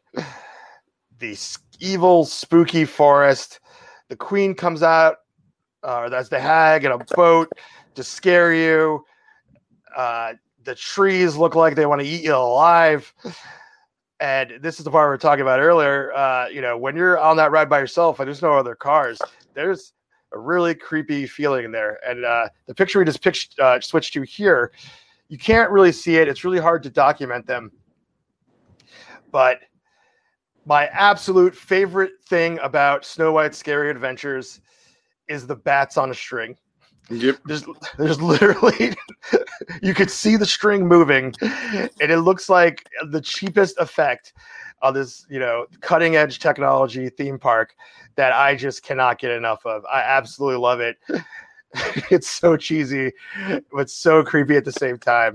the 1.21 1.39
evil, 1.79 2.25
spooky 2.25 2.85
forest. 2.85 3.61
The 4.09 4.17
queen 4.17 4.55
comes 4.55 4.83
out, 4.83 5.19
uh, 5.83 6.09
that's 6.09 6.29
the 6.29 6.41
hag 6.41 6.85
in 6.85 6.93
a 6.93 6.99
boat 6.99 7.49
to 7.95 8.03
scare 8.03 8.53
you. 8.53 9.05
Uh, 9.97 10.35
the 10.65 10.75
trees 10.75 11.37
look 11.37 11.55
like 11.55 11.75
they 11.75 11.87
want 11.87 12.01
to 12.01 12.07
eat 12.07 12.23
you 12.23 12.35
alive. 12.35 13.13
And 14.21 14.59
this 14.61 14.79
is 14.79 14.85
the 14.85 14.91
part 14.91 15.07
we 15.07 15.11
were 15.11 15.19
talking 15.19 15.43
about 15.43 15.61
earlier. 15.61 16.13
Uh, 16.13 16.49
you 16.49 16.61
know, 16.61 16.77
when 16.77 16.95
you're 16.95 17.19
on 17.19 17.37
that 17.39 17.51
ride 17.51 17.71
by 17.71 17.79
yourself 17.79 18.21
and 18.21 18.27
there's 18.29 18.43
no 18.43 18.53
other 18.53 18.75
cars, 18.75 19.19
there's 19.55 19.95
a 20.33 20.39
really 20.39 20.75
creepy 20.75 21.27
feeling 21.27 21.65
in 21.65 21.73
there. 21.73 21.99
And 22.07 22.25
uh, 22.25 22.49
the 22.67 22.75
picture 22.75 22.99
we 22.99 23.05
just 23.07 23.23
pitched, 23.23 23.59
uh, 23.59 23.81
switched 23.81 24.13
to 24.15 24.23
here, 24.23 24.73
you 25.29 25.39
can't 25.39 25.71
really 25.71 25.93
see 25.93 26.17
it. 26.17 26.29
It's 26.29 26.45
really 26.45 26.59
hard 26.59 26.83
to 26.83 26.91
document 26.91 27.47
them. 27.47 27.73
But 29.33 29.61
my 30.67 30.89
absolute 30.89 31.55
favorite 31.55 32.13
thing 32.27 32.59
about 32.63 33.05
Snow 33.05 33.33
White's 33.33 33.57
Scary 33.57 33.91
Adventures 33.91 34.61
is 35.29 35.47
the 35.47 35.57
bats 35.57 35.97
on 35.97 36.11
a 36.11 36.15
string. 36.15 36.57
Yep. 37.09 37.39
There's 37.45 37.65
there's 37.99 38.21
literally 38.23 38.95
you 39.83 39.95
could 39.95 40.11
see 40.11 40.37
the 40.37 40.47
string 40.47 40.87
moving, 40.87 41.35
and 41.41 42.11
it 42.11 42.21
looks 42.21 42.49
like 42.49 42.87
the 43.11 43.21
cheapest 43.21 43.79
effect 43.79 44.33
on 44.83 44.95
this, 44.95 45.27
you 45.29 45.39
know, 45.39 45.67
cutting 45.81 46.17
edge 46.17 46.39
technology 46.39 47.09
theme 47.09 47.39
park 47.39 47.75
that 48.17 48.33
I 48.33 48.55
just 48.55 48.83
cannot 48.83 49.19
get 49.19 49.31
enough 49.31 49.65
of. 49.67 49.85
I 49.87 50.01
absolutely 50.01 50.59
love 50.59 50.81
it. 50.81 50.99
it's 52.11 52.29
so 52.29 52.57
cheesy, 52.57 53.13
but 53.73 53.91
so 53.91 54.23
creepy 54.23 54.57
at 54.57 54.65
the 54.65 54.73
same 54.73 54.99
time. 54.99 55.35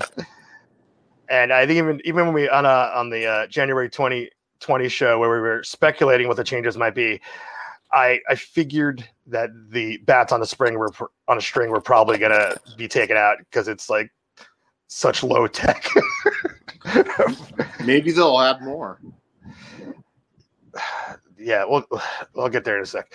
And 1.30 1.52
I 1.52 1.66
think 1.66 1.78
even 1.78 2.02
even 2.06 2.26
when 2.26 2.34
we 2.34 2.50
on 2.50 2.66
a 2.66 2.92
on 2.96 3.10
the 3.10 3.26
uh, 3.26 3.48
January 3.48 3.90
2020 3.90 4.90
show 4.90 5.20
where 5.20 5.30
we 5.30 5.40
were 5.40 5.64
speculating 5.64 6.28
what 6.28 6.38
the 6.38 6.44
changes 6.44 6.78
might 6.78 6.96
be, 6.96 7.20
I 7.96 8.20
I 8.30 8.36
figured 8.36 9.08
that 9.28 9.50
the 9.72 9.98
bats 9.98 10.32
on 10.32 10.42
the 10.42 10.46
spring 10.46 10.78
were 10.78 10.92
on 11.28 11.38
a 11.38 11.42
string 11.42 11.72
were 11.72 11.82
probably 11.82 12.18
gonna 12.18 12.56
be 12.78 12.88
taken 12.88 13.18
out 13.18 13.38
because 13.40 13.68
it's 13.68 13.90
like 13.90 14.12
such 14.88 15.24
low 15.24 15.48
tech. 15.48 15.88
Maybe 17.86 18.12
they'll 18.12 18.40
add 18.40 18.62
more. 18.62 19.00
yeah, 21.40 21.64
we'll 21.64 21.86
we'll 22.36 22.50
get 22.50 22.66
there 22.66 22.78
in 22.78 22.84
a 22.84 22.86
sec. 22.86 23.12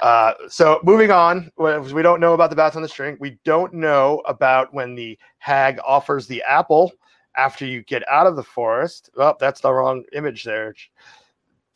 Uh, 0.00 0.32
so 0.48 0.80
moving 0.82 1.12
on, 1.12 1.50
we 1.56 2.02
don't 2.02 2.20
know 2.20 2.34
about 2.34 2.50
the 2.50 2.56
bats 2.56 2.74
on 2.74 2.82
the 2.82 2.88
string. 2.88 3.16
We 3.20 3.38
don't 3.44 3.72
know 3.72 4.22
about 4.26 4.74
when 4.74 4.96
the 4.96 5.16
hag 5.38 5.78
offers 5.86 6.26
the 6.26 6.42
apple 6.42 6.92
after 7.36 7.64
you 7.64 7.84
get 7.84 8.06
out 8.08 8.26
of 8.26 8.34
the 8.34 8.42
forest. 8.42 9.10
Oh, 9.16 9.36
that's 9.38 9.60
the 9.60 9.72
wrong 9.72 10.02
image 10.12 10.42
there. 10.42 10.74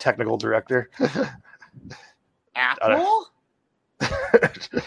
Technical 0.00 0.36
director. 0.36 0.90
Apple? 2.64 3.28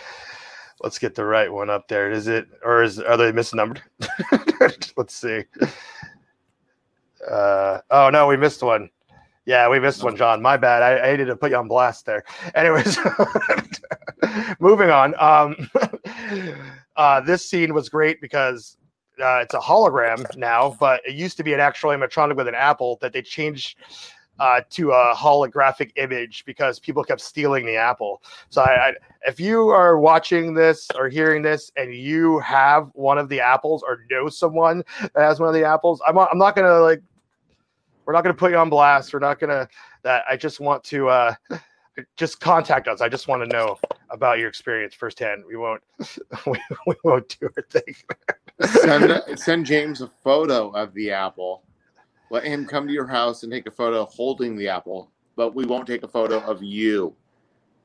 Let's 0.82 0.99
get 0.99 1.15
the 1.15 1.25
right 1.25 1.51
one 1.51 1.69
up 1.69 1.88
there. 1.88 2.11
Is 2.11 2.28
it 2.28 2.47
or 2.63 2.84
is 2.84 2.99
are 2.99 3.17
they 3.17 3.32
misnumbered? 3.32 3.82
Let's 4.97 5.15
see. 5.15 5.43
Uh, 7.30 7.80
oh 7.89 8.09
no, 8.11 8.28
we 8.28 8.38
missed 8.38 8.61
one. 8.61 8.89
Yeah, 9.45 9.69
we 9.69 9.80
missed 9.80 10.03
one, 10.03 10.17
John. 10.17 10.41
My 10.41 10.57
bad. 10.57 10.84
I, 10.84 11.03
I 11.03 11.09
hated 11.09 11.25
to 11.25 11.36
put 11.36 11.51
you 11.51 11.57
on 11.57 11.69
blast 11.69 12.05
there. 12.05 12.23
Anyways, 12.55 12.97
moving 14.59 14.89
on. 14.89 15.15
Um, 15.17 15.69
uh, 16.97 17.21
this 17.21 17.49
scene 17.49 17.73
was 17.73 17.88
great 17.88 18.19
because 18.19 18.78
uh, 19.23 19.39
it's 19.39 19.53
a 19.53 19.59
hologram 19.59 20.36
now, 20.36 20.75
but 20.80 21.01
it 21.07 21.15
used 21.15 21.38
to 21.38 21.43
be 21.43 21.53
an 21.53 21.61
actual 21.61 21.91
animatronic 21.91 22.36
with 22.36 22.49
an 22.49 22.55
apple 22.55 22.97
that 23.01 23.13
they 23.13 23.21
changed 23.21 23.78
uh, 24.39 24.61
to 24.69 24.91
a 24.91 25.13
holographic 25.15 25.91
image 25.95 26.45
because 26.45 26.79
people 26.79 27.03
kept 27.03 27.21
stealing 27.21 27.65
the 27.65 27.75
apple. 27.75 28.21
So, 28.49 28.61
I, 28.61 28.89
I, 28.89 28.93
if 29.25 29.39
you 29.39 29.69
are 29.69 29.97
watching 29.99 30.53
this 30.53 30.88
or 30.95 31.09
hearing 31.09 31.41
this 31.41 31.71
and 31.75 31.93
you 31.93 32.39
have 32.39 32.89
one 32.93 33.17
of 33.17 33.29
the 33.29 33.39
apples 33.39 33.83
or 33.88 34.05
know 34.09 34.29
someone 34.29 34.83
that 35.01 35.15
has 35.15 35.39
one 35.39 35.49
of 35.49 35.55
the 35.55 35.65
apples, 35.65 36.01
I'm, 36.07 36.17
I'm 36.17 36.38
not 36.38 36.55
gonna 36.55 36.79
like. 36.79 37.01
We're 38.05 38.13
not 38.13 38.23
gonna 38.23 38.35
put 38.35 38.51
you 38.51 38.57
on 38.57 38.69
blast. 38.69 39.13
We're 39.13 39.19
not 39.19 39.39
gonna. 39.39 39.67
That 40.03 40.23
I 40.29 40.38
just 40.38 40.59
want 40.59 40.83
to. 40.85 41.09
Uh, 41.09 41.35
just 42.15 42.39
contact 42.39 42.88
us. 42.88 43.01
I 43.01 43.09
just 43.09 43.27
want 43.27 43.43
to 43.43 43.49
know 43.49 43.77
about 44.09 44.39
your 44.39 44.47
experience 44.47 44.93
firsthand. 44.93 45.43
We 45.47 45.57
won't. 45.57 45.81
We, 46.45 46.59
we 46.85 46.95
won't 47.03 47.35
do 47.39 47.49
a 47.57 47.61
thing. 47.63 47.95
send, 48.61 49.23
send 49.39 49.65
James 49.65 50.01
a 50.01 50.07
photo 50.23 50.69
of 50.69 50.93
the 50.93 51.11
apple 51.11 51.63
let 52.30 52.43
him 52.43 52.65
come 52.65 52.88
to 52.88 52.93
your 52.93 53.07
house 53.07 53.43
and 53.43 53.51
take 53.51 53.67
a 53.67 53.71
photo 53.71 54.05
holding 54.05 54.55
the 54.55 54.67
apple, 54.69 55.11
but 55.36 55.55
we 55.55 55.65
won't 55.65 55.88
take 55.88 56.03
a 56.03 56.07
photo 56.07 56.39
of 56.39 56.61
you. 56.61 57.15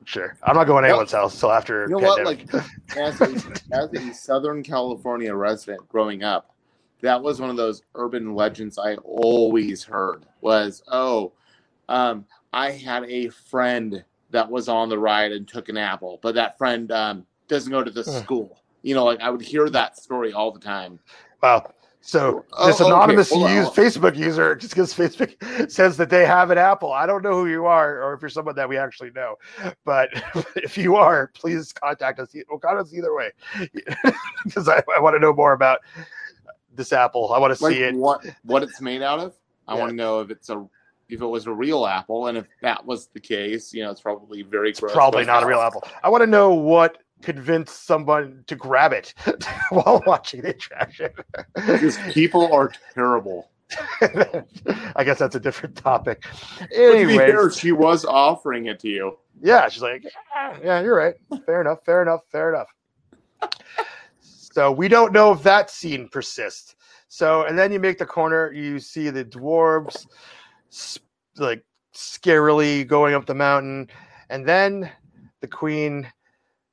Sure. 0.05 0.35
I'm 0.43 0.55
not 0.55 0.65
going 0.65 0.83
to 0.83 0.89
anyone's 0.89 1.13
house 1.13 1.33
until 1.35 1.51
after. 1.51 1.83
You 1.83 1.91
know 1.91 1.99
what? 1.99 2.25
Like, 2.25 2.53
as 2.97 3.21
a, 3.21 3.33
as 3.71 3.93
a 3.93 4.13
Southern 4.13 4.61
California 4.61 5.33
resident 5.33 5.87
growing 5.87 6.23
up, 6.23 6.53
that 7.01 7.21
was 7.21 7.39
one 7.39 7.49
of 7.49 7.57
those 7.57 7.83
urban 7.95 8.35
legends 8.35 8.77
I 8.77 8.95
always 8.95 9.83
heard 9.83 10.25
was, 10.41 10.83
oh, 10.89 11.31
um, 11.89 12.25
I 12.51 12.71
had 12.71 13.03
a 13.05 13.29
friend 13.29 14.03
that 14.31 14.49
was 14.49 14.67
on 14.67 14.89
the 14.89 14.97
ride 14.97 15.31
and 15.31 15.47
took 15.47 15.69
an 15.69 15.77
apple, 15.77 16.19
but 16.21 16.35
that 16.35 16.57
friend 16.57 16.91
um, 16.91 17.25
doesn't 17.47 17.71
go 17.71 17.83
to 17.83 17.91
the 17.91 18.03
school. 18.03 18.59
You 18.81 18.95
know, 18.95 19.05
like 19.05 19.21
I 19.21 19.29
would 19.29 19.41
hear 19.41 19.69
that 19.69 19.97
story 19.97 20.33
all 20.33 20.51
the 20.51 20.59
time. 20.59 20.99
Wow. 21.41 21.73
So 22.05 22.45
oh, 22.51 22.67
this 22.67 22.81
anonymous 22.81 23.31
okay. 23.31 23.55
use, 23.55 23.69
Facebook 23.69 24.17
user, 24.17 24.55
just 24.57 24.75
because 24.75 24.93
Facebook 24.93 25.71
says 25.71 25.95
that 25.95 26.09
they 26.09 26.25
have 26.25 26.51
an 26.51 26.57
Apple, 26.57 26.91
I 26.91 27.05
don't 27.05 27.23
know 27.23 27.31
who 27.31 27.47
you 27.47 27.65
are, 27.65 28.03
or 28.03 28.13
if 28.13 28.21
you're 28.21 28.29
someone 28.29 28.55
that 28.55 28.67
we 28.67 28.77
actually 28.77 29.11
know. 29.11 29.35
But 29.85 30.09
if 30.57 30.77
you 30.77 30.97
are, 30.97 31.27
please 31.33 31.71
contact 31.71 32.19
us. 32.19 32.35
We'll 32.49 32.59
contact 32.59 32.87
us 32.87 32.93
either 32.93 33.15
way, 33.15 33.31
because 34.43 34.67
I, 34.67 34.83
I 34.95 34.99
want 34.99 35.15
to 35.15 35.19
know 35.19 35.31
more 35.31 35.53
about 35.53 35.79
this 36.75 36.91
Apple. 36.91 37.31
I 37.31 37.39
want 37.39 37.55
to 37.55 37.63
like 37.63 37.73
see 37.73 37.83
it. 37.83 37.95
What 37.95 38.25
what 38.43 38.63
it's 38.63 38.81
made 38.81 39.01
out 39.01 39.19
of? 39.19 39.33
I 39.69 39.75
yeah. 39.75 39.79
want 39.79 39.89
to 39.91 39.95
know 39.95 40.19
if 40.19 40.29
it's 40.29 40.49
a 40.49 40.67
if 41.07 41.21
it 41.21 41.25
was 41.25 41.45
a 41.45 41.53
real 41.53 41.85
apple, 41.85 42.27
and 42.27 42.37
if 42.37 42.47
that 42.61 42.85
was 42.85 43.07
the 43.13 43.19
case, 43.19 43.73
you 43.73 43.83
know, 43.83 43.91
it's 43.91 44.01
probably 44.01 44.41
very 44.41 44.71
it's 44.71 44.81
probably 44.81 45.23
not 45.23 45.43
a 45.43 45.45
real 45.45 45.59
apple. 45.59 45.83
I 46.03 46.09
want 46.09 46.21
to 46.21 46.27
know 46.27 46.53
what 46.53 46.97
convince 47.23 47.71
someone 47.71 48.43
to 48.47 48.55
grab 48.55 48.93
it 48.93 49.13
while 49.69 50.03
watching 50.05 50.41
the 50.41 50.49
attraction. 50.49 51.09
because 51.55 51.97
people 52.11 52.53
are 52.53 52.71
terrible. 52.93 53.49
I 54.95 55.03
guess 55.03 55.17
that's 55.17 55.35
a 55.35 55.39
different 55.39 55.75
topic. 55.75 56.25
Anyway, 56.75 57.33
she 57.55 57.71
was 57.71 58.05
offering 58.05 58.67
it 58.67 58.79
to 58.81 58.89
you. 58.89 59.17
Yeah, 59.41 59.67
she's 59.69 59.81
like, 59.81 60.03
yeah, 60.03 60.57
yeah, 60.63 60.81
you're 60.81 60.95
right. 60.95 61.15
Fair 61.45 61.61
enough. 61.61 61.83
Fair 61.83 62.03
enough. 62.03 62.21
Fair 62.31 62.53
enough. 62.53 62.67
so 64.21 64.71
we 64.71 64.87
don't 64.87 65.11
know 65.11 65.31
if 65.31 65.41
that 65.43 65.71
scene 65.71 66.07
persists. 66.07 66.75
So, 67.07 67.43
and 67.43 67.57
then 67.57 67.71
you 67.71 67.79
make 67.79 67.97
the 67.97 68.05
corner, 68.05 68.51
you 68.51 68.79
see 68.79 69.09
the 69.09 69.25
dwarves 69.25 70.07
like 71.37 71.63
scarily 71.93 72.87
going 72.87 73.13
up 73.13 73.25
the 73.25 73.35
mountain, 73.35 73.89
and 74.29 74.47
then 74.47 74.91
the 75.41 75.47
queen 75.47 76.11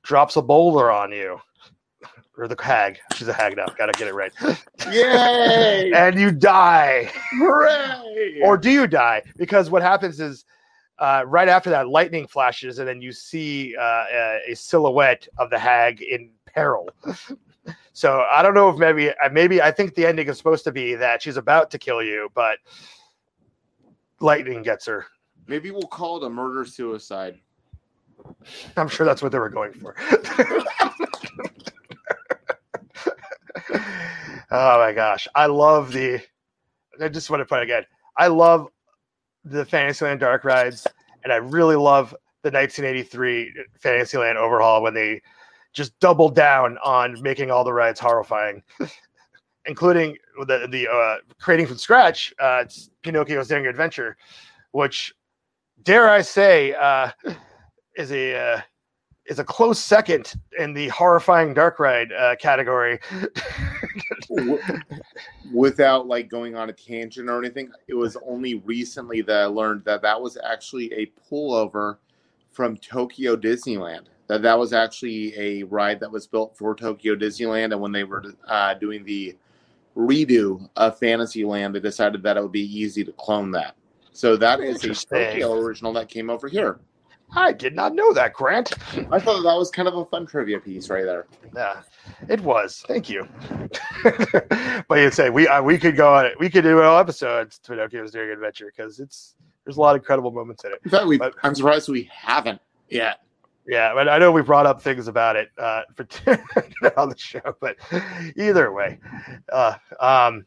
drops 0.02 0.36
a 0.36 0.42
boulder 0.42 0.90
on 0.90 1.12
you. 1.12 1.40
Or 2.36 2.48
the 2.48 2.56
hag. 2.58 2.98
She's 3.14 3.28
a 3.28 3.34
hag 3.34 3.56
now. 3.56 3.66
Gotta 3.76 3.92
get 3.92 4.08
it 4.08 4.14
right. 4.14 4.32
Yay! 4.90 5.92
and 5.94 6.18
you 6.18 6.30
die. 6.30 7.10
Hooray! 7.32 8.40
Or 8.42 8.56
do 8.56 8.70
you 8.70 8.86
die? 8.86 9.22
Because 9.36 9.68
what 9.68 9.82
happens 9.82 10.20
is 10.20 10.46
uh, 11.00 11.24
right 11.26 11.48
after 11.48 11.70
that, 11.70 11.88
lightning 11.88 12.26
flashes, 12.26 12.78
and 12.78 12.86
then 12.86 13.00
you 13.00 13.12
see 13.12 13.74
uh, 13.76 14.04
a, 14.12 14.40
a, 14.50 14.54
silhouette 14.54 15.26
of 15.38 15.48
the 15.50 15.58
hag 15.58 16.02
in 16.02 16.30
peril. 16.46 16.90
so 17.92 18.24
I 18.30 18.42
don't 18.42 18.54
know 18.54 18.68
if 18.68 18.78
maybe, 18.78 19.10
uh, 19.10 19.30
maybe 19.32 19.62
I 19.62 19.70
think 19.70 19.94
the 19.94 20.06
ending 20.06 20.28
is 20.28 20.36
supposed 20.36 20.64
to 20.64 20.72
be 20.72 20.94
that 20.94 21.22
she's 21.22 21.38
about 21.38 21.70
to 21.70 21.78
kill 21.78 22.02
you, 22.02 22.30
but 22.34 22.58
lightning 24.20 24.62
gets 24.62 24.86
her. 24.86 25.06
Maybe 25.46 25.70
we'll 25.70 25.82
call 25.82 26.22
it 26.22 26.26
a 26.26 26.30
murder 26.30 26.66
suicide. 26.66 27.38
I'm 28.76 28.88
sure 28.88 29.06
that's 29.06 29.22
what 29.22 29.32
they 29.32 29.38
were 29.38 29.48
going 29.48 29.72
for. 29.72 29.94
oh 34.50 34.78
my 34.78 34.92
gosh. 34.92 35.28
I 35.34 35.46
love 35.46 35.92
the 35.92 36.20
I 37.00 37.08
just 37.08 37.30
want 37.30 37.40
to 37.40 37.44
put 37.44 37.60
it 37.60 37.64
again. 37.64 37.84
I 38.16 38.26
love 38.26 38.68
the 39.44 39.64
Fantasyland 39.64 40.20
dark 40.20 40.44
rides, 40.44 40.86
and 41.24 41.32
I 41.32 41.36
really 41.36 41.76
love 41.76 42.14
the 42.42 42.50
1983 42.50 43.54
Fantasyland 43.78 44.38
overhaul 44.38 44.82
when 44.82 44.94
they 44.94 45.22
just 45.72 45.98
doubled 46.00 46.34
down 46.34 46.78
on 46.84 47.20
making 47.22 47.50
all 47.50 47.64
the 47.64 47.72
rides 47.72 48.00
horrifying, 48.00 48.62
including 49.66 50.16
the 50.46 50.66
the 50.70 50.88
uh, 50.88 51.16
creating 51.40 51.66
from 51.66 51.78
scratch 51.78 52.34
uh, 52.40 52.64
Pinocchio's 53.02 53.48
Daring 53.48 53.66
Adventure, 53.66 54.16
which 54.72 55.14
dare 55.82 56.10
I 56.10 56.22
say 56.22 56.74
uh, 56.74 57.10
is 57.96 58.12
a 58.12 58.36
uh, 58.36 58.60
is 59.26 59.38
a 59.38 59.44
close 59.44 59.78
second 59.78 60.34
in 60.58 60.72
the 60.72 60.88
horrifying 60.88 61.54
dark 61.54 61.78
ride 61.78 62.12
uh, 62.12 62.34
category. 62.36 62.98
Without 65.54 66.06
like 66.06 66.28
going 66.28 66.56
on 66.56 66.68
a 66.68 66.72
tangent 66.72 67.28
or 67.28 67.38
anything, 67.38 67.70
it 67.88 67.94
was 67.94 68.16
only 68.26 68.54
recently 68.54 69.22
that 69.22 69.42
I 69.42 69.44
learned 69.46 69.84
that 69.84 70.02
that 70.02 70.20
was 70.20 70.36
actually 70.44 70.92
a 70.92 71.12
pullover 71.30 71.98
from 72.50 72.76
Tokyo 72.78 73.36
Disneyland. 73.36 74.06
That 74.26 74.42
that 74.42 74.58
was 74.58 74.72
actually 74.72 75.36
a 75.38 75.62
ride 75.64 76.00
that 76.00 76.10
was 76.10 76.26
built 76.26 76.56
for 76.56 76.74
Tokyo 76.74 77.14
Disneyland, 77.14 77.72
and 77.72 77.80
when 77.80 77.92
they 77.92 78.04
were 78.04 78.24
uh, 78.48 78.74
doing 78.74 79.04
the 79.04 79.36
redo 79.96 80.68
of 80.76 80.98
Fantasyland, 80.98 81.74
they 81.74 81.80
decided 81.80 82.22
that 82.22 82.36
it 82.36 82.42
would 82.42 82.52
be 82.52 82.78
easy 82.78 83.04
to 83.04 83.12
clone 83.12 83.50
that. 83.52 83.76
So 84.12 84.36
that 84.36 84.60
is 84.60 84.84
a 84.84 84.94
Tokyo 84.94 85.54
original 85.54 85.92
that 85.94 86.08
came 86.08 86.30
over 86.30 86.48
here. 86.48 86.80
I 87.34 87.52
did 87.52 87.74
not 87.74 87.94
know 87.94 88.12
that, 88.12 88.32
Grant. 88.32 88.72
I 89.10 89.18
thought 89.20 89.42
that 89.42 89.56
was 89.56 89.70
kind 89.70 89.86
of 89.88 89.94
a 89.96 90.04
fun 90.04 90.26
trivia 90.26 90.58
piece 90.58 90.90
right 90.90 91.04
there. 91.04 91.26
Yeah, 91.54 91.82
it 92.28 92.40
was. 92.40 92.84
Thank 92.88 93.08
you. 93.08 93.28
but 94.88 94.98
you'd 94.98 95.14
say 95.14 95.30
we 95.30 95.46
uh, 95.46 95.62
we 95.62 95.78
could 95.78 95.96
go 95.96 96.12
on 96.14 96.26
it. 96.26 96.38
We 96.38 96.50
could 96.50 96.64
do 96.64 96.80
an 96.80 97.00
episode 97.00 97.50
to 97.52 97.72
Pinocchio's 97.72 98.10
Daring 98.10 98.32
Adventure 98.32 98.72
because 98.74 98.98
it's 98.98 99.36
there's 99.64 99.76
a 99.76 99.80
lot 99.80 99.94
of 99.94 100.02
incredible 100.02 100.32
moments 100.32 100.64
in 100.64 100.72
it. 100.72 100.80
In 100.84 100.90
fact, 100.90 101.06
we, 101.06 101.18
But- 101.18 101.34
I'm 101.42 101.54
surprised 101.54 101.88
we 101.88 102.08
haven't 102.12 102.60
yet. 102.88 103.20
Yeah, 103.66 103.94
but 103.94 104.08
I 104.08 104.18
know 104.18 104.32
we 104.32 104.42
brought 104.42 104.66
up 104.66 104.82
things 104.82 105.06
about 105.06 105.36
it 105.36 105.50
uh, 105.58 105.82
for 105.94 106.04
on 106.96 107.10
the 107.10 107.14
show, 107.16 107.54
but 107.60 107.76
either 108.36 108.72
way, 108.72 108.98
uh, 109.52 109.74
um, 110.00 110.44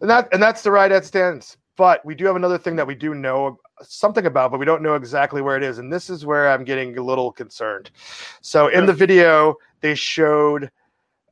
and 0.00 0.10
that 0.10 0.28
and 0.32 0.42
that's 0.42 0.62
the 0.62 0.70
ride 0.72 0.90
that 0.90 1.04
stands. 1.04 1.58
But 1.76 2.04
we 2.04 2.14
do 2.14 2.26
have 2.26 2.36
another 2.36 2.58
thing 2.58 2.76
that 2.76 2.86
we 2.86 2.94
do 2.94 3.14
know 3.14 3.58
something 3.82 4.26
about, 4.26 4.50
but 4.50 4.58
we 4.60 4.66
don't 4.66 4.82
know 4.82 4.94
exactly 4.94 5.42
where 5.42 5.56
it 5.56 5.62
is, 5.62 5.78
and 5.78 5.92
this 5.92 6.10
is 6.10 6.26
where 6.26 6.50
I'm 6.50 6.64
getting 6.64 6.96
a 6.98 7.02
little 7.02 7.32
concerned. 7.32 7.90
So 8.40 8.68
in 8.68 8.86
the 8.86 8.92
video, 8.92 9.54
they 9.80 9.94
showed 9.94 10.70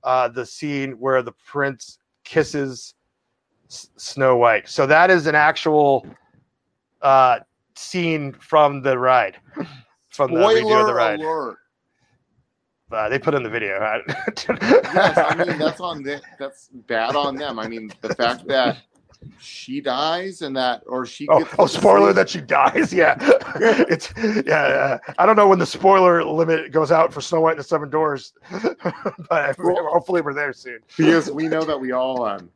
uh, 0.05 0.29
the 0.29 0.47
scene 0.47 0.93
where 0.93 1.23
the 1.23 1.33
prince 1.47 1.99
kisses 2.25 2.95
S- 3.71 3.91
Snow 3.97 4.37
White. 4.37 4.69
So 4.69 4.87
that 4.87 5.11
is 5.11 5.27
an 5.27 5.35
actual 5.35 6.07
uh, 7.03 7.41
scene 7.75 8.33
from 8.33 8.83
the 8.83 8.99
ride. 8.99 9.37
From 10.09 10.33
the 10.33 10.41
review 10.49 10.81
of 10.81 10.87
the 10.87 10.95
ride, 10.95 11.21
alert! 11.21 11.59
uh, 12.91 13.09
they 13.09 13.19
put 13.19 13.35
in 13.35 13.43
the 13.43 13.51
video. 13.51 13.79
Yes, 14.49 15.19
I 15.19 15.35
mean 15.35 15.59
that's 15.59 15.81
on 15.81 16.03
the, 16.03 16.21
that's 16.39 16.71
bad 16.73 17.15
on 17.15 17.37
them. 17.37 17.59
I 17.59 17.69
mean 17.69 17.91
the 18.01 18.15
fact 18.15 18.47
that 18.49 18.79
she 19.41 19.81
dies 19.81 20.43
and 20.43 20.57
that 20.57 20.83
or 20.87 21.07
she 21.07 21.27
Oh, 21.29 21.41
gets 21.41 21.55
oh, 21.59 21.67
spoiler 21.67 22.13
that 22.13 22.29
she 22.29 22.41
dies. 22.41 22.93
Yeah, 22.93 23.17
it's 23.57 24.13
yeah. 24.47 24.99
Uh, 25.07 25.13
I 25.19 25.27
don't 25.27 25.37
know 25.37 25.49
when 25.49 25.59
the 25.59 25.67
spoiler 25.67 26.25
limit 26.25 26.73
goes 26.73 26.91
out 26.93 27.13
for 27.13 27.21
Snow 27.21 27.41
White 27.41 27.53
and 27.53 27.61
the 27.61 27.65
Seven 27.65 27.91
Dwarfs, 27.91 28.33
but 29.31 29.57
hopefully 29.59 30.21
we're 30.21 30.35
there 30.35 30.53
soon. 30.53 30.79
because 30.97 31.31
we 31.31 31.49
know 31.49 31.63
that 31.63 31.79
we 31.79 31.93
all 31.93 32.25
um 32.25 32.51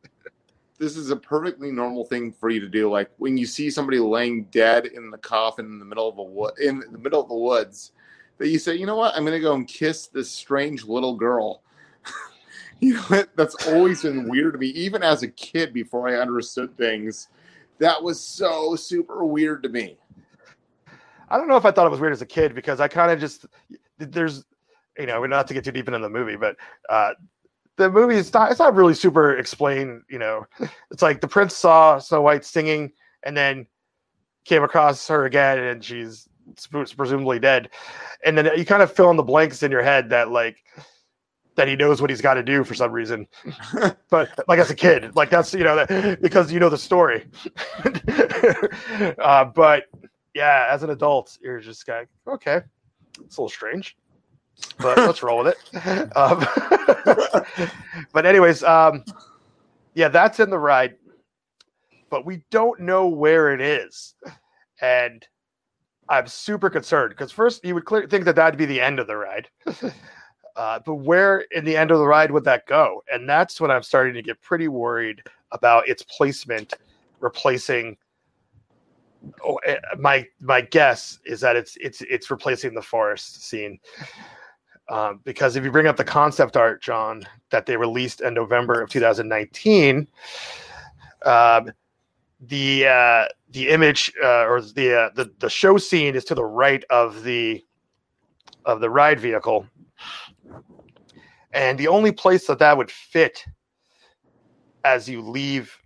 this 0.79 0.97
is 0.97 1.11
a 1.11 1.15
perfectly 1.15 1.71
normal 1.71 2.03
thing 2.05 2.31
for 2.33 2.49
you 2.49 2.59
to 2.59 2.67
do 2.67 2.89
like 2.89 3.09
when 3.17 3.37
you 3.37 3.45
see 3.45 3.69
somebody 3.69 3.99
laying 3.99 4.43
dead 4.45 4.85
in 4.87 5.11
the 5.11 5.17
coffin 5.17 5.65
in 5.65 5.79
the 5.79 5.85
middle 5.85 6.09
of 6.09 6.17
a 6.17 6.23
wood 6.23 6.53
in 6.59 6.79
the 6.91 6.97
middle 6.97 7.21
of 7.21 7.29
the 7.29 7.35
woods 7.35 7.91
that 8.37 8.49
you 8.49 8.59
say 8.59 8.75
you 8.75 8.85
know 8.85 8.95
what 8.95 9.15
i'm 9.15 9.23
gonna 9.23 9.39
go 9.39 9.53
and 9.53 9.67
kiss 9.67 10.07
this 10.07 10.29
strange 10.29 10.83
little 10.83 11.15
girl 11.15 11.61
you 12.83 12.99
know 13.09 13.23
that's 13.35 13.67
always 13.67 14.01
been 14.01 14.29
weird 14.29 14.53
to 14.53 14.59
me. 14.59 14.67
Even 14.67 15.03
as 15.03 15.23
a 15.23 15.27
kid 15.27 15.73
before 15.73 16.07
i 16.07 16.15
understood 16.15 16.75
things 16.77 17.29
that 17.79 18.01
was 18.01 18.19
so 18.19 18.75
super 18.75 19.25
weird 19.25 19.63
to 19.63 19.69
me. 19.69 19.97
I 21.29 21.37
don't 21.37 21.47
know 21.47 21.57
if 21.57 21.65
I 21.65 21.71
thought 21.71 21.87
it 21.87 21.91
was 21.91 21.99
weird 21.99 22.13
as 22.13 22.21
a 22.21 22.27
kid 22.27 22.53
because 22.53 22.79
I 22.79 22.87
kind 22.87 23.11
of 23.11 23.19
just 23.19 23.45
there's 23.97 24.45
you 24.97 25.05
know 25.05 25.19
we're 25.19 25.27
not 25.27 25.47
to 25.47 25.53
get 25.53 25.63
too 25.63 25.71
deep 25.71 25.87
into 25.87 25.99
the 25.99 26.09
movie, 26.09 26.35
but 26.35 26.55
uh, 26.89 27.13
the 27.77 27.89
movie 27.89 28.15
is 28.15 28.33
not 28.33 28.51
it's 28.51 28.59
not 28.59 28.75
really 28.75 28.93
super 28.93 29.37
explained. 29.37 30.03
You 30.09 30.19
know, 30.19 30.45
it's 30.91 31.01
like 31.01 31.21
the 31.21 31.27
prince 31.27 31.55
saw 31.55 31.97
Snow 31.99 32.21
White 32.21 32.45
singing 32.45 32.91
and 33.23 33.35
then 33.35 33.65
came 34.45 34.63
across 34.63 35.07
her 35.07 35.25
again 35.25 35.59
and 35.59 35.83
she's 35.83 36.27
presumably 36.69 37.39
dead, 37.39 37.69
and 38.25 38.37
then 38.37 38.49
you 38.55 38.65
kind 38.65 38.83
of 38.83 38.93
fill 38.93 39.09
in 39.09 39.17
the 39.17 39.23
blanks 39.23 39.63
in 39.63 39.71
your 39.71 39.83
head 39.83 40.09
that 40.09 40.29
like 40.29 40.57
that 41.55 41.67
he 41.67 41.75
knows 41.75 42.01
what 42.01 42.09
he's 42.09 42.21
got 42.21 42.35
to 42.35 42.43
do 42.43 42.63
for 42.63 42.73
some 42.73 42.91
reason. 42.91 43.27
but 44.09 44.29
like 44.47 44.59
as 44.59 44.69
a 44.69 44.75
kid, 44.75 45.15
like 45.15 45.29
that's 45.29 45.53
you 45.53 45.63
know 45.63 45.75
that, 45.75 46.21
because 46.21 46.51
you 46.51 46.59
know 46.59 46.69
the 46.69 46.77
story. 46.77 47.25
uh, 49.19 49.45
but 49.45 49.85
yeah, 50.33 50.67
as 50.69 50.83
an 50.83 50.89
adult, 50.89 51.37
you're 51.41 51.59
just 51.59 51.87
like, 51.87 52.09
okay, 52.27 52.61
it's 53.23 53.37
a 53.37 53.41
little 53.41 53.49
strange, 53.49 53.95
but 54.79 54.97
let's 54.97 55.21
roll 55.21 55.43
with 55.43 55.55
it. 55.55 56.11
Um, 56.15 56.45
but 58.13 58.25
anyways, 58.25 58.63
um, 58.63 59.03
yeah, 59.93 60.07
that's 60.07 60.39
in 60.39 60.49
the 60.49 60.57
ride, 60.57 60.95
but 62.09 62.25
we 62.25 62.43
don't 62.49 62.79
know 62.79 63.07
where 63.07 63.53
it 63.53 63.61
is, 63.61 64.15
and 64.81 65.25
I'm 66.09 66.27
super 66.27 66.69
concerned 66.69 67.11
because 67.11 67.31
first 67.31 67.63
you 67.65 67.73
would 67.75 67.85
clear, 67.85 68.07
think 68.07 68.25
that 68.25 68.35
that'd 68.35 68.57
be 68.57 68.65
the 68.65 68.81
end 68.81 68.99
of 68.99 69.07
the 69.07 69.17
ride. 69.17 69.49
Uh, 70.55 70.79
but 70.85 70.95
where 70.95 71.45
in 71.51 71.65
the 71.65 71.75
end 71.75 71.91
of 71.91 71.97
the 71.97 72.05
ride 72.05 72.31
would 72.31 72.43
that 72.43 72.67
go? 72.67 73.03
And 73.11 73.27
that's 73.27 73.59
when 73.59 73.71
I'm 73.71 73.83
starting 73.83 74.13
to 74.13 74.21
get 74.21 74.39
pretty 74.41 74.67
worried 74.67 75.23
about 75.51 75.87
its 75.87 76.03
placement 76.03 76.73
replacing 77.19 77.97
oh, 79.45 79.55
eh, 79.65 79.77
my 79.97 80.27
my 80.39 80.61
guess 80.61 81.19
is 81.25 81.39
that 81.41 81.55
it's 81.55 81.77
it's 81.77 82.01
it's 82.01 82.29
replacing 82.29 82.73
the 82.73 82.81
forest 82.81 83.43
scene 83.43 83.79
um, 84.89 85.21
because 85.23 85.55
if 85.55 85.63
you 85.63 85.71
bring 85.71 85.87
up 85.87 85.95
the 85.95 86.03
concept 86.03 86.57
art 86.57 86.81
john 86.81 87.23
that 87.49 87.65
they 87.65 87.77
released 87.77 88.21
in 88.21 88.33
november 88.33 88.81
of 88.81 88.89
2019 88.89 90.07
um, 91.25 91.71
the 92.47 92.85
uh, 92.85 93.25
the 93.51 93.69
image 93.69 94.11
uh, 94.21 94.45
or 94.45 94.61
the, 94.61 95.03
uh, 95.03 95.09
the 95.15 95.31
the 95.39 95.49
show 95.49 95.77
scene 95.77 96.15
is 96.15 96.25
to 96.25 96.35
the 96.35 96.43
right 96.43 96.83
of 96.89 97.23
the 97.23 97.63
of 98.65 98.81
the 98.81 98.89
ride 98.89 99.19
vehicle 99.19 99.65
and 101.53 101.77
the 101.77 101.87
only 101.87 102.11
place 102.11 102.47
that 102.47 102.59
that 102.59 102.77
would 102.77 102.91
fit 102.91 103.45
as 104.83 105.07
you 105.07 105.21
leave 105.21 105.77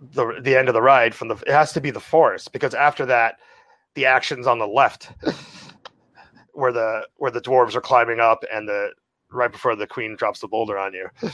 the 0.00 0.40
the 0.42 0.56
end 0.56 0.68
of 0.68 0.74
the 0.74 0.82
ride 0.82 1.14
from 1.14 1.28
the 1.28 1.36
it 1.46 1.52
has 1.52 1.72
to 1.72 1.80
be 1.80 1.90
the 1.90 2.00
forest 2.00 2.52
because 2.52 2.74
after 2.74 3.06
that 3.06 3.36
the 3.94 4.06
action's 4.06 4.46
on 4.46 4.58
the 4.58 4.66
left 4.66 5.12
where 6.52 6.72
the 6.72 7.06
where 7.16 7.30
the 7.30 7.40
dwarves 7.40 7.74
are 7.74 7.80
climbing 7.80 8.20
up 8.20 8.44
and 8.52 8.68
the 8.68 8.90
right 9.30 9.52
before 9.52 9.74
the 9.74 9.86
queen 9.86 10.14
drops 10.16 10.40
the 10.40 10.48
boulder 10.48 10.78
on 10.78 10.92
you. 10.92 11.08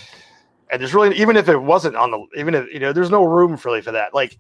And 0.71 0.83
there's 0.83 0.93
really 0.93 1.17
even 1.17 1.39
if 1.39 1.49
it 1.49 1.57
wasn't 1.57 1.97
on 1.97 2.11
the 2.11 2.27
even 2.37 2.55
if 2.55 2.71
you 2.71 2.79
know 2.79 2.93
there's 2.93 3.09
no 3.09 3.25
room 3.25 3.59
really 3.65 3.81
for 3.81 3.91
that. 3.91 4.13
Like 4.13 4.37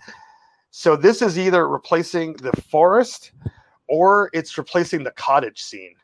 so 0.71 0.95
this 0.95 1.23
is 1.23 1.39
either 1.39 1.67
replacing 1.67 2.35
the 2.35 2.53
forest 2.69 3.33
or 3.89 4.29
it's 4.35 4.59
replacing 4.59 5.05
the 5.05 5.11
cottage 5.13 5.63
scene 5.63 5.95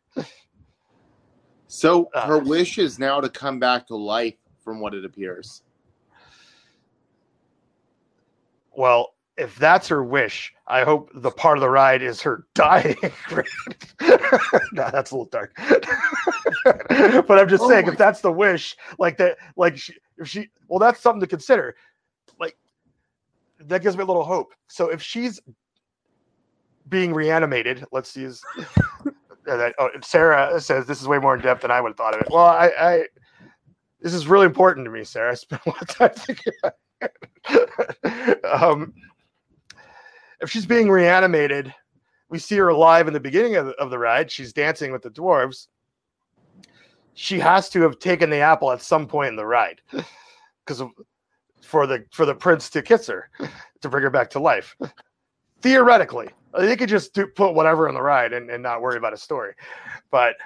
so 1.74 2.08
Uh. 2.14 2.26
her 2.26 2.38
wish 2.38 2.78
is 2.78 2.98
now 2.98 3.20
to 3.20 3.28
come 3.28 3.58
back 3.58 3.86
to 3.88 3.96
life 3.96 4.36
from 4.62 4.80
what 4.80 4.94
it 4.94 5.04
appears 5.04 5.62
Well, 8.76 9.14
if 9.36 9.56
that's 9.56 9.86
her 9.88 10.02
wish, 10.02 10.52
I 10.66 10.82
hope 10.84 11.10
the 11.14 11.30
part 11.30 11.58
of 11.58 11.62
the 11.62 11.70
ride 11.70 12.02
is 12.02 12.20
her 12.22 12.46
dying. 12.54 12.96
no, 13.30 14.90
that's 14.92 15.10
a 15.10 15.16
little 15.16 15.26
dark. 15.26 15.52
but 16.64 17.38
I'm 17.38 17.48
just 17.48 17.62
Oh 17.64 17.68
saying, 17.68 17.86
if 17.86 17.96
that's 17.96 18.20
the 18.20 18.32
wish, 18.32 18.76
like 18.98 19.16
that, 19.18 19.36
like 19.56 19.76
she, 19.76 19.94
if 20.18 20.28
she, 20.28 20.48
well, 20.68 20.78
that's 20.78 21.00
something 21.00 21.20
to 21.20 21.26
consider. 21.26 21.76
Like 22.38 22.56
that 23.60 23.82
gives 23.82 23.96
me 23.96 24.02
a 24.02 24.06
little 24.06 24.24
hope. 24.24 24.54
So 24.68 24.88
if 24.88 25.00
she's 25.02 25.40
being 26.88 27.12
reanimated, 27.14 27.84
let's 27.92 28.16
use. 28.16 28.42
Oh, 29.46 29.88
Sarah 30.02 30.60
says 30.60 30.86
this 30.86 31.00
is 31.00 31.08
way 31.08 31.18
more 31.18 31.34
in 31.34 31.40
depth 31.40 31.62
than 31.62 31.70
I 31.70 31.80
would 31.80 31.90
have 31.90 31.96
thought 31.96 32.14
of 32.14 32.20
it. 32.20 32.28
Well, 32.30 32.44
I, 32.44 32.72
I 32.78 33.04
this 34.00 34.14
is 34.14 34.26
really 34.26 34.46
important 34.46 34.84
to 34.84 34.90
me, 34.90 35.04
Sarah. 35.04 35.32
I 35.32 35.34
spent 35.34 35.62
a 35.66 35.70
lot 35.70 35.82
of 35.82 35.88
time 35.88 36.10
thinking 36.10 36.52
about 36.62 36.74
it. 37.00 38.44
um, 38.44 38.92
if 40.40 40.50
she's 40.50 40.66
being 40.66 40.90
reanimated, 40.90 41.74
we 42.28 42.38
see 42.38 42.56
her 42.56 42.68
alive 42.68 43.06
in 43.06 43.14
the 43.14 43.20
beginning 43.20 43.56
of 43.56 43.66
the, 43.66 43.72
of 43.72 43.90
the 43.90 43.98
ride. 43.98 44.30
She's 44.30 44.52
dancing 44.52 44.92
with 44.92 45.02
the 45.02 45.10
dwarves. 45.10 45.68
She 47.14 47.38
has 47.38 47.68
to 47.70 47.80
have 47.82 47.98
taken 47.98 48.28
the 48.28 48.38
apple 48.38 48.72
at 48.72 48.82
some 48.82 49.06
point 49.06 49.28
in 49.28 49.36
the 49.36 49.46
ride, 49.46 49.80
because 50.66 50.82
for 51.62 51.86
the 51.86 52.04
for 52.12 52.26
the 52.26 52.34
prince 52.34 52.68
to 52.70 52.82
kiss 52.82 53.06
her, 53.06 53.30
to 53.80 53.88
bring 53.88 54.02
her 54.02 54.10
back 54.10 54.30
to 54.30 54.40
life. 54.40 54.76
Theoretically, 55.62 56.28
they 56.58 56.76
could 56.76 56.88
just 56.88 57.14
do, 57.14 57.26
put 57.26 57.54
whatever 57.54 57.88
in 57.88 57.94
the 57.94 58.02
ride 58.02 58.32
and, 58.32 58.50
and 58.50 58.62
not 58.62 58.80
worry 58.80 58.96
about 58.96 59.12
a 59.12 59.16
story, 59.16 59.54
but 60.10 60.36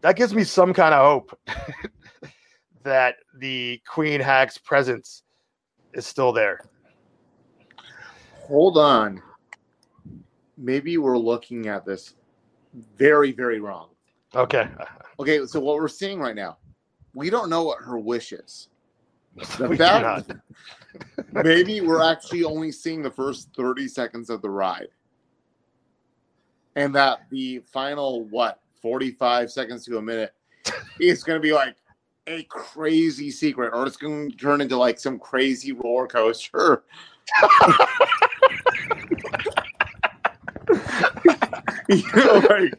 that 0.00 0.16
gives 0.16 0.34
me 0.34 0.44
some 0.44 0.72
kind 0.74 0.94
of 0.94 1.04
hope 1.04 1.38
that 2.82 3.16
the 3.38 3.80
queen 3.86 4.20
hag's 4.20 4.58
presence 4.58 5.22
is 5.94 6.06
still 6.06 6.32
there. 6.32 6.60
hold 8.46 8.76
on 8.78 9.22
maybe 10.58 10.96
we're 10.98 11.18
looking 11.18 11.66
at 11.66 11.84
this 11.84 12.14
very, 12.96 13.32
very 13.32 13.60
wrong. 13.60 13.88
Okay. 14.34 14.68
Okay, 15.18 15.44
so 15.46 15.60
what 15.60 15.76
we're 15.76 15.88
seeing 15.88 16.20
right 16.20 16.36
now, 16.36 16.58
we 17.14 17.30
don't 17.30 17.50
know 17.50 17.64
what 17.64 17.82
her 17.82 17.98
wish 17.98 18.32
is. 18.32 18.68
The 19.58 19.68
We 19.68 19.76
fact- 19.76 20.28
not. 20.28 20.36
maybe 21.44 21.80
we're 21.80 22.02
actually 22.02 22.44
only 22.44 22.70
seeing 22.70 23.02
the 23.02 23.10
first 23.10 23.48
30 23.56 23.88
seconds 23.88 24.30
of 24.30 24.40
the 24.42 24.50
ride. 24.50 24.88
And 26.76 26.94
that 26.94 27.28
the 27.30 27.60
final, 27.70 28.24
what, 28.26 28.60
45 28.80 29.50
seconds 29.50 29.84
to 29.86 29.98
a 29.98 30.02
minute 30.02 30.32
is 31.00 31.22
going 31.22 31.38
to 31.38 31.42
be 31.42 31.52
like 31.52 31.76
a 32.26 32.44
crazy 32.44 33.30
secret, 33.30 33.72
or 33.74 33.86
it's 33.86 33.96
going 33.96 34.30
to 34.30 34.36
turn 34.36 34.60
into 34.60 34.76
like 34.76 34.98
some 34.98 35.18
crazy 35.18 35.72
roller 35.72 36.06
coaster. 36.06 36.84
you 41.88 42.02
know, 42.14 42.42
like 42.48 42.74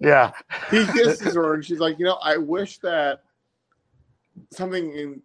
Yeah. 0.00 0.32
he 0.70 0.84
kisses 0.86 1.34
her 1.34 1.54
and 1.54 1.64
she's 1.64 1.78
like, 1.80 1.98
you 1.98 2.04
know, 2.04 2.18
I 2.22 2.36
wish 2.36 2.78
that 2.78 3.22
something 4.52 4.92
in 4.92 5.22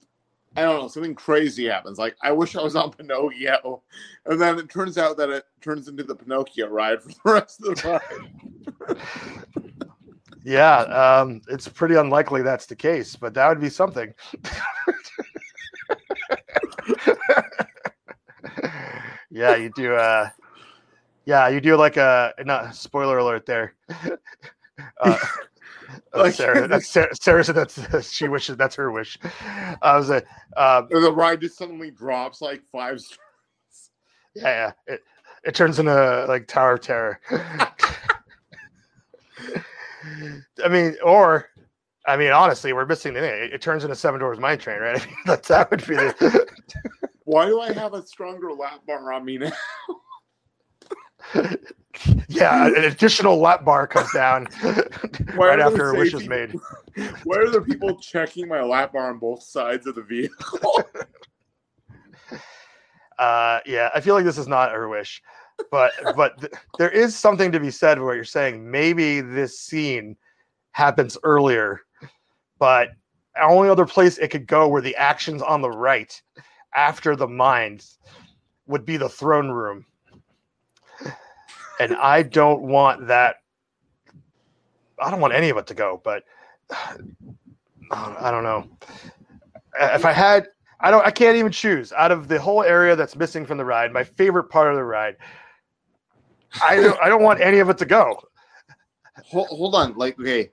I 0.56 0.62
don't 0.62 0.82
know, 0.82 0.88
something 0.88 1.16
crazy 1.16 1.66
happens. 1.66 1.98
Like 1.98 2.16
I 2.22 2.32
wish 2.32 2.56
I 2.56 2.62
was 2.62 2.76
on 2.76 2.92
Pinocchio. 2.98 3.82
And 4.26 4.40
then 4.40 4.60
it 4.60 4.70
turns 4.70 4.98
out 4.98 5.18
that 5.18 5.30
it 5.30 5.46
turns 5.62 5.88
into 5.88 6.04
the 6.04 6.16
Pinocchio 6.16 6.68
ride 6.68 7.02
for 7.02 7.10
the 7.10 7.20
rest 7.26 7.62
of 7.64 7.76
the 7.76 8.00
ride. 8.90 9.06
Yeah. 10.46 10.80
Um, 10.80 11.42
it's 11.48 11.70
pretty 11.70 11.96
unlikely 11.96 12.42
that's 12.42 12.66
the 12.66 12.76
case, 12.76 13.16
but 13.16 13.34
that 13.34 13.48
would 13.48 13.62
be 13.62 13.70
something. 13.70 14.14
yeah, 19.32 19.56
you 19.56 19.72
do. 19.74 19.96
Uh, 19.96 20.30
yeah, 21.26 21.48
you 21.48 21.62
do 21.62 21.78
like 21.78 21.96
a 21.96 22.34
not 22.46 22.76
spoiler 22.76 23.20
alert 23.20 23.46
there. 23.46 23.76
Uh, 25.00 25.18
Like- 26.14 26.34
Sarah, 26.34 26.68
that's 26.70 26.88
Sarah, 26.88 27.16
Sarah 27.20 27.44
said 27.44 27.56
that's 27.56 28.12
she 28.14 28.28
wishes 28.28 28.56
that's 28.58 28.76
her 28.76 28.92
wish. 28.92 29.18
I 29.82 29.98
was 29.98 30.10
like, 30.10 30.28
um, 30.58 30.88
the 30.90 31.12
ride 31.12 31.42
just 31.42 31.58
suddenly 31.58 31.92
drops 31.92 32.42
like 32.42 32.62
five 32.72 33.02
stars. 33.02 33.20
yeah, 34.36 34.44
yeah, 34.88 34.94
it 34.94 35.02
it 35.44 35.56
turns 35.56 35.80
into 35.80 36.26
like 36.28 36.48
Tower 36.48 36.74
of 36.74 36.82
Terror. 36.82 37.20
I 40.64 40.68
mean, 40.70 40.96
or 41.04 41.50
I 42.06 42.18
mean, 42.18 42.32
honestly, 42.32 42.74
we're 42.74 42.86
missing 42.86 43.14
the 43.14 43.22
thing. 43.22 43.44
It, 43.44 43.54
it 43.54 43.62
turns 43.62 43.84
into 43.84 43.96
Seven 43.96 44.20
Dwarfs 44.20 44.40
Mine 44.40 44.58
Train, 44.60 44.80
right? 44.82 45.02
I 45.02 45.06
mean, 45.06 45.16
that 45.26 45.44
that 45.44 45.72
would 45.72 45.86
be 45.88 45.96
the, 45.96 46.48
Why 47.26 47.46
do 47.46 47.60
I 47.60 47.72
have 47.74 47.94
a 47.94 48.06
stronger 48.06 48.52
lap 48.54 48.82
bar 48.86 49.14
on 49.14 49.26
me 49.26 49.38
now? 49.40 49.52
Yeah. 52.28 52.68
An 52.68 52.76
additional 52.86 53.38
lap 53.38 53.66
bar 53.66 53.88
comes 53.88 54.12
down 54.14 54.48
right 55.36 55.60
after 55.60 55.86
her 55.86 55.96
wish 55.96 56.14
is 56.14 56.28
made. 56.28 56.56
Why 57.24 57.38
are 57.38 57.50
there 57.50 57.62
people 57.62 58.00
checking 58.00 58.48
my 58.48 58.62
lap 58.62 58.94
bar 58.94 59.10
on 59.10 59.20
both 59.20 59.44
sides 59.44 59.88
of 59.88 59.96
the 59.96 60.04
vehicle? 60.04 60.84
Uh, 63.20 63.60
yeah, 63.66 63.90
I 63.94 64.02
feel 64.02 64.16
like 64.16 64.26
this 64.26 64.38
is 64.38 64.48
not 64.48 64.72
her 64.72 64.90
wish, 64.90 65.22
but 65.72 65.92
but 66.16 66.40
th- 66.40 66.54
there 66.78 66.90
is 66.90 67.16
something 67.16 67.52
to 67.52 67.60
be 67.60 67.72
said 67.72 67.98
for 67.98 68.06
what 68.06 68.16
you're 68.16 68.24
saying. 68.24 68.70
Maybe 68.70 69.22
this 69.22 69.60
scene 69.60 70.16
happens 70.72 71.18
earlier, 71.24 71.82
but 72.58 72.90
only 73.42 73.70
other 73.70 73.86
place 73.86 74.18
it 74.18 74.30
could 74.30 74.48
go 74.48 74.68
where 74.68 74.82
the 74.82 74.96
action's 74.96 75.42
on 75.42 75.62
the 75.62 75.70
right 75.70 76.20
after 76.76 77.16
the 77.16 77.28
mind 77.28 77.86
would 78.68 78.86
be 78.86 78.98
the 78.98 79.10
throne 79.10 79.50
room, 79.50 79.86
and 81.80 81.96
I 81.96 82.24
don't 82.24 82.62
want 82.62 83.08
that. 83.08 83.38
I 85.00 85.12
don't 85.12 85.20
want 85.20 85.34
any 85.34 85.50
of 85.50 85.58
it 85.58 85.68
to 85.68 85.74
go, 85.74 86.02
but 86.04 86.24
uh, 86.70 86.98
I 87.92 88.32
don't 88.32 88.44
know. 88.44 88.68
Uh, 89.80 89.90
if 89.94 90.06
I 90.06 90.12
had 90.12 90.48
I 90.84 90.92
don't. 90.92 91.06
I 91.06 91.12
can't 91.12 91.38
even 91.38 91.52
choose 91.52 91.94
out 91.94 92.12
of 92.12 92.28
the 92.28 92.40
whole 92.40 92.62
area 92.62 92.94
that's 92.94 93.16
missing 93.16 93.46
from 93.46 93.58
the 93.58 93.64
ride. 93.64 93.94
My 93.94 94.04
favorite 94.04 94.44
part 94.44 94.70
of 94.70 94.76
the 94.76 94.84
ride. 94.84 95.16
I 96.62 96.76
don't. 96.76 97.00
I 97.02 97.08
don't 97.08 97.24
want 97.24 97.40
any 97.40 97.60
of 97.60 97.70
it 97.70 97.78
to 97.78 97.86
go. 97.86 98.22
hold, 99.26 99.48
hold 99.48 99.76
on, 99.76 99.96
like 99.96 100.20
okay, 100.20 100.52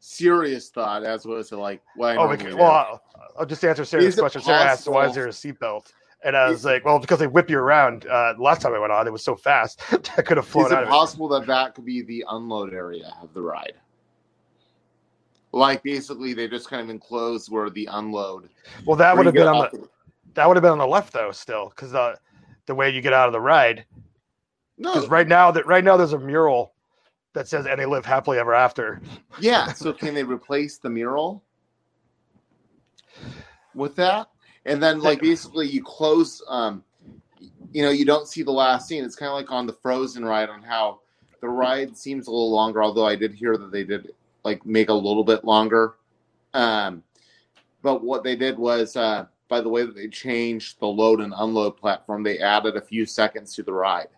serious 0.00 0.70
thought 0.70 1.04
as 1.04 1.26
opposed 1.26 1.50
to 1.50 1.60
like 1.60 1.82
what 1.96 2.16
I 2.16 2.22
Oh, 2.22 2.28
because, 2.28 2.54
well, 2.54 2.70
I'll, 2.70 3.02
I'll 3.40 3.46
just 3.46 3.62
answer 3.62 3.84
Sarah's 3.84 4.16
question. 4.16 4.40
Sarah 4.40 4.64
asked, 4.64 4.88
"Why 4.88 5.06
is 5.06 5.14
there 5.14 5.26
a 5.26 5.30
seatbelt?" 5.30 5.92
And 6.24 6.36
I 6.36 6.48
was 6.50 6.64
like, 6.64 6.84
"Well, 6.84 6.98
because 6.98 7.20
they 7.20 7.26
whip 7.28 7.48
you 7.48 7.58
around." 7.58 8.06
Uh, 8.06 8.34
last 8.38 8.60
time 8.62 8.74
I 8.74 8.78
went 8.78 8.92
on, 8.92 9.06
it 9.06 9.12
was 9.12 9.22
so 9.22 9.36
fast 9.36 9.80
I 10.18 10.22
could 10.22 10.36
have 10.36 10.46
flown 10.46 10.66
Is 10.66 10.72
out 10.72 10.78
it 10.78 10.82
of 10.82 10.88
it. 10.88 10.92
possible 10.92 11.28
that 11.28 11.46
that 11.46 11.74
could 11.74 11.84
be 11.84 12.02
the 12.02 12.24
unload 12.28 12.72
area 12.74 13.14
of 13.22 13.32
the 13.34 13.40
ride? 13.40 13.74
Like 15.52 15.82
basically, 15.82 16.34
they 16.34 16.48
just 16.48 16.68
kind 16.68 16.82
of 16.82 16.90
enclose 16.90 17.48
where 17.48 17.70
the 17.70 17.88
unload. 17.92 18.48
Well, 18.84 18.96
that 18.96 19.16
would 19.16 19.26
have 19.26 19.34
been 19.34 19.46
on 19.46 19.68
the 19.72 19.88
that 20.34 20.46
would 20.46 20.56
have 20.56 20.62
been 20.62 20.72
on 20.72 20.78
the 20.78 20.86
left 20.86 21.12
though, 21.12 21.30
still, 21.30 21.70
because 21.70 21.92
the 21.92 22.18
the 22.66 22.74
way 22.74 22.90
you 22.90 23.00
get 23.00 23.12
out 23.12 23.28
of 23.28 23.32
the 23.32 23.40
ride. 23.40 23.84
No, 24.76 24.92
Because 24.92 25.08
right 25.08 25.26
now, 25.26 25.50
that 25.52 25.66
right 25.66 25.82
now 25.82 25.96
there's 25.96 26.12
a 26.12 26.18
mural 26.18 26.74
that 27.32 27.48
says 27.48 27.66
"And 27.66 27.80
they 27.80 27.86
live 27.86 28.04
happily 28.04 28.38
ever 28.38 28.54
after." 28.54 29.00
yeah. 29.40 29.72
So 29.72 29.92
can 29.94 30.14
they 30.14 30.22
replace 30.24 30.78
the 30.78 30.90
mural 30.90 31.42
with 33.74 33.96
that? 33.96 34.28
And 34.68 34.82
then, 34.82 35.00
like, 35.00 35.20
basically, 35.20 35.66
you 35.66 35.82
close. 35.82 36.42
Um, 36.46 36.84
you 37.72 37.82
know, 37.82 37.90
you 37.90 38.04
don't 38.04 38.28
see 38.28 38.42
the 38.42 38.52
last 38.52 38.86
scene. 38.86 39.04
It's 39.04 39.16
kind 39.16 39.30
of 39.30 39.34
like 39.34 39.50
on 39.50 39.66
the 39.66 39.72
Frozen 39.72 40.24
ride, 40.24 40.48
on 40.48 40.62
how 40.62 41.00
the 41.40 41.48
ride 41.48 41.96
seems 41.96 42.26
a 42.26 42.30
little 42.30 42.52
longer. 42.52 42.82
Although 42.82 43.06
I 43.06 43.16
did 43.16 43.32
hear 43.32 43.56
that 43.56 43.72
they 43.72 43.84
did 43.84 44.12
like 44.44 44.64
make 44.66 44.88
a 44.88 44.94
little 44.94 45.24
bit 45.24 45.44
longer. 45.44 45.94
Um, 46.54 47.02
but 47.82 48.04
what 48.04 48.24
they 48.24 48.36
did 48.36 48.58
was, 48.58 48.96
uh, 48.96 49.26
by 49.48 49.60
the 49.60 49.68
way 49.68 49.84
that 49.84 49.94
they 49.94 50.08
changed 50.08 50.80
the 50.80 50.86
load 50.86 51.20
and 51.20 51.32
unload 51.36 51.76
platform, 51.76 52.22
they 52.22 52.38
added 52.38 52.76
a 52.76 52.80
few 52.80 53.06
seconds 53.06 53.54
to 53.54 53.62
the 53.62 53.72
ride. 53.72 54.08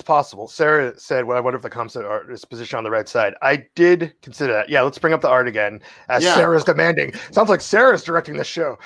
It's 0.00 0.06
possible. 0.06 0.48
Sarah 0.48 0.98
said, 0.98 1.26
"Well, 1.26 1.36
I 1.36 1.40
wonder 1.40 1.58
if 1.58 1.62
the 1.62 1.68
composite 1.68 2.06
art 2.06 2.32
is 2.32 2.42
positioned 2.46 2.78
on 2.78 2.84
the 2.84 2.90
right 2.90 3.06
side." 3.06 3.34
I 3.42 3.66
did 3.74 4.14
consider 4.22 4.50
that. 4.54 4.70
Yeah, 4.70 4.80
let's 4.80 4.98
bring 4.98 5.12
up 5.12 5.20
the 5.20 5.28
art 5.28 5.46
again, 5.46 5.82
as 6.08 6.24
Yeah. 6.24 6.36
Sarah's 6.36 6.64
demanding. 6.64 7.12
Sounds 7.32 7.50
like 7.50 7.60
Sarah's 7.60 8.02
directing 8.02 8.38
the 8.38 8.44
show. 8.44 8.78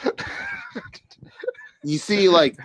You 1.85 1.99
see, 1.99 2.29
like, 2.29 2.59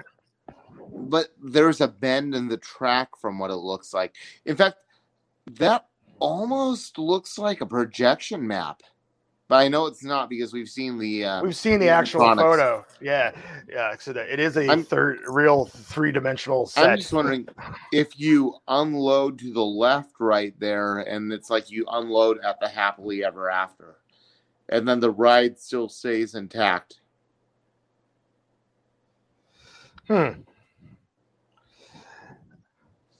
but 0.91 1.27
there's 1.43 1.79
a 1.79 1.87
bend 1.87 2.33
in 2.33 2.47
the 2.47 2.57
track 2.57 3.09
from 3.21 3.37
what 3.37 3.51
it 3.51 3.57
looks 3.57 3.93
like. 3.93 4.15
In 4.45 4.55
fact, 4.55 4.77
that 5.59 5.85
almost 6.17 6.97
looks 6.97 7.37
like 7.37 7.61
a 7.61 7.67
projection 7.67 8.47
map, 8.47 8.81
but 9.49 9.55
I 9.55 9.67
know 9.67 9.87
it's 9.87 10.03
not 10.03 10.29
because 10.29 10.53
we've 10.53 10.69
seen 10.69 10.99
the. 10.99 11.25
Uh, 11.25 11.41
We've 11.43 11.55
seen 11.55 11.79
the 11.79 11.89
actual 11.89 12.21
photo. 12.35 12.85
Yeah, 13.01 13.31
yeah. 13.67 13.95
So 13.99 14.13
that 14.13 14.29
it 14.29 14.39
is 14.39 14.55
a 14.57 14.67
I'm- 14.69 14.83
third, 14.83 15.21
real 15.27 15.65
three-dimensional 15.65 16.67
set. 16.67 16.87
I'm 16.91 16.97
just 16.97 17.11
wondering 17.11 17.47
if 17.91 18.19
you 18.19 18.55
unload 18.67 19.39
to 19.39 19.51
the 19.51 19.65
left 19.65 20.13
right 20.19 20.53
there, 20.59 20.99
and 20.99 21.33
it's 21.33 21.49
like 21.49 21.71
you 21.71 21.83
unload 21.91 22.37
at 22.45 22.59
the 22.59 22.69
happily 22.69 23.25
ever 23.25 23.49
after, 23.49 23.95
and 24.69 24.87
then 24.87 24.99
the 24.99 25.09
ride 25.11 25.57
still 25.59 25.89
stays 25.89 26.35
intact. 26.35 27.01
Hmm. 30.07 30.41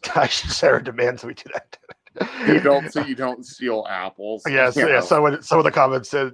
Gosh, 0.13 0.43
Sarah 0.43 0.83
demands 0.83 1.23
we 1.23 1.33
do 1.33 1.49
that. 1.53 1.78
You 2.47 2.59
don't 2.63 2.93
you 3.07 3.15
don't 3.15 3.45
steal 3.45 3.85
apples. 3.89 4.43
Yes, 4.47 4.75
You 4.75 4.87
yeah. 4.87 4.95
know. 4.95 5.01
Someone, 5.01 5.41
some 5.41 5.57
of 5.57 5.63
the 5.63 5.71
comments 5.71 6.09
said 6.09 6.33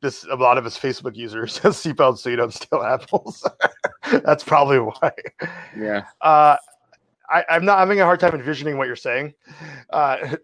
this. 0.00 0.24
A 0.30 0.34
lot 0.36 0.58
of 0.58 0.64
his 0.64 0.74
Facebook 0.76 1.16
users 1.16 1.54
says 1.60 1.76
seatbelts 1.76 2.18
so 2.18 2.30
you 2.30 2.36
don't 2.36 2.52
steal 2.54 2.82
apples. 2.82 3.48
That's 4.24 4.44
probably 4.44 4.78
why. 4.78 5.12
yeah. 5.76 6.04
Uh, 6.20 6.56
I, 7.30 7.44
I'm 7.50 7.64
not 7.64 7.78
having 7.78 8.00
a 8.00 8.04
hard 8.04 8.20
time 8.20 8.34
envisioning 8.34 8.78
what 8.78 8.86
you're 8.86 8.96
saying. 8.96 9.34
Uh, 9.90 10.36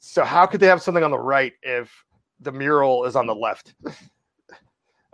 so 0.00 0.22
how 0.22 0.44
could 0.44 0.60
they 0.60 0.66
have 0.66 0.82
something 0.82 1.02
on 1.02 1.10
the 1.10 1.18
right 1.18 1.54
if 1.62 2.04
the 2.40 2.52
mural 2.52 3.04
is 3.06 3.16
on 3.16 3.26
the 3.26 3.34
left? 3.34 3.74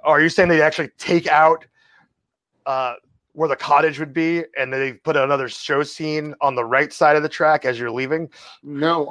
Are 0.03 0.21
you 0.21 0.29
saying 0.29 0.49
they 0.49 0.63
actually 0.63 0.89
take 0.99 1.29
out 1.29 1.65
uh, 2.67 2.95
where 3.33 3.49
the 3.49 3.57
cottage 3.57 3.99
would 3.99 4.13
be, 4.13 4.45
and 4.59 4.73
they 4.73 4.95
put 4.95 5.17
another 5.17 5.49
show 5.49 5.83
scene 5.83 6.35
on 6.41 6.55
the 6.55 6.65
right 6.65 6.93
side 6.93 7.17
of 7.17 7.23
the 7.23 7.29
track 7.29 7.65
as 7.65 7.79
you're 7.79 7.91
leaving? 7.91 8.29
No, 8.63 9.11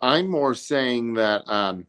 I'm 0.00 0.28
more 0.28 0.54
saying 0.54 1.14
that 1.14 1.42
um, 1.48 1.86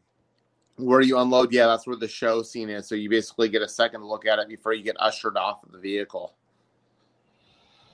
where 0.76 1.00
you 1.00 1.18
unload, 1.18 1.52
yeah, 1.52 1.66
that's 1.66 1.86
where 1.86 1.96
the 1.96 2.08
show 2.08 2.42
scene 2.42 2.68
is. 2.68 2.88
So 2.88 2.94
you 2.94 3.08
basically 3.08 3.48
get 3.48 3.62
a 3.62 3.68
second 3.68 4.04
look 4.04 4.26
at 4.26 4.38
it 4.38 4.48
before 4.48 4.72
you 4.72 4.82
get 4.82 4.96
ushered 4.98 5.36
off 5.36 5.62
of 5.64 5.72
the 5.72 5.78
vehicle. 5.78 6.34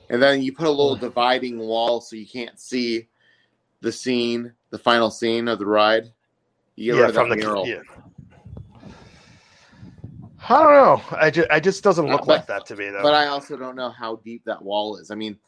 And 0.09 0.22
then 0.22 0.41
you 0.43 0.53
put 0.53 0.66
a 0.66 0.70
little 0.70 0.97
dividing 0.97 1.59
wall 1.59 2.01
so 2.01 2.16
you 2.16 2.26
can't 2.26 2.59
see 2.61 3.09
the 3.80 3.91
scene, 3.91 4.53
the 4.70 4.78
final 4.78 5.11
scene 5.11 5.49
of 5.49 5.59
the 5.59 5.66
ride. 5.66 6.12
You 6.76 6.95
get 6.95 7.01
rid 7.01 7.16
of 7.16 7.28
that 7.28 7.39
mural. 7.39 7.66
yeah. 7.66 7.80
I 10.49 10.62
don't 10.62 10.72
know. 10.72 11.18
I 11.18 11.30
just, 11.30 11.51
I 11.51 11.61
just 11.61 11.82
doesn't 11.82 12.07
look 12.07 12.22
Uh, 12.22 12.26
like 12.26 12.47
that 12.47 12.66
to 12.66 12.76
me 12.76 12.90
though. 12.90 13.03
But 13.03 13.14
I 13.14 13.26
also 13.26 13.57
don't 13.57 13.76
know 13.76 13.90
how 13.90 14.16
deep 14.24 14.44
that 14.44 14.62
wall 14.62 14.97
is. 14.99 15.11
I 15.11 15.14
mean, 15.14 15.38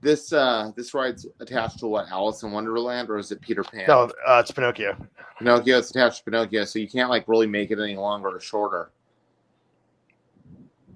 this 0.00 0.32
uh 0.32 0.72
this 0.76 0.94
ride's 0.94 1.26
attached 1.38 1.78
to 1.78 1.86
what 1.86 2.08
Alice 2.10 2.42
in 2.42 2.50
Wonderland 2.50 3.08
or 3.08 3.18
is 3.18 3.30
it 3.30 3.40
Peter 3.40 3.62
Pan? 3.62 3.84
No, 3.86 4.10
uh, 4.26 4.40
it's 4.40 4.50
Pinocchio. 4.50 4.96
Pinocchio. 5.38 5.78
It's 5.78 5.90
attached 5.90 6.18
to 6.18 6.24
Pinocchio, 6.24 6.64
so 6.64 6.78
you 6.80 6.88
can't 6.88 7.08
like 7.08 7.28
really 7.28 7.46
make 7.46 7.70
it 7.70 7.78
any 7.78 7.96
longer 7.96 8.28
or 8.28 8.40
shorter. 8.40 8.90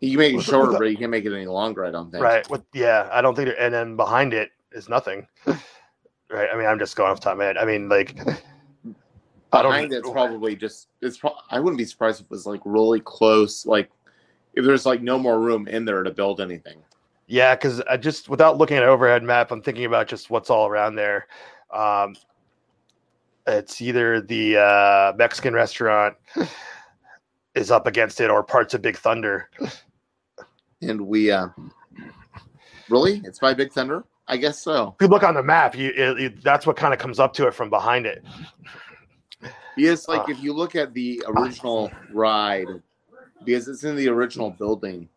You 0.00 0.10
can 0.10 0.18
make 0.18 0.34
it 0.34 0.42
shorter, 0.42 0.72
but 0.72 0.90
you 0.90 0.96
can't 0.96 1.10
make 1.10 1.24
it 1.24 1.32
any 1.32 1.46
longer. 1.46 1.84
I 1.84 1.90
don't 1.90 2.10
think. 2.10 2.22
Right. 2.22 2.48
With 2.50 2.62
yeah, 2.74 3.08
I 3.12 3.22
don't 3.22 3.34
think. 3.34 3.50
And 3.58 3.72
then 3.72 3.96
behind 3.96 4.34
it 4.34 4.50
is 4.72 4.88
nothing. 4.88 5.26
right. 5.46 6.48
I 6.52 6.56
mean, 6.56 6.66
I'm 6.66 6.78
just 6.78 6.96
going 6.96 7.10
off 7.10 7.20
the 7.20 7.24
top 7.24 7.32
of 7.32 7.38
my 7.38 7.44
head. 7.44 7.56
I 7.58 7.64
mean, 7.64 7.88
like. 7.88 8.18
I 9.58 9.62
don't- 9.62 9.72
Behind 9.72 9.92
it's 9.92 10.10
probably 10.10 10.56
just 10.56 10.88
it's. 11.00 11.18
Pro- 11.18 11.36
I 11.50 11.60
wouldn't 11.60 11.78
be 11.78 11.84
surprised 11.84 12.20
if 12.20 12.24
it 12.26 12.30
was 12.30 12.46
like 12.46 12.60
really 12.64 13.00
close. 13.00 13.66
Like 13.66 13.90
if 14.54 14.64
there's 14.64 14.86
like 14.86 15.02
no 15.02 15.18
more 15.18 15.40
room 15.40 15.66
in 15.68 15.84
there 15.84 16.02
to 16.02 16.10
build 16.10 16.40
anything. 16.40 16.78
Yeah, 17.28 17.54
because 17.54 17.80
I 17.82 17.96
just 17.96 18.28
without 18.28 18.56
looking 18.58 18.76
at 18.76 18.82
an 18.84 18.88
overhead 18.88 19.22
map, 19.22 19.50
I'm 19.50 19.60
thinking 19.62 19.84
about 19.84 20.06
just 20.06 20.30
what's 20.30 20.48
all 20.50 20.66
around 20.68 20.94
there. 20.94 21.26
Um, 21.72 22.14
it's 23.46 23.80
either 23.80 24.20
the 24.20 24.56
uh, 24.58 25.12
Mexican 25.16 25.54
restaurant 25.54 26.14
is 27.54 27.70
up 27.70 27.86
against 27.86 28.20
it, 28.20 28.30
or 28.30 28.42
parts 28.42 28.74
of 28.74 28.82
Big 28.82 28.96
Thunder. 28.96 29.50
And 30.82 31.00
we 31.00 31.30
uh 31.30 31.48
really 32.88 33.20
it's 33.24 33.38
by 33.38 33.54
Big 33.54 33.72
Thunder. 33.72 34.04
I 34.28 34.36
guess 34.36 34.60
so. 34.60 34.94
If 34.98 35.04
you 35.04 35.08
look 35.08 35.22
on 35.22 35.34
the 35.34 35.42
map, 35.42 35.76
you 35.76 35.90
it, 35.96 36.20
it- 36.20 36.42
that's 36.44 36.66
what 36.66 36.76
kind 36.76 36.92
of 36.92 36.98
comes 37.00 37.18
up 37.18 37.32
to 37.34 37.46
it 37.46 37.54
from 37.54 37.70
behind 37.70 38.06
it. 38.06 38.24
Because 39.76 40.08
like 40.08 40.22
Ah. 40.22 40.30
if 40.30 40.42
you 40.42 40.52
look 40.52 40.74
at 40.74 40.94
the 40.94 41.22
original 41.26 41.90
ride, 42.12 42.66
because 43.44 43.68
it's 43.68 43.84
in 43.84 43.94
the 43.96 44.08
original 44.08 44.50
building, 44.50 45.08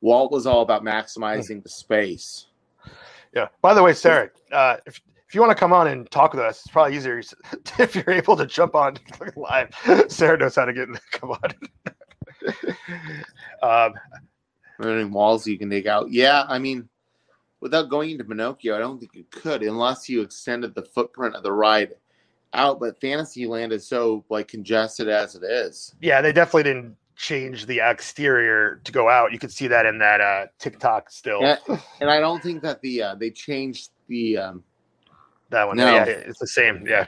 Walt 0.00 0.30
was 0.32 0.46
all 0.46 0.62
about 0.62 0.82
maximizing 0.84 1.62
the 1.62 1.68
space. 1.68 2.46
Yeah. 3.34 3.48
By 3.60 3.74
the 3.74 3.82
way, 3.82 3.92
Sarah, 3.94 4.30
uh, 4.52 4.76
if 4.86 5.00
if 5.28 5.34
you 5.34 5.40
want 5.40 5.50
to 5.50 5.58
come 5.58 5.72
on 5.72 5.88
and 5.88 6.10
talk 6.10 6.32
with 6.34 6.42
us, 6.42 6.60
it's 6.60 6.68
probably 6.72 6.94
easier 6.96 7.18
if 7.78 7.94
you're 7.94 8.10
able 8.10 8.36
to 8.36 8.46
jump 8.46 8.74
on 8.74 8.98
live. 9.36 9.70
Sarah 10.08 10.36
knows 10.36 10.54
how 10.56 10.66
to 10.66 10.72
get 10.74 10.88
in. 10.88 10.98
come 11.12 11.30
on. 11.30 11.54
um, 13.62 13.94
any 14.82 15.04
walls 15.04 15.46
you 15.46 15.58
can 15.58 15.70
take 15.70 15.86
out? 15.86 16.10
Yeah, 16.10 16.44
I 16.48 16.58
mean, 16.58 16.88
without 17.60 17.88
going 17.88 18.10
into 18.10 18.24
Pinocchio, 18.24 18.76
I 18.76 18.78
don't 18.78 18.98
think 18.98 19.14
you 19.14 19.24
could 19.30 19.62
unless 19.62 20.08
you 20.08 20.20
extended 20.20 20.74
the 20.74 20.82
footprint 20.82 21.34
of 21.34 21.42
the 21.42 21.52
ride 21.52 21.94
out. 22.54 22.80
But 22.80 23.00
Fantasyland 23.00 23.72
is 23.72 23.86
so 23.86 24.24
like 24.28 24.48
congested 24.48 25.08
as 25.08 25.34
it 25.34 25.42
is. 25.44 25.94
yeah, 26.00 26.20
they 26.20 26.32
definitely 26.32 26.64
didn't 26.64 26.96
change 27.16 27.66
the 27.66 27.80
exterior 27.80 28.80
to 28.84 28.92
go 28.92 29.08
out. 29.08 29.32
You 29.32 29.38
could 29.38 29.52
see 29.52 29.68
that 29.68 29.86
in 29.86 29.98
that 29.98 30.20
uh, 30.20 30.46
TikTok 30.58 31.10
still. 31.10 31.42
Yeah, 31.42 31.56
and 32.00 32.10
I 32.10 32.20
don't 32.20 32.42
think 32.42 32.62
that 32.62 32.80
the 32.82 33.02
uh, 33.02 33.14
they 33.14 33.30
changed 33.30 33.90
the. 34.08 34.38
Um, 34.38 34.64
That 35.50 35.66
one. 35.66 35.76
No. 35.76 35.86
Yeah, 35.86 36.04
it's 36.04 36.40
the 36.40 36.46
same. 36.46 36.86
Yeah. 36.86 37.06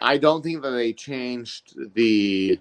I 0.00 0.18
don't 0.18 0.42
think 0.42 0.62
that 0.62 0.70
they 0.70 0.92
changed 0.92 1.76
the 1.94 2.60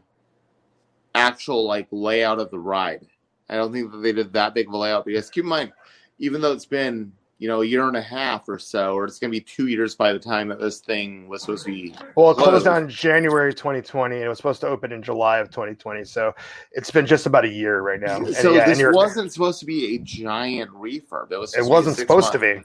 actual 1.14 1.66
like 1.66 1.88
layout 1.92 2.40
of 2.40 2.50
the 2.50 2.60
ride. 2.60 3.06
I 3.50 3.56
don't 3.56 3.72
think 3.72 3.92
that 3.92 3.98
they 3.98 4.14
did 4.14 4.34
that 4.34 4.54
big 4.54 4.68
of 4.68 4.74
a 4.74 4.78
layout 4.78 5.06
because 5.06 5.30
keep 5.30 5.44
in 5.44 5.50
mind, 5.50 5.74
even 6.18 6.42
though 6.42 6.54
it's 6.54 6.66
been 6.66 7.12
you 7.44 7.50
know 7.50 7.62
a 7.62 7.66
year 7.66 7.86
and 7.90 7.98
a 7.98 8.02
half 8.02 8.48
or 8.48 8.58
so, 8.58 8.94
or 8.94 9.04
it's 9.04 9.20
going 9.20 9.30
to 9.30 9.38
be 9.38 9.42
two 9.42 9.68
years 9.68 9.96
by 9.96 10.14
the 10.14 10.18
time 10.18 10.48
that 10.48 10.62
this 10.62 10.80
thing 10.80 11.28
was 11.28 11.42
supposed 11.42 11.66
to 11.66 11.72
be. 11.74 11.94
Well, 12.16 12.32
it 12.32 12.38
closed 12.38 12.64
down 12.64 12.88
January 12.88 13.54
2020, 13.54 14.16
and 14.16 14.24
it 14.24 14.30
was 14.30 14.38
supposed 14.38 14.62
to 14.62 14.68
open 14.68 14.94
in 14.94 15.04
July 15.04 15.40
of 15.40 15.50
2020. 15.50 16.06
So 16.06 16.34
it's 16.72 16.90
been 16.90 17.06
just 17.06 17.26
about 17.26 17.44
a 17.44 17.50
year 17.50 17.82
right 17.82 18.00
now. 18.00 18.16
And 18.16 18.34
So 18.34 18.54
yeah, 18.54 18.66
this 18.66 18.82
wasn't 18.96 19.34
supposed 19.34 19.60
to 19.60 19.66
be 19.66 19.96
a 19.96 19.98
giant 19.98 20.72
refurb. 20.72 21.34
It 21.34 21.38
was. 21.38 21.54
It 21.54 21.66
wasn't 21.66 21.98
supposed 21.98 22.32
to 22.32 22.40
be. 22.40 22.62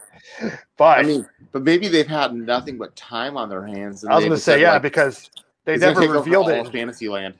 But 0.76 1.00
I 1.00 1.02
mean, 1.02 1.26
but 1.50 1.64
maybe 1.64 1.88
they've 1.88 2.06
had 2.06 2.32
nothing 2.32 2.78
but 2.78 2.94
time 2.94 3.36
on 3.36 3.48
their 3.48 3.66
hands. 3.66 4.04
and 4.04 4.12
I 4.12 4.14
was 4.14 4.26
going 4.26 4.36
to 4.36 4.40
say, 4.40 4.60
yeah, 4.60 4.74
like, 4.74 4.82
because 4.82 5.28
they 5.64 5.76
never 5.76 6.02
revealed 6.02 6.50
it. 6.50 6.70
Fantasyland. 6.70 7.34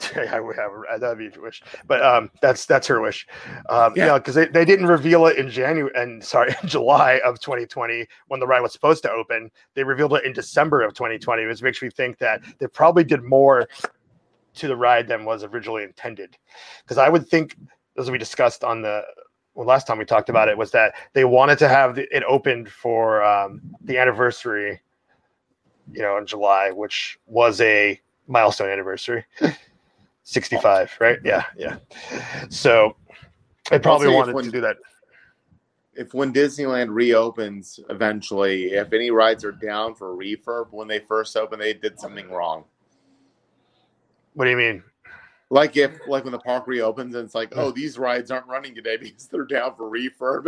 I 0.16 0.40
would 0.40 0.56
have 0.56 1.00
that'd 1.00 1.18
be 1.18 1.30
a 1.36 1.40
wish, 1.40 1.62
but 1.86 2.02
um, 2.04 2.30
that's 2.42 2.66
that's 2.66 2.86
her 2.88 3.00
wish. 3.00 3.26
Um, 3.68 3.92
Yeah. 3.96 4.06
yeah, 4.06 4.18
because 4.18 4.34
they, 4.34 4.46
they 4.46 4.64
didn't 4.64 4.86
reveal 4.86 5.26
it 5.26 5.38
in 5.38 5.48
January 5.48 5.92
and 5.96 6.22
sorry, 6.22 6.54
in 6.62 6.68
July 6.68 7.20
of 7.24 7.40
2020 7.40 8.06
when 8.28 8.40
the 8.40 8.46
ride 8.46 8.60
was 8.60 8.72
supposed 8.72 9.02
to 9.04 9.10
open. 9.10 9.50
They 9.74 9.84
revealed 9.84 10.14
it 10.14 10.24
in 10.24 10.32
December 10.32 10.82
of 10.82 10.94
2020, 10.94 11.46
which 11.46 11.62
makes 11.62 11.80
me 11.80 11.90
think 11.90 12.18
that 12.18 12.42
they 12.58 12.66
probably 12.66 13.04
did 13.04 13.22
more 13.22 13.68
to 14.54 14.68
the 14.68 14.76
ride 14.76 15.08
than 15.08 15.24
was 15.24 15.44
originally 15.44 15.84
intended. 15.84 16.36
Because 16.82 16.98
I 16.98 17.08
would 17.08 17.28
think, 17.28 17.56
as 17.98 18.10
we 18.10 18.18
discussed 18.18 18.64
on 18.64 18.82
the 18.82 19.02
well, 19.54 19.66
last 19.66 19.86
time 19.86 19.98
we 19.98 20.04
talked 20.04 20.28
about 20.28 20.48
it, 20.48 20.58
was 20.58 20.72
that 20.72 20.94
they 21.12 21.24
wanted 21.24 21.58
to 21.60 21.68
have 21.68 21.94
the, 21.94 22.16
it 22.16 22.24
opened 22.24 22.68
for 22.68 23.22
um, 23.22 23.60
the 23.82 23.98
anniversary, 23.98 24.80
you 25.92 26.02
know, 26.02 26.16
in 26.16 26.26
July, 26.26 26.72
which 26.72 27.18
was 27.26 27.60
a 27.60 28.00
milestone 28.26 28.68
anniversary. 28.68 29.24
65, 30.24 30.96
right? 31.00 31.18
Yeah, 31.24 31.44
yeah. 31.56 31.76
So 32.48 32.96
I 33.70 33.78
probably 33.78 34.08
wanted 34.08 34.34
when- 34.34 34.44
to 34.46 34.50
do 34.50 34.60
that. 34.62 34.76
if 35.94 36.12
when 36.12 36.32
Disneyland 36.32 36.92
reopens 36.92 37.78
eventually, 37.88 38.72
if 38.72 38.92
any 38.92 39.10
rides 39.10 39.44
are 39.44 39.52
down 39.52 39.94
for 39.94 40.16
refurb 40.16 40.72
when 40.72 40.88
they 40.88 40.98
first 40.98 41.36
open, 41.36 41.58
they 41.58 41.72
did 41.74 42.00
something 42.00 42.28
wrong. 42.30 42.64
What 44.32 44.46
do 44.46 44.50
you 44.50 44.56
mean? 44.56 44.82
Like 45.50 45.76
if 45.76 45.92
like 46.08 46.24
when 46.24 46.32
the 46.32 46.38
park 46.40 46.66
reopens 46.66 47.14
and 47.14 47.24
it's 47.24 47.34
like, 47.34 47.52
oh, 47.56 47.70
these 47.70 47.96
rides 47.98 48.30
aren't 48.30 48.46
running 48.48 48.74
today 48.74 48.96
because 49.00 49.28
they're 49.28 49.44
down 49.44 49.76
for 49.76 49.88
refurb. 49.90 50.46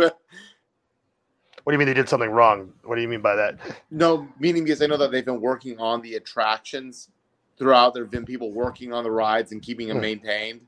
What 1.63 1.71
do 1.71 1.75
you 1.75 1.79
mean 1.79 1.87
they 1.87 1.93
did 1.93 2.09
something 2.09 2.29
wrong? 2.29 2.73
What 2.83 2.95
do 2.95 3.01
you 3.01 3.07
mean 3.07 3.21
by 3.21 3.35
that? 3.35 3.59
no, 3.91 4.27
meaning 4.39 4.63
because 4.63 4.81
I 4.81 4.87
know 4.87 4.97
that 4.97 5.11
they've 5.11 5.23
been 5.25 5.41
working 5.41 5.77
on 5.79 6.01
the 6.01 6.15
attractions 6.15 7.09
throughout. 7.57 7.93
There 7.93 8.03
have 8.03 8.11
been 8.11 8.25
people 8.25 8.51
working 8.51 8.93
on 8.93 9.03
the 9.03 9.11
rides 9.11 9.51
and 9.51 9.61
keeping 9.61 9.87
them 9.87 9.97
Hmm. 9.97 10.01
maintained. 10.01 10.61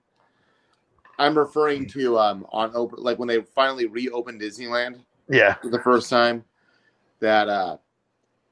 I'm 1.18 1.38
referring 1.38 1.88
to 1.90 2.18
um 2.18 2.46
on 2.52 2.72
open 2.74 3.04
like 3.04 3.20
when 3.20 3.28
they 3.28 3.42
finally 3.42 3.86
reopened 3.88 4.42
Disneyland. 4.42 5.02
Yeah, 5.28 5.54
for 5.56 5.70
the 5.70 5.82
first 5.82 6.10
time 6.10 6.44
that 7.20 7.50
uh 7.50 7.78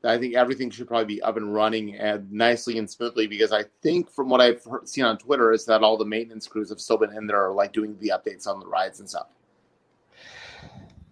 I 0.03 0.17
think 0.17 0.35
everything 0.35 0.69
should 0.69 0.87
probably 0.87 1.15
be 1.15 1.21
up 1.21 1.37
and 1.37 1.53
running 1.53 1.95
and 1.95 2.31
nicely 2.31 2.77
and 2.77 2.89
smoothly 2.89 3.25
because 3.25 3.51
I 3.51 3.63
think 3.81 4.09
from 4.11 4.29
what 4.29 4.41
I've 4.41 4.63
heard, 4.63 4.87
seen 4.87 5.03
on 5.05 5.17
Twitter 5.17 5.51
is 5.51 5.65
that 5.65 5.81
all 5.81 5.97
the 5.97 6.05
maintenance 6.05 6.47
crews 6.47 6.69
have 6.69 6.79
still 6.79 6.97
been 6.97 7.13
in 7.13 7.25
there 7.25 7.51
like 7.51 7.73
doing 7.73 7.97
the 7.99 8.09
updates 8.09 8.47
on 8.47 8.59
the 8.59 8.67
rides 8.67 8.99
and 8.99 9.09
stuff. 9.09 9.27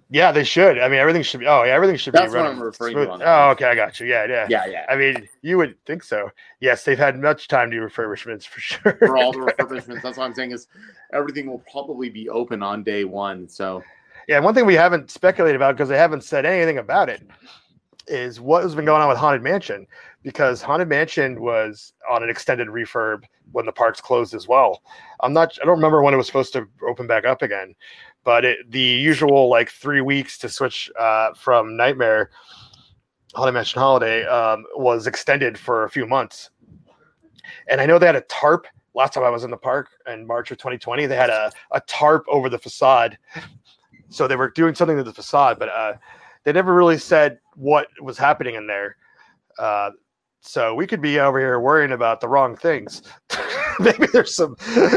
Yeah, 0.09 0.31
they 0.31 0.43
should. 0.43 0.77
I 0.79 0.87
mean, 0.87 0.99
everything 0.99 1.23
should 1.23 1.39
be. 1.39 1.47
Oh, 1.47 1.63
yeah, 1.63 1.73
everything 1.73 1.97
should 1.97 2.13
That's 2.13 2.31
be 2.31 2.37
what 2.37 2.43
running. 2.43 2.57
I'm 2.57 2.63
referring 2.63 2.95
to 2.95 3.05
smooth. 3.05 3.09
on. 3.09 3.21
Oh, 3.23 3.49
okay, 3.51 3.65
I 3.65 3.75
got 3.75 3.99
you. 3.99 4.05
Yeah, 4.07 4.25
yeah. 4.27 4.45
Yeah, 4.49 4.65
yeah. 4.67 4.85
I 4.87 4.95
mean, 4.95 5.27
you 5.41 5.57
would 5.57 5.83
think 5.85 6.03
so. 6.03 6.29
Yes, 6.59 6.83
they've 6.83 6.97
had 6.97 7.19
much 7.19 7.47
time 7.47 7.71
to 7.71 7.77
do 7.77 7.83
refurbishments 7.83 8.45
for 8.47 8.59
sure. 8.61 8.97
For 8.99 9.17
all 9.17 9.31
the 9.31 9.39
refurbishments, 9.39 10.01
that's 10.03 10.17
what 10.17 10.25
I'm 10.25 10.33
saying 10.35 10.51
is 10.51 10.67
everything 11.13 11.47
will 11.47 11.63
probably 11.71 12.09
be 12.09 12.29
open 12.29 12.61
on 12.61 12.83
day 12.83 13.03
one. 13.03 13.49
So 13.49 13.83
Yeah, 14.27 14.39
one 14.39 14.53
thing 14.53 14.65
we 14.65 14.75
haven't 14.75 15.09
speculated 15.09 15.55
about 15.55 15.75
because 15.75 15.89
they 15.89 15.97
haven't 15.97 16.23
said 16.23 16.45
anything 16.45 16.77
about 16.77 17.09
it 17.09 17.23
is 18.07 18.39
what 18.39 18.61
has 18.61 18.75
been 18.75 18.85
going 18.85 19.01
on 19.01 19.09
with 19.09 19.17
Haunted 19.17 19.41
Mansion 19.41 19.87
because 20.21 20.61
Haunted 20.61 20.87
Mansion 20.87 21.41
was 21.41 21.93
on 22.09 22.21
an 22.23 22.29
extended 22.29 22.67
refurb 22.67 23.23
when 23.51 23.65
the 23.65 23.71
parks 23.71 24.01
closed 24.01 24.33
as 24.35 24.47
well. 24.47 24.83
I'm 25.25 25.33
not 25.33 25.57
I 25.61 25.65
don't 25.65 25.75
remember 25.75 26.01
when 26.01 26.13
it 26.13 26.17
was 26.17 26.27
supposed 26.27 26.53
to 26.53 26.67
open 26.87 27.07
back 27.07 27.25
up 27.25 27.41
again, 27.41 27.75
but 28.23 28.45
it, 28.45 28.71
the 28.71 28.79
usual 28.79 29.49
like 29.49 29.69
3 29.69 30.01
weeks 30.01 30.37
to 30.39 30.49
switch 30.49 30.91
uh, 30.99 31.33
from 31.33 31.75
Nightmare 31.75 32.29
Haunted 33.33 33.53
Mansion 33.53 33.79
Holiday 33.79 34.25
um, 34.25 34.65
was 34.75 35.07
extended 35.07 35.57
for 35.57 35.83
a 35.83 35.89
few 35.89 36.05
months. 36.05 36.51
And 37.67 37.81
I 37.81 37.85
know 37.85 37.99
they 37.99 38.05
had 38.05 38.15
a 38.15 38.21
tarp 38.21 38.67
last 38.93 39.13
time 39.13 39.23
I 39.23 39.29
was 39.29 39.43
in 39.43 39.51
the 39.51 39.57
park 39.57 39.89
in 40.07 40.25
March 40.25 40.51
of 40.51 40.57
2020, 40.57 41.05
they 41.05 41.17
had 41.17 41.29
a, 41.29 41.51
a 41.71 41.81
tarp 41.81 42.23
over 42.29 42.47
the 42.47 42.57
facade 42.57 43.17
so 44.09 44.27
they 44.27 44.35
were 44.35 44.49
doing 44.49 44.75
something 44.75 44.97
to 44.97 45.03
the 45.03 45.13
facade, 45.13 45.59
but 45.59 45.69
uh, 45.69 45.93
they 46.43 46.53
never 46.53 46.73
really 46.73 46.97
said 46.97 47.39
what 47.55 47.87
was 48.01 48.17
happening 48.17 48.55
in 48.55 48.67
there. 48.67 48.97
Uh, 49.57 49.91
so 50.45 50.75
we 50.75 50.85
could 50.85 51.01
be 51.01 51.19
over 51.19 51.39
here 51.39 51.59
worrying 51.59 51.91
about 51.91 52.21
the 52.21 52.27
wrong 52.27 52.55
things. 52.55 53.01
Maybe 53.79 54.05
there's 54.13 54.35
some 54.35 54.55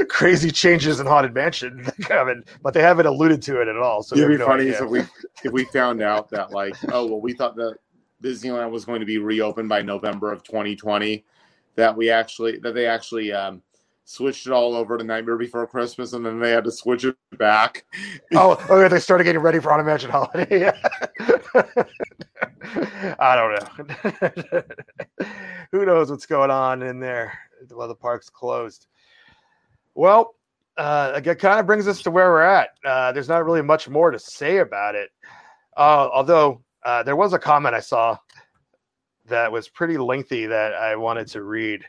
crazy 0.09 0.51
changes 0.51 1.01
in 1.01 1.07
Haunted 1.07 1.34
Mansion 1.34 1.84
coming, 2.03 2.44
but 2.62 2.74
they 2.74 2.82
haven't 2.82 3.07
alluded 3.07 3.42
to 3.42 3.61
it 3.61 3.68
at 3.68 3.76
all. 3.76 4.03
So 4.03 4.16
it'd 4.16 4.28
be 4.28 4.36
no 4.36 4.46
funny 4.46 4.68
if 4.68 4.80
we 4.82 5.01
if 5.42 5.53
we 5.53 5.64
found 5.64 6.03
out 6.03 6.28
that 6.30 6.53
like 6.53 6.76
oh 6.92 7.07
well 7.07 7.20
we 7.20 7.32
thought 7.32 7.57
that 7.57 7.76
Disneyland 8.22 8.70
was 8.70 8.84
going 8.84 9.01
to 9.01 9.07
be 9.07 9.18
reopened 9.18 9.68
by 9.68 9.82
November 9.82 10.32
of 10.32 10.42
2020 10.44 11.24
that 11.76 11.96
we 11.96 12.11
actually 12.11 12.59
that 12.59 12.74
they 12.74 12.86
actually 12.86 13.32
um 13.32 13.62
switched 14.09 14.46
it 14.46 14.52
all 14.54 14.74
over 14.74 14.96
to 14.96 15.04
Nightmare 15.04 15.36
Before 15.36 15.66
Christmas 15.66 16.14
and 16.14 16.24
then 16.24 16.40
they 16.40 16.50
had 16.50 16.64
to 16.64 16.72
switch 16.72 17.04
it 17.04 17.14
back. 17.36 17.84
oh, 18.34 18.56
oh, 18.70 18.88
they 18.88 18.98
started 19.00 19.24
getting 19.24 19.42
ready 19.42 19.61
for 19.61 19.82
Mansion 19.84 20.11
Holiday. 20.11 20.72
I 23.20 23.36
don't 23.36 23.52
know. 23.52 24.62
Who 25.72 25.84
knows 25.84 26.11
what's 26.11 26.24
going 26.24 26.50
on 26.50 26.82
in 26.82 27.00
there 27.00 27.38
while 27.70 27.86
the 27.86 27.94
park's 27.94 28.30
closed? 28.30 28.86
Well, 29.94 30.36
uh, 30.78 31.20
it 31.22 31.38
kind 31.38 31.61
of 31.61 31.66
brings 31.66 31.86
us 31.86 32.00
to 32.02 32.11
where 32.11 32.30
we're 32.30 32.40
at. 32.40 32.70
Uh, 32.82 33.12
there's 33.12 33.28
not 33.28 33.44
really 33.44 33.62
much 33.62 33.90
more 33.90 34.11
to 34.11 34.18
say 34.18 34.59
about 34.59 34.94
it. 34.94 35.11
Uh, 35.76 36.09
although 36.14 36.62
uh, 36.82 37.02
there 37.02 37.16
was 37.16 37.34
a 37.34 37.38
comment 37.38 37.74
I 37.74 37.80
saw 37.80 38.16
that 39.26 39.52
was 39.52 39.68
pretty 39.68 39.98
lengthy 39.98 40.46
that 40.46 40.72
I 40.72 40.96
wanted 40.96 41.26
to 41.28 41.42
read. 41.42 41.84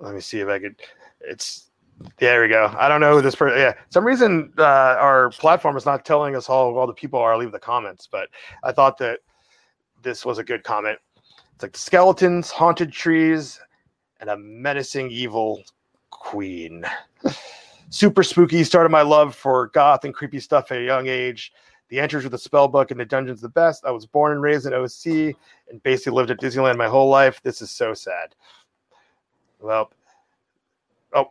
Let 0.00 0.14
me 0.14 0.20
see 0.20 0.40
if 0.40 0.48
I 0.48 0.58
could. 0.58 0.76
It's 1.20 1.70
there 2.18 2.40
we 2.40 2.48
go. 2.48 2.74
I 2.78 2.88
don't 2.88 3.00
know 3.00 3.16
who 3.16 3.22
this 3.22 3.34
person. 3.34 3.58
Yeah, 3.58 3.74
some 3.90 4.06
reason 4.06 4.52
uh, 4.58 4.62
our 4.98 5.30
platform 5.30 5.76
is 5.76 5.84
not 5.84 6.04
telling 6.04 6.34
us 6.34 6.46
how 6.46 6.74
all 6.74 6.86
the 6.86 6.94
people 6.94 7.20
are. 7.20 7.36
Leave 7.36 7.52
the 7.52 7.58
comments, 7.58 8.08
but 8.10 8.28
I 8.64 8.72
thought 8.72 8.96
that 8.98 9.20
this 10.02 10.24
was 10.24 10.38
a 10.38 10.44
good 10.44 10.64
comment. 10.64 10.98
It's 11.54 11.62
like 11.62 11.76
skeletons, 11.76 12.50
haunted 12.50 12.90
trees, 12.90 13.60
and 14.20 14.30
a 14.30 14.36
menacing 14.38 15.10
evil 15.10 15.62
queen. 16.10 16.84
Super 17.90 18.22
spooky. 18.22 18.64
Started 18.64 18.90
my 18.90 19.02
love 19.02 19.34
for 19.34 19.68
goth 19.68 20.04
and 20.04 20.14
creepy 20.14 20.40
stuff 20.40 20.72
at 20.72 20.78
a 20.78 20.84
young 20.84 21.06
age. 21.06 21.52
The 21.88 21.98
entries 21.98 22.22
with 22.22 22.32
the 22.32 22.38
spell 22.38 22.68
book 22.68 22.92
and 22.92 23.00
the 23.00 23.04
dungeon's 23.04 23.40
the 23.40 23.48
best. 23.48 23.84
I 23.84 23.90
was 23.90 24.06
born 24.06 24.32
and 24.32 24.40
raised 24.40 24.64
in 24.64 24.72
OC 24.72 25.34
and 25.68 25.82
basically 25.82 26.12
lived 26.12 26.30
at 26.30 26.40
Disneyland 26.40 26.76
my 26.76 26.86
whole 26.86 27.08
life. 27.08 27.42
This 27.42 27.60
is 27.60 27.70
so 27.72 27.92
sad. 27.94 28.36
Well, 29.60 29.92
oh, 31.14 31.26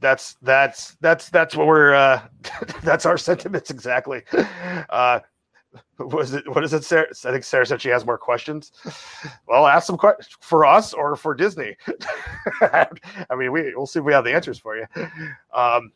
that's 0.00 0.36
that's 0.42 0.96
that's 1.00 1.28
that's 1.30 1.56
what 1.56 1.66
we're 1.66 1.94
uh 1.94 2.22
that's 2.82 3.06
our 3.06 3.18
sentiments 3.18 3.70
exactly. 3.70 4.22
Uh 4.88 5.20
was 5.98 6.34
it 6.34 6.48
what 6.48 6.64
is 6.64 6.72
it 6.72 6.84
sarah? 6.84 7.06
I 7.24 7.30
think 7.30 7.44
sarah 7.44 7.66
said 7.66 7.80
she 7.80 7.90
has 7.90 8.04
more 8.04 8.18
questions. 8.18 8.72
Well 9.46 9.66
ask 9.66 9.86
some 9.86 9.98
questions 9.98 10.36
for 10.40 10.64
us 10.64 10.92
or 10.92 11.14
for 11.16 11.34
disney. 11.34 11.76
I 12.62 12.86
mean 13.36 13.52
we, 13.52 13.74
we'll 13.74 13.86
see 13.86 14.00
if 14.00 14.04
we 14.04 14.12
have 14.12 14.24
the 14.24 14.34
answers 14.34 14.58
for 14.58 14.76
you. 14.76 14.86
Um 15.54 15.92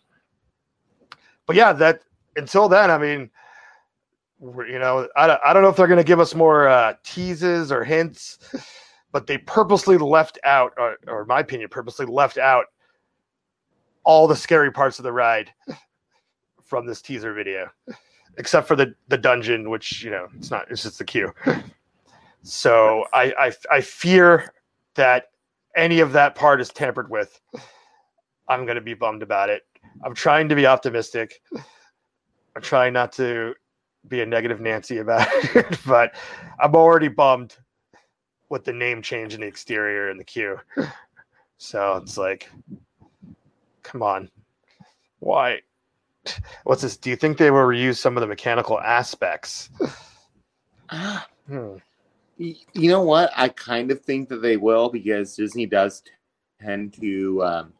but 1.47 1.57
yeah 1.57 1.73
that 1.73 2.01
until 2.37 2.69
then 2.69 2.91
i 2.91 2.99
mean 2.99 3.31
you 4.41 4.79
know 4.79 5.09
i, 5.17 5.39
I 5.45 5.53
don't 5.53 5.63
know 5.63 5.69
if 5.69 5.77
they're 5.77 5.87
going 5.87 5.99
to 5.99 6.05
give 6.05 6.21
us 6.21 6.35
more 6.35 6.69
uh 6.69 6.95
teases 7.05 7.71
or 7.71 7.85
hints 7.85 8.39
but 9.15 9.27
they 9.27 9.39
purposely 9.39 9.97
left 9.97 10.39
out 10.45 10.75
or, 10.77 10.97
or 11.07 11.25
my 11.25 11.41
opinion 11.41 11.71
purposely 11.71 12.05
left 12.05 12.37
out 12.37 12.67
all 14.05 14.27
the 14.27 14.37
scary 14.37 14.71
parts 14.71 14.99
of 14.99 15.05
the 15.05 15.13
ride 15.13 15.51
from 16.65 16.85
this 16.85 17.01
teaser 17.01 17.33
video 17.33 17.71
except 18.37 18.67
for 18.67 18.77
the 18.77 18.95
the 19.09 19.19
dungeon, 19.19 19.71
which 19.71 20.03
you 20.03 20.11
know 20.11 20.29
it's 20.37 20.51
not. 20.51 20.67
It's 20.71 20.83
just 20.83 20.99
the 20.99 21.05
queue. 21.05 21.33
So 22.47 23.07
I 23.15 23.33
I, 23.39 23.53
I 23.77 23.81
fear 23.81 24.53
that 24.97 25.31
any 25.79 26.01
of 26.01 26.13
that 26.13 26.35
part 26.35 26.61
is 26.61 26.69
tampered 26.69 27.09
with. 27.09 27.41
I'm 28.49 28.67
going 28.67 28.75
to 28.75 28.83
be 28.83 28.93
bummed 28.93 29.23
about 29.23 29.49
it. 29.49 29.63
I'm 30.05 30.15
trying 30.15 30.51
to 30.51 30.55
be 30.55 30.67
optimistic. 30.67 31.41
I'm 32.55 32.61
trying 32.61 32.93
not 32.93 33.13
to 33.13 33.55
be 34.09 34.21
a 34.21 34.27
negative 34.27 34.61
Nancy 34.61 34.99
about 34.99 35.27
it, 35.57 35.79
but 35.87 36.15
I'm 36.61 36.75
already 36.75 37.09
bummed 37.09 37.57
with 38.49 38.65
the 38.65 38.73
name 38.73 39.03
change 39.03 39.35
in 39.35 39.41
the 39.41 39.47
exterior 39.47 40.09
and 40.11 40.19
the 40.19 40.25
queue. 40.25 40.59
So 41.57 41.97
it's 41.97 42.19
like, 42.19 42.51
come 43.83 44.03
on, 44.03 44.29
why? 45.21 45.61
what's 46.65 46.83
this? 46.83 46.97
Do 46.97 47.11
you 47.11 47.17
think 47.17 47.39
they 47.39 47.51
will 47.51 47.61
reuse 47.61 47.99
some 47.99 48.17
of 48.17 48.21
the 48.21 48.27
mechanical 48.27 48.81
aspects? 48.81 49.71
hmm. 50.91 51.77
You 52.37 52.89
know 52.89 53.03
what? 53.03 53.31
I 53.37 53.49
kind 53.49 53.91
of 53.91 54.01
think 54.03 54.29
that 54.29 54.43
they 54.43 54.57
will 54.57 54.89
because 54.89 55.37
Disney 55.37 55.67
does 55.67 56.03
tend 56.61 56.95
to 56.95 57.45
um, 57.45 57.73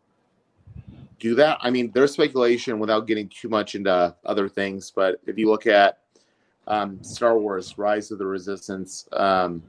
do 1.19 1.35
that. 1.35 1.59
I 1.61 1.71
mean, 1.71 1.91
there's 1.93 2.13
speculation 2.13 2.79
without 2.79 3.07
getting 3.07 3.29
too 3.29 3.49
much 3.49 3.75
into 3.75 4.15
other 4.25 4.49
things, 4.49 4.93
but 4.95 5.21
if 5.27 5.37
you 5.39 5.51
look 5.51 5.67
at 5.67 5.99
um, 6.69 7.03
Star 7.03 7.37
Wars: 7.37 7.77
Rise 7.77 8.13
of 8.13 8.19
the 8.19 8.27
Resistance, 8.27 9.09
um, 9.13 9.63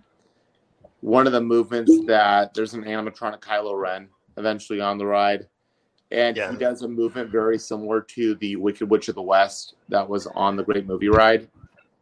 one 1.05 1.27
of 1.27 1.33
the 1.33 1.41
movements 1.41 1.91
that 2.07 2.53
there's 2.53 2.73
an 2.73 2.83
animatronic 2.83 3.39
Kylo 3.39 3.79
Ren 3.79 4.09
eventually 4.37 4.81
on 4.81 4.97
the 4.97 5.05
ride 5.05 5.47
and 6.11 6.37
yeah. 6.37 6.51
he 6.51 6.57
does 6.57 6.81
a 6.81 6.87
movement 6.87 7.29
very 7.29 7.57
similar 7.57 8.01
to 8.01 8.35
the 8.35 8.55
Wicked 8.55 8.89
Witch 8.89 9.07
of 9.09 9.15
the 9.15 9.21
West 9.21 9.75
that 9.89 10.07
was 10.07 10.27
on 10.27 10.55
the 10.55 10.63
Great 10.63 10.85
Movie 10.85 11.09
Ride. 11.09 11.49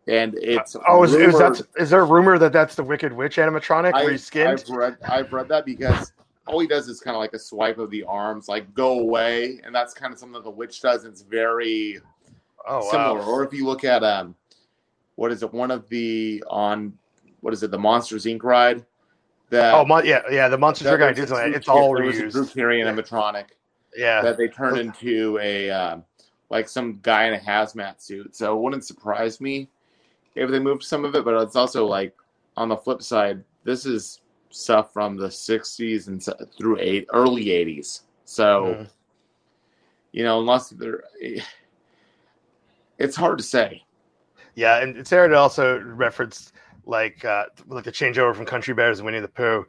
And 0.07 0.35
it's 0.35 0.75
oh, 0.87 1.03
is, 1.03 1.13
is, 1.13 1.37
that, 1.37 1.61
is 1.77 1.89
there 1.89 2.01
a 2.01 2.05
rumor 2.05 2.37
that 2.37 2.51
that's 2.51 2.75
the 2.75 2.83
Wicked 2.83 3.13
Witch 3.13 3.37
animatronic 3.37 3.93
I, 3.93 4.05
reskinned? 4.05 4.69
I've 4.69 4.69
read, 4.69 4.97
I've 5.07 5.31
read 5.31 5.47
that 5.47 5.65
because 5.65 6.11
all 6.45 6.59
he 6.59 6.67
does 6.67 6.89
is 6.89 6.99
kind 6.99 7.15
of 7.15 7.21
like 7.21 7.33
a 7.33 7.39
swipe 7.39 7.77
of 7.77 7.89
the 7.89 8.03
arms, 8.03 8.49
like 8.49 8.73
go 8.73 8.99
away, 8.99 9.61
and 9.63 9.73
that's 9.73 9.93
kind 9.93 10.11
of 10.11 10.19
something 10.19 10.33
that 10.33 10.43
the 10.43 10.49
witch 10.49 10.81
does. 10.81 11.05
It's 11.05 11.21
very 11.21 11.99
oh, 12.67 12.91
similar. 12.91 13.19
Wow. 13.19 13.25
Or 13.25 13.43
if 13.45 13.53
you 13.53 13.65
look 13.65 13.85
at 13.85 14.03
um, 14.03 14.35
what 15.15 15.31
is 15.31 15.41
it? 15.41 15.53
One 15.53 15.71
of 15.71 15.87
the 15.87 16.43
on 16.47 16.93
what 17.39 17.53
is 17.53 17.63
it? 17.63 17.71
The 17.71 17.79
Monsters 17.79 18.25
Inc. 18.25 18.43
ride. 18.43 18.85
That, 19.53 19.75
oh, 19.75 20.03
yeah, 20.03 20.21
yeah, 20.31 20.47
the 20.47 20.57
Monsters 20.57 20.87
Inc. 20.87 20.99
ride. 21.29 21.53
It's 21.53 21.69
all 21.69 21.91
reused. 21.91 22.31
Drew 22.31 22.47
Carey 22.47 22.81
animatronic 22.81 23.45
yeah, 23.95 24.21
that 24.21 24.37
they 24.37 24.47
turned 24.47 24.77
into 24.77 25.37
a 25.39 25.69
um, 25.69 26.03
like 26.49 26.67
some 26.67 26.99
guy 27.01 27.25
in 27.25 27.33
a 27.33 27.37
hazmat 27.37 28.01
suit. 28.01 28.35
So 28.35 28.57
it 28.57 28.61
wouldn't 28.61 28.85
surprise 28.85 29.39
me 29.39 29.69
if 30.35 30.49
they 30.49 30.59
moved 30.59 30.83
some 30.83 31.05
of 31.05 31.15
it, 31.15 31.23
but 31.25 31.39
it's 31.41 31.55
also 31.55 31.85
like 31.85 32.15
on 32.57 32.69
the 32.69 32.77
flip 32.77 33.01
side, 33.01 33.43
this 33.63 33.85
is 33.85 34.21
stuff 34.49 34.93
from 34.93 35.17
the 35.17 35.27
60s 35.27 36.07
and 36.07 36.23
through 36.57 36.77
eight 36.79 37.07
early 37.13 37.45
80s. 37.45 38.01
So 38.25 38.65
mm. 38.65 38.89
you 40.11 40.23
know, 40.23 40.39
unless 40.39 40.69
they're 40.69 41.03
it's 42.97 43.15
hard 43.15 43.37
to 43.37 43.43
say. 43.43 43.83
Yeah, 44.55 44.83
and 44.83 45.05
Sarah 45.07 45.35
also 45.35 45.79
referenced 45.79 46.53
like 46.85 47.23
uh, 47.25 47.45
like 47.67 47.83
the 47.83 47.91
changeover 47.91 48.35
from 48.35 48.45
Country 48.45 48.73
Bears 48.73 48.99
and 48.99 49.05
Winnie 49.05 49.19
the 49.19 49.27
Pooh. 49.27 49.65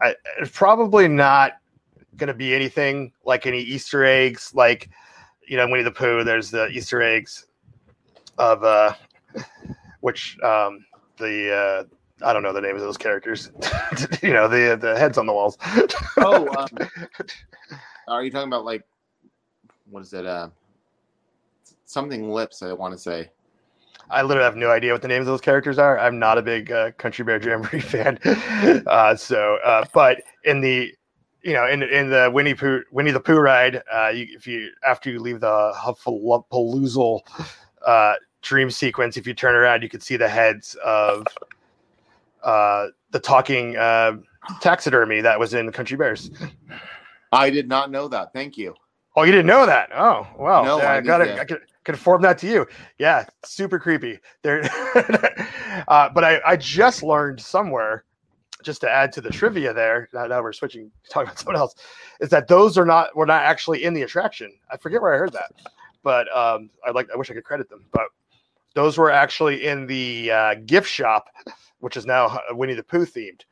I, 0.00 0.14
it's 0.40 0.50
probably 0.56 1.08
not 1.08 1.52
going 2.16 2.28
to 2.28 2.34
be 2.34 2.54
anything 2.54 3.12
like 3.24 3.46
any 3.46 3.60
Easter 3.60 4.04
eggs, 4.04 4.52
like 4.54 4.90
you 5.46 5.56
know 5.56 5.68
Winnie 5.68 5.82
the 5.82 5.90
Pooh. 5.90 6.24
There's 6.24 6.50
the 6.50 6.68
Easter 6.68 7.02
eggs 7.02 7.46
of 8.38 8.64
uh, 8.64 8.94
which 10.00 10.38
um, 10.42 10.84
the 11.16 11.86
uh, 12.22 12.26
I 12.26 12.32
don't 12.32 12.42
know 12.42 12.52
the 12.52 12.60
names 12.60 12.80
of 12.80 12.86
those 12.86 12.96
characters. 12.96 13.50
you 14.22 14.32
know 14.32 14.48
the 14.48 14.78
the 14.80 14.98
heads 14.98 15.18
on 15.18 15.26
the 15.26 15.32
walls. 15.32 15.56
oh, 16.18 16.48
um, 16.58 16.88
are 18.08 18.24
you 18.24 18.30
talking 18.30 18.48
about 18.48 18.64
like 18.64 18.84
what 19.90 20.02
is 20.02 20.12
it? 20.12 20.26
Uh, 20.26 20.48
something 21.84 22.30
lips. 22.30 22.62
I 22.62 22.72
want 22.72 22.92
to 22.94 22.98
say. 22.98 23.30
I 24.10 24.22
literally 24.22 24.44
have 24.44 24.56
no 24.56 24.70
idea 24.70 24.92
what 24.92 25.02
the 25.02 25.08
names 25.08 25.22
of 25.22 25.26
those 25.26 25.40
characters 25.40 25.78
are. 25.78 25.98
I'm 25.98 26.18
not 26.18 26.38
a 26.38 26.42
big 26.42 26.70
uh, 26.70 26.92
Country 26.92 27.24
Bear 27.24 27.42
Jamboree 27.42 27.80
fan, 27.80 28.18
uh, 28.86 29.16
so 29.16 29.56
uh, 29.64 29.84
but 29.92 30.22
in 30.44 30.60
the 30.60 30.94
you 31.44 31.52
know, 31.52 31.66
in 31.68 31.82
in 31.82 32.10
the 32.10 32.30
Winnie 32.32 32.54
Pooh 32.54 32.82
Winnie 32.90 33.10
the 33.10 33.20
Pooh 33.20 33.38
ride, 33.38 33.82
uh, 33.92 34.08
you, 34.08 34.26
if 34.30 34.46
you 34.46 34.70
after 34.86 35.10
you 35.10 35.20
leave 35.20 35.40
the 35.40 35.72
Hufflepuffaloozle 35.76 37.20
uh, 37.86 38.14
dream 38.40 38.70
sequence, 38.70 39.16
if 39.16 39.26
you 39.26 39.34
turn 39.34 39.54
around, 39.54 39.82
you 39.82 39.88
can 39.90 40.00
see 40.00 40.16
the 40.16 40.28
heads 40.28 40.74
of 40.84 41.26
uh, 42.42 42.86
the 43.10 43.20
talking 43.20 43.76
uh, 43.76 44.16
taxidermy 44.62 45.20
that 45.20 45.38
was 45.38 45.52
in 45.52 45.70
Country 45.70 45.98
Bears. 45.98 46.30
I 47.30 47.50
did 47.50 47.68
not 47.68 47.90
know 47.90 48.08
that. 48.08 48.32
Thank 48.32 48.56
you. 48.56 48.74
Oh, 49.16 49.22
you 49.22 49.32
didn't 49.32 49.46
know 49.46 49.66
that? 49.66 49.90
Oh, 49.94 50.26
well, 50.38 50.64
no, 50.64 50.78
I, 50.78 50.96
I 50.96 51.00
got 51.00 51.18
to. 51.18 51.60
Conform 51.84 52.22
that 52.22 52.38
to 52.38 52.46
you. 52.46 52.66
Yeah, 52.98 53.26
super 53.44 53.78
creepy. 53.78 54.18
There, 54.42 54.62
uh, 55.88 56.08
but 56.08 56.24
I, 56.24 56.40
I 56.46 56.56
just 56.56 57.02
learned 57.02 57.40
somewhere 57.40 58.04
just 58.64 58.80
to 58.80 58.90
add 58.90 59.12
to 59.12 59.20
the 59.20 59.30
trivia 59.30 59.72
there, 59.72 60.08
now, 60.12 60.26
now 60.26 60.42
we're 60.42 60.52
switching 60.52 60.90
talking 61.10 61.28
about 61.28 61.38
someone 61.40 61.56
else, 61.56 61.74
is 62.20 62.30
that 62.30 62.48
those 62.48 62.76
are 62.76 62.86
not 62.86 63.14
were 63.14 63.26
not 63.26 63.42
actually 63.42 63.84
in 63.84 63.94
the 63.94 64.02
attraction. 64.02 64.52
I 64.70 64.76
forget 64.76 65.00
where 65.02 65.14
I 65.14 65.18
heard 65.18 65.32
that, 65.32 65.52
but 66.02 66.34
um, 66.34 66.70
I 66.84 66.90
like 66.90 67.08
I 67.12 67.16
wish 67.16 67.30
I 67.30 67.34
could 67.34 67.44
credit 67.44 67.68
them, 67.68 67.84
but 67.92 68.06
those 68.74 68.98
were 68.98 69.10
actually 69.10 69.66
in 69.66 69.86
the 69.86 70.30
uh, 70.30 70.54
gift 70.66 70.88
shop, 70.88 71.28
which 71.78 71.96
is 71.96 72.06
now 72.06 72.40
Winnie 72.50 72.74
the 72.74 72.82
Pooh 72.82 73.06
themed. 73.06 73.42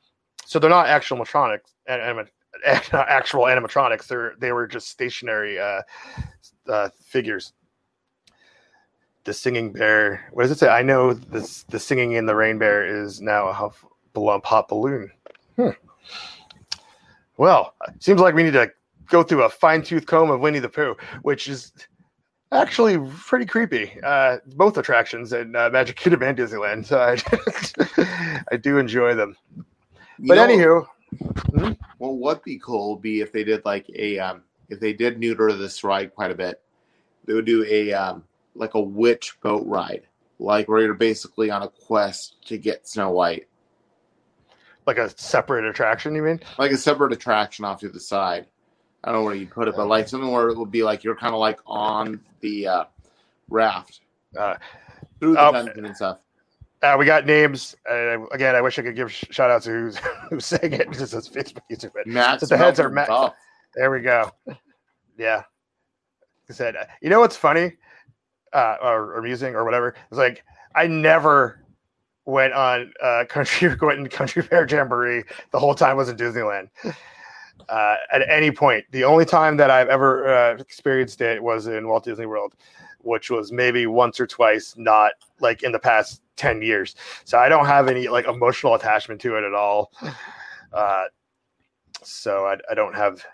So 0.44 0.58
they're 0.58 0.70
not 0.70 0.86
actual 0.86 1.18
animatronics, 1.18 1.74
anim- 1.86 2.26
actual 2.92 3.44
animatronics. 3.44 4.06
They're 4.06 4.34
they 4.38 4.52
were 4.52 4.66
just 4.66 4.88
stationary 4.88 5.60
uh, 5.60 5.82
uh, 6.68 6.88
figures. 7.04 7.52
The 9.24 9.32
singing 9.32 9.72
bear. 9.72 10.28
What 10.32 10.44
does 10.44 10.52
it 10.52 10.58
say? 10.58 10.68
I 10.68 10.82
know 10.82 11.14
this. 11.14 11.62
The 11.64 11.78
singing 11.78 12.12
in 12.12 12.26
the 12.26 12.34
rain 12.34 12.58
bear 12.58 12.84
is 12.84 13.20
now 13.20 13.48
a 13.48 13.52
huff, 13.52 13.84
pop 14.14 14.68
balloon. 14.68 15.10
Hmm. 15.56 15.70
Well, 17.36 17.74
seems 18.00 18.20
like 18.20 18.34
we 18.34 18.42
need 18.42 18.52
to 18.54 18.70
go 19.08 19.22
through 19.22 19.42
a 19.42 19.48
fine 19.48 19.82
tooth 19.82 20.06
comb 20.06 20.30
of 20.30 20.40
Winnie 20.40 20.58
the 20.58 20.68
Pooh, 20.68 20.96
which 21.22 21.48
is 21.48 21.72
actually 22.52 22.98
pretty 23.18 23.46
creepy. 23.46 23.92
Uh, 24.02 24.38
both 24.54 24.76
attractions 24.76 25.32
in 25.32 25.54
uh, 25.56 25.70
Magic 25.70 25.96
Kingdom 25.96 26.22
and 26.22 26.36
Disneyland. 26.36 26.86
So 26.86 27.00
I, 27.00 28.44
I 28.52 28.56
do 28.56 28.78
enjoy 28.78 29.14
them. 29.14 29.36
But 29.56 29.66
you 30.18 30.34
know, 30.34 30.46
anywho, 30.46 30.86
hmm? 31.50 31.72
well, 31.98 32.16
what'd 32.16 32.44
be 32.44 32.58
cool 32.58 32.94
would 32.94 33.02
be 33.02 33.20
if 33.20 33.32
they 33.32 33.44
did 33.44 33.64
like 33.64 33.88
a 33.94 34.18
um, 34.18 34.42
if 34.68 34.80
they 34.80 34.92
did 34.92 35.18
neuter 35.18 35.52
this 35.52 35.82
ride 35.84 36.14
quite 36.14 36.30
a 36.30 36.34
bit, 36.34 36.60
they 37.24 37.34
would 37.34 37.44
do 37.44 37.64
a 37.64 37.92
um, 37.92 38.24
like 38.54 38.74
a 38.74 38.80
witch 38.80 39.36
boat 39.42 39.66
ride 39.66 40.06
like 40.38 40.68
where 40.68 40.80
you're 40.82 40.94
basically 40.94 41.50
on 41.50 41.62
a 41.62 41.68
quest 41.68 42.36
to 42.46 42.58
get 42.58 42.86
Snow 42.88 43.10
White, 43.10 43.46
Like 44.86 44.98
a 44.98 45.08
separate 45.16 45.64
attraction, 45.64 46.14
you 46.16 46.22
mean? 46.22 46.40
like 46.58 46.72
a 46.72 46.76
separate 46.76 47.12
attraction 47.12 47.64
off 47.64 47.78
to 47.80 47.88
the 47.88 48.00
side. 48.00 48.46
I 49.04 49.12
don't 49.12 49.20
know 49.20 49.24
where 49.24 49.34
you 49.36 49.46
put 49.46 49.68
it, 49.68 49.76
but 49.76 49.86
like 49.86 50.08
something 50.08 50.30
where 50.30 50.48
it 50.48 50.58
would 50.58 50.70
be 50.72 50.82
like 50.82 51.04
you're 51.04 51.14
kind 51.16 51.32
of 51.34 51.38
like 51.40 51.60
on 51.66 52.20
the 52.40 52.66
uh, 52.66 52.84
raft 53.48 54.00
Uh, 54.36 54.54
through 55.20 55.34
the 55.34 55.50
dungeon 55.52 55.84
and 55.86 55.94
stuff. 55.96 56.18
Uh, 56.82 56.96
we 56.98 57.04
got 57.06 57.24
names. 57.26 57.76
Uh, 57.88 58.26
again, 58.30 58.56
I 58.56 58.60
wish 58.60 58.76
I 58.78 58.82
could 58.82 58.96
give 58.96 59.12
sh- 59.12 59.24
shout 59.30 59.50
outs 59.52 59.66
to 59.66 59.70
who's 59.70 59.96
who's 60.30 60.46
saying 60.46 60.72
it. 60.72 60.90
Just 60.90 61.14
as 61.14 61.28
Facebook 61.28 61.62
user, 61.70 61.92
but 61.94 62.06
Matt, 62.08 62.40
the 62.40 62.56
heads 62.56 62.80
are 62.80 62.88
Matt- 62.88 63.08
there 63.76 63.90
we 63.92 64.00
go. 64.00 64.32
Yeah, 65.16 65.42
I 66.50 66.52
said. 66.52 66.74
uh, 66.74 66.84
You 67.00 67.10
know 67.10 67.20
what's 67.20 67.36
funny, 67.36 67.74
uh, 68.52 68.76
or, 68.82 69.14
or 69.14 69.18
amusing, 69.18 69.54
or 69.54 69.64
whatever? 69.64 69.94
It's 70.10 70.18
like 70.18 70.44
I 70.74 70.86
never 70.86 71.60
went 72.24 72.52
on 72.52 72.92
uh, 73.02 73.24
country 73.28 73.74
went 73.80 74.00
in 74.00 74.08
Country 74.08 74.42
Bear 74.42 74.66
Jamboree. 74.68 75.24
The 75.50 75.58
whole 75.58 75.74
time 75.74 75.96
was 75.96 76.08
in 76.08 76.16
Disneyland. 76.16 76.68
Uh, 77.68 77.96
at 78.12 78.28
any 78.28 78.50
point, 78.50 78.84
the 78.90 79.04
only 79.04 79.24
time 79.24 79.56
that 79.56 79.70
I've 79.70 79.88
ever 79.88 80.34
uh, 80.34 80.56
experienced 80.56 81.20
it 81.20 81.42
was 81.42 81.66
in 81.66 81.86
Walt 81.86 82.04
Disney 82.04 82.26
World, 82.26 82.54
which 82.98 83.30
was 83.30 83.52
maybe 83.52 83.86
once 83.86 84.18
or 84.18 84.26
twice, 84.26 84.74
not 84.76 85.12
like 85.40 85.62
in 85.62 85.72
the 85.72 85.78
past 85.78 86.22
ten 86.36 86.60
years. 86.60 86.96
So 87.24 87.38
I 87.38 87.48
don't 87.48 87.66
have 87.66 87.88
any 87.88 88.08
like 88.08 88.26
emotional 88.26 88.74
attachment 88.74 89.20
to 89.22 89.36
it 89.36 89.44
at 89.44 89.54
all. 89.54 89.92
Uh, 90.72 91.04
so 92.02 92.46
I, 92.46 92.56
I 92.70 92.74
don't 92.74 92.94
have 92.94 93.24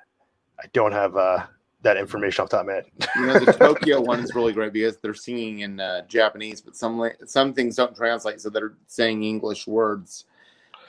I 0.58 0.66
don't 0.72 0.92
have 0.92 1.16
uh, 1.16 1.46
that 1.82 1.96
information 1.96 2.42
off 2.42 2.50
the 2.50 2.56
top 2.56 2.62
of 2.62 2.66
my 2.66 2.74
head. 2.74 2.86
You 3.16 3.26
know, 3.26 3.38
the 3.38 3.52
Tokyo 3.58 4.00
one 4.00 4.20
is 4.20 4.34
really 4.34 4.52
great 4.52 4.72
because 4.72 4.96
they're 4.98 5.14
singing 5.14 5.60
in 5.60 5.80
uh, 5.80 6.02
Japanese, 6.08 6.60
but 6.60 6.76
some 6.76 7.10
some 7.26 7.54
things 7.54 7.76
don't 7.76 7.94
translate, 7.94 8.40
so 8.40 8.50
they're 8.50 8.74
saying 8.86 9.22
English 9.22 9.66
words. 9.66 10.24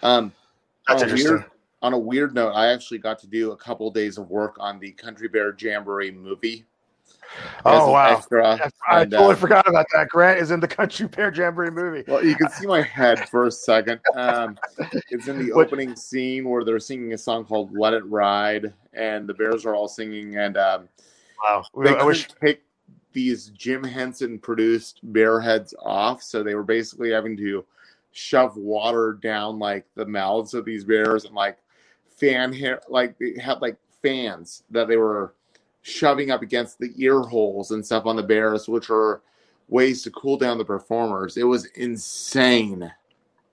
Um, 0.01 0.31
That's 0.87 1.03
on 1.03 1.09
a 1.09 1.11
interesting. 1.11 1.37
Weird, 1.37 1.51
on 1.81 1.93
a 1.93 1.97
weird 1.97 2.33
note, 2.33 2.51
I 2.51 2.67
actually 2.67 2.97
got 2.97 3.19
to 3.19 3.27
do 3.27 3.51
a 3.51 3.57
couple 3.57 3.89
days 3.91 4.17
of 4.17 4.29
work 4.29 4.57
on 4.59 4.79
the 4.79 4.91
Country 4.91 5.27
Bear 5.27 5.55
Jamboree 5.57 6.11
movie. 6.11 6.65
Oh 7.65 7.91
wow! 7.91 8.15
extra, 8.17 8.71
I 8.87 9.01
and, 9.01 9.11
totally 9.11 9.33
uh, 9.33 9.37
forgot 9.37 9.67
about 9.67 9.85
that. 9.93 10.09
Grant 10.09 10.39
is 10.39 10.51
in 10.51 10.59
the 10.59 10.67
Country 10.67 11.07
Bear 11.07 11.33
Jamboree 11.33 11.71
movie. 11.71 12.03
Well, 12.07 12.23
you 12.23 12.35
can 12.35 12.49
see 12.49 12.65
my 12.65 12.81
head 12.81 13.29
for 13.29 13.45
a 13.45 13.51
second. 13.51 13.99
Um, 14.15 14.57
it's 15.09 15.27
in 15.27 15.37
the 15.37 15.51
opening 15.53 15.95
scene 15.95 16.49
where 16.49 16.63
they're 16.63 16.79
singing 16.79 17.13
a 17.13 17.17
song 17.17 17.45
called 17.45 17.75
"Let 17.77 17.93
It 17.93 18.05
Ride," 18.05 18.73
and 18.93 19.27
the 19.27 19.33
bears 19.33 19.65
are 19.65 19.75
all 19.75 19.87
singing, 19.87 20.37
and 20.37 20.57
um, 20.57 20.89
Wow! 21.43 21.63
they 21.83 21.95
I 21.95 22.03
wish. 22.03 22.27
take 22.41 22.63
these 23.13 23.49
Jim 23.49 23.83
Henson 23.83 24.39
produced 24.39 24.99
bear 25.03 25.39
heads 25.39 25.73
off, 25.81 26.21
so 26.21 26.43
they 26.43 26.55
were 26.55 26.63
basically 26.63 27.11
having 27.11 27.37
to 27.37 27.65
shove 28.11 28.57
water 28.57 29.17
down 29.21 29.59
like 29.59 29.85
the 29.95 30.05
mouths 30.05 30.53
of 30.53 30.65
these 30.65 30.83
bears 30.83 31.25
and 31.25 31.35
like 31.35 31.57
fan 32.09 32.51
hair, 32.51 32.81
like 32.89 33.17
they 33.19 33.35
had 33.41 33.61
like 33.61 33.77
fans 34.01 34.63
that 34.71 34.87
they 34.87 34.97
were 34.97 35.33
shoving 35.81 36.31
up 36.31 36.41
against 36.41 36.79
the 36.79 36.91
ear 36.97 37.21
holes 37.21 37.71
and 37.71 37.85
stuff 37.85 38.05
on 38.05 38.15
the 38.15 38.23
bears, 38.23 38.67
which 38.67 38.89
are 38.89 39.21
ways 39.67 40.01
to 40.03 40.11
cool 40.11 40.37
down 40.37 40.57
the 40.57 40.65
performers. 40.65 41.37
It 41.37 41.43
was 41.43 41.65
insane. 41.75 42.91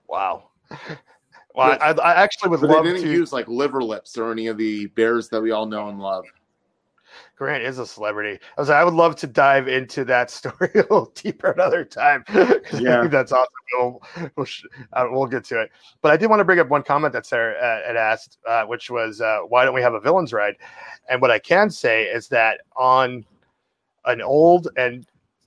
Wow. 0.07 0.49
Well, 1.55 1.75
I, 1.81 1.89
I 1.93 2.13
actually 2.21 2.51
would 2.51 2.59
love 2.61 2.83
they 2.85 2.91
didn't 2.91 3.07
to. 3.07 3.11
use 3.11 3.33
like 3.33 3.47
liver 3.47 3.83
lips 3.83 4.15
or 4.15 4.31
any 4.31 4.45
of 4.45 4.59
the 4.59 4.85
bears 4.87 5.27
that 5.29 5.41
we 5.41 5.49
all 5.49 5.65
know 5.65 5.89
and 5.89 5.99
love. 5.99 6.23
Grant 7.35 7.63
is 7.63 7.77
a 7.79 7.85
celebrity. 7.85 8.39
I 8.57 8.61
was. 8.61 8.69
I 8.69 8.83
would 8.83 8.93
love 8.93 9.15
to 9.17 9.27
dive 9.27 9.67
into 9.67 10.03
that 10.05 10.31
story 10.37 10.71
a 10.73 10.79
little 10.79 11.11
deeper 11.15 11.51
another 11.51 11.85
time. 11.85 12.23
Yeah. 12.73 13.01
think 13.01 13.11
that's 13.11 13.31
awesome. 13.31 13.53
We'll 13.73 14.01
we'll, 14.35 14.47
uh, 14.93 15.07
we'll 15.09 15.25
get 15.25 15.43
to 15.45 15.61
it. 15.61 15.71
But 16.01 16.11
I 16.11 16.17
did 16.17 16.27
want 16.27 16.39
to 16.41 16.43
bring 16.43 16.59
up 16.59 16.67
one 16.69 16.83
comment 16.83 17.13
that 17.13 17.25
Sarah 17.25 17.55
uh, 17.55 17.87
had 17.87 17.95
asked, 17.95 18.37
uh, 18.47 18.63
which 18.65 18.89
was, 18.89 19.21
uh, 19.21 19.39
"Why 19.47 19.65
don't 19.65 19.73
we 19.73 19.81
have 19.81 19.93
a 19.93 19.99
villains 19.99 20.33
ride?" 20.33 20.55
And 21.09 21.21
what 21.21 21.31
I 21.31 21.39
can 21.39 21.69
say 21.69 22.03
is 22.05 22.27
that 22.29 22.61
on 22.75 23.25
an 24.05 24.21
old 24.21 24.67
and 24.77 25.05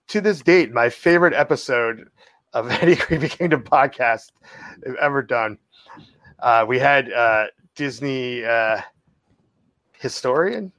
to 0.09 0.21
this 0.21 0.41
date, 0.41 0.73
my 0.73 0.89
favorite 0.91 1.35
episode 1.35 2.09
of 2.53 2.71
any 2.83 2.97
Creepy 2.97 3.29
Kingdom 3.29 3.63
podcast 3.63 4.33
I've 4.87 4.97
ever 4.97 5.23
done, 5.23 5.59
uh, 6.41 6.65
we 6.67 6.79
had 6.79 7.13
uh, 7.13 7.47
Disney 7.75 8.45
uh, 8.45 8.81
historian 9.99 10.73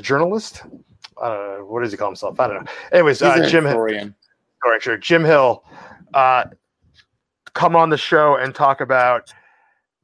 journalist. 0.00 0.62
Uh, 1.20 1.56
what 1.58 1.82
does 1.82 1.92
he 1.92 1.98
call 1.98 2.08
himself? 2.08 2.40
I 2.40 2.48
don't 2.48 2.64
know. 2.64 2.70
Anyways, 2.92 3.22
uh, 3.22 3.48
Jim, 3.48 3.64
historian. 3.64 4.14
correct, 4.62 4.84
sure, 4.84 4.96
Jim 4.96 5.24
Hill, 5.24 5.64
uh, 6.14 6.44
come 7.52 7.76
on 7.76 7.90
the 7.90 7.98
show 7.98 8.36
and 8.36 8.54
talk 8.54 8.80
about 8.80 9.32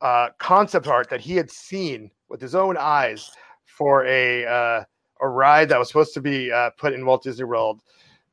uh, 0.01 0.29
concept 0.39 0.87
art 0.87 1.09
that 1.11 1.21
he 1.21 1.35
had 1.35 1.51
seen 1.51 2.11
with 2.29 2.41
his 2.41 2.55
own 2.55 2.77
eyes 2.79 3.31
for 3.65 4.05
a 4.07 4.47
uh, 4.47 4.85
a 5.21 5.29
ride 5.29 5.69
that 5.69 5.79
was 5.79 5.89
supposed 5.89 6.15
to 6.15 6.21
be 6.21 6.53
uh, 6.53 6.71
put 6.71 6.93
in 6.93 7.05
Walt 7.05 7.23
Disney 7.23 7.45
World 7.45 7.83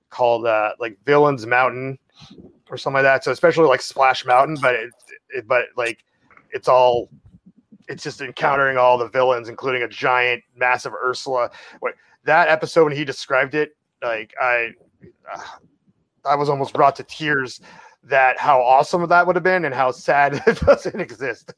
called 0.09 0.45
uh, 0.45 0.71
like 0.79 0.97
Villains 1.05 1.45
Mountain 1.45 1.97
or 2.69 2.77
something 2.77 2.95
like 2.95 3.03
that. 3.03 3.23
So 3.23 3.31
especially 3.31 3.67
like 3.67 3.81
Splash 3.81 4.25
Mountain, 4.25 4.57
but 4.61 4.75
it, 4.75 4.89
it 5.29 5.47
but 5.47 5.65
like 5.75 6.03
it's 6.51 6.67
all 6.67 7.09
it's 7.87 8.03
just 8.03 8.21
encountering 8.21 8.77
all 8.77 8.97
the 8.97 9.07
villains, 9.07 9.49
including 9.49 9.83
a 9.83 9.87
giant, 9.87 10.43
massive 10.55 10.93
Ursula. 10.93 11.51
What 11.79 11.95
that 12.23 12.49
episode 12.49 12.85
when 12.85 12.95
he 12.95 13.05
described 13.05 13.55
it, 13.55 13.75
like 14.03 14.33
I, 14.41 14.71
uh, 15.33 15.41
I 16.25 16.35
was 16.35 16.49
almost 16.49 16.73
brought 16.73 16.95
to 16.97 17.03
tears. 17.03 17.61
That 18.03 18.39
how 18.39 18.61
awesome 18.61 19.07
that 19.07 19.25
would 19.25 19.35
have 19.35 19.43
been, 19.43 19.65
and 19.65 19.73
how 19.73 19.89
sad 19.91 20.35
it 20.47 20.59
doesn't 20.61 20.99
exist. 20.99 21.53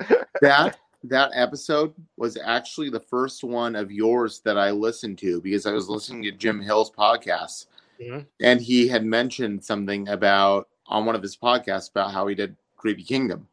that 0.40 0.78
that 1.04 1.30
episode 1.34 1.92
was 2.16 2.38
actually 2.42 2.88
the 2.88 3.00
first 3.00 3.44
one 3.44 3.76
of 3.76 3.92
yours 3.92 4.40
that 4.44 4.56
I 4.56 4.70
listened 4.70 5.18
to 5.18 5.42
because 5.42 5.66
I 5.66 5.72
was 5.72 5.88
listening 5.90 6.22
to 6.22 6.32
Jim 6.32 6.60
Hill's 6.60 6.90
podcast, 6.90 7.66
Mhm. 8.00 8.26
and 8.40 8.60
he 8.62 8.88
had 8.88 9.04
mentioned 9.04 9.62
something 9.62 10.08
about 10.08 10.68
on 10.86 11.04
one 11.04 11.14
of 11.14 11.22
his 11.22 11.36
podcasts 11.36 11.90
about 11.90 12.12
how 12.12 12.26
he 12.26 12.34
did 12.34 12.56
Creepy 12.78 13.02
Kingdom. 13.02 13.46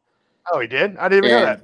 Oh, 0.52 0.58
he 0.60 0.66
did. 0.66 0.96
I 0.96 1.08
didn't 1.08 1.26
even 1.26 1.42
know 1.42 1.50
And 1.52 1.60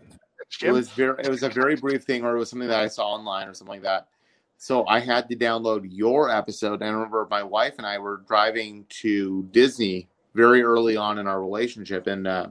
that. 0.50 0.60
Thanks, 0.60 0.62
It 0.62 0.72
was 0.72 0.88
very 0.90 1.14
it 1.24 1.28
was 1.28 1.42
a 1.42 1.48
very 1.48 1.76
brief 1.76 2.04
thing, 2.04 2.24
or 2.24 2.34
it 2.34 2.38
was 2.38 2.50
something 2.50 2.68
that 2.68 2.80
I 2.80 2.88
saw 2.88 3.08
online 3.08 3.48
or 3.48 3.54
something 3.54 3.74
like 3.74 3.82
that. 3.82 4.08
So 4.58 4.86
I 4.86 4.98
had 4.98 5.28
to 5.28 5.36
download 5.36 5.86
your 5.88 6.30
episode. 6.30 6.82
And 6.82 6.84
I 6.84 6.88
remember 6.88 7.26
my 7.30 7.44
wife 7.44 7.74
and 7.78 7.86
I 7.86 7.98
were 7.98 8.24
driving 8.26 8.84
to 8.88 9.44
Disney 9.52 10.08
very 10.34 10.62
early 10.62 10.96
on 10.96 11.18
in 11.18 11.28
our 11.28 11.40
relationship 11.40 12.08
in 12.08 12.26
uh, 12.26 12.50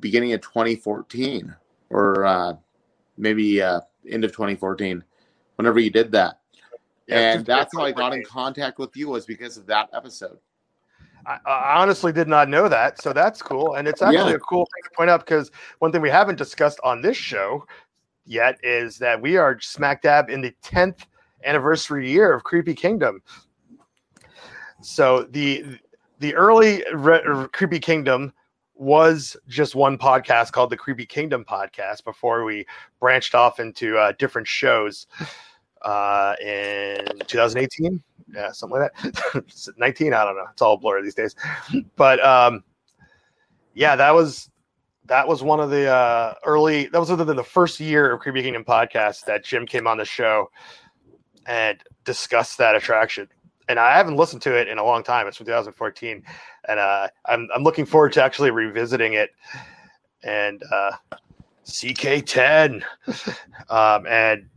beginning 0.00 0.34
of 0.34 0.42
2014 0.42 1.54
or 1.88 2.26
uh, 2.26 2.52
maybe 3.16 3.62
uh, 3.62 3.80
end 4.08 4.24
of 4.24 4.32
2014. 4.32 5.02
Whenever 5.56 5.80
you 5.80 5.90
did 5.90 6.12
that, 6.12 6.40
Yeah, 7.06 7.34
and 7.34 7.46
that's 7.46 7.74
how 7.74 7.84
I 7.84 7.92
got 7.92 8.14
in 8.14 8.22
contact 8.24 8.78
with 8.78 8.96
you 8.96 9.08
was 9.08 9.24
because 9.24 9.56
of 9.56 9.66
that 9.66 9.88
episode. 9.94 10.38
I, 11.26 11.38
I 11.46 11.80
honestly 11.80 12.12
did 12.12 12.28
not 12.28 12.48
know 12.48 12.68
that, 12.68 13.00
so 13.00 13.12
that's 13.12 13.40
cool, 13.42 13.74
and 13.74 13.86
it's 13.86 14.02
actually 14.02 14.30
Yeah. 14.30 14.36
a 14.36 14.40
cool 14.40 14.66
thing 14.66 14.82
to 14.84 14.90
point 14.96 15.10
out 15.10 15.20
because 15.20 15.50
one 15.78 15.92
thing 15.92 16.00
we 16.00 16.10
haven't 16.10 16.36
discussed 16.36 16.80
on 16.82 17.00
this 17.02 17.16
show 17.16 17.66
yet 18.24 18.58
is 18.62 18.98
that 18.98 19.20
we 19.20 19.36
are 19.36 19.60
smack 19.60 20.02
dab 20.02 20.30
in 20.30 20.40
the 20.40 20.54
tenth 20.62 21.06
anniversary 21.44 22.10
year 22.10 22.32
of 22.32 22.44
Creepy 22.44 22.74
Kingdom. 22.74 23.22
So 24.80 25.24
the 25.30 25.78
the 26.18 26.34
early 26.34 26.84
re- 26.92 27.46
Creepy 27.52 27.80
Kingdom 27.80 28.32
was 28.74 29.36
just 29.48 29.74
one 29.74 29.98
podcast 29.98 30.52
called 30.52 30.70
the 30.70 30.76
Creepy 30.76 31.06
Kingdom 31.06 31.44
podcast 31.44 32.04
before 32.04 32.44
we 32.44 32.66
branched 33.00 33.34
off 33.34 33.60
into 33.60 33.96
uh, 33.96 34.12
different 34.18 34.48
shows 34.48 35.06
uh, 35.84 36.34
in 36.40 37.04
2018 37.26 38.02
yeah, 38.32 38.50
something 38.52 38.80
like 38.80 38.92
that. 39.02 39.44
19, 39.76 40.14
I 40.14 40.24
don't 40.24 40.36
know. 40.36 40.46
It's 40.52 40.62
all 40.62 40.76
blurry 40.76 41.02
these 41.02 41.14
days. 41.14 41.34
But 41.96 42.24
um 42.24 42.64
yeah, 43.74 43.96
that 43.96 44.14
was 44.14 44.50
that 45.06 45.26
was 45.26 45.42
one 45.42 45.60
of 45.60 45.70
the 45.70 45.88
uh 45.88 46.34
early 46.44 46.86
that 46.86 46.98
was 46.98 47.10
within 47.10 47.36
the 47.36 47.44
first 47.44 47.80
year 47.80 48.12
of 48.12 48.20
Creepy 48.20 48.42
Kingdom 48.42 48.64
podcast 48.64 49.24
that 49.26 49.44
Jim 49.44 49.66
came 49.66 49.86
on 49.86 49.98
the 49.98 50.04
show 50.04 50.50
and 51.46 51.82
discussed 52.04 52.58
that 52.58 52.74
attraction. 52.74 53.28
And 53.68 53.78
I 53.78 53.96
haven't 53.96 54.16
listened 54.16 54.42
to 54.42 54.58
it 54.58 54.68
in 54.68 54.78
a 54.78 54.84
long 54.84 55.02
time. 55.02 55.26
It's 55.26 55.36
from 55.36 55.46
2014. 55.46 56.22
And 56.68 56.78
uh 56.80 57.08
I'm 57.26 57.48
I'm 57.54 57.62
looking 57.62 57.86
forward 57.86 58.12
to 58.14 58.22
actually 58.22 58.50
revisiting 58.50 59.14
it 59.14 59.30
and 60.22 60.62
uh 60.72 60.92
CK10 61.66 62.82
um 63.68 64.06
and 64.06 64.48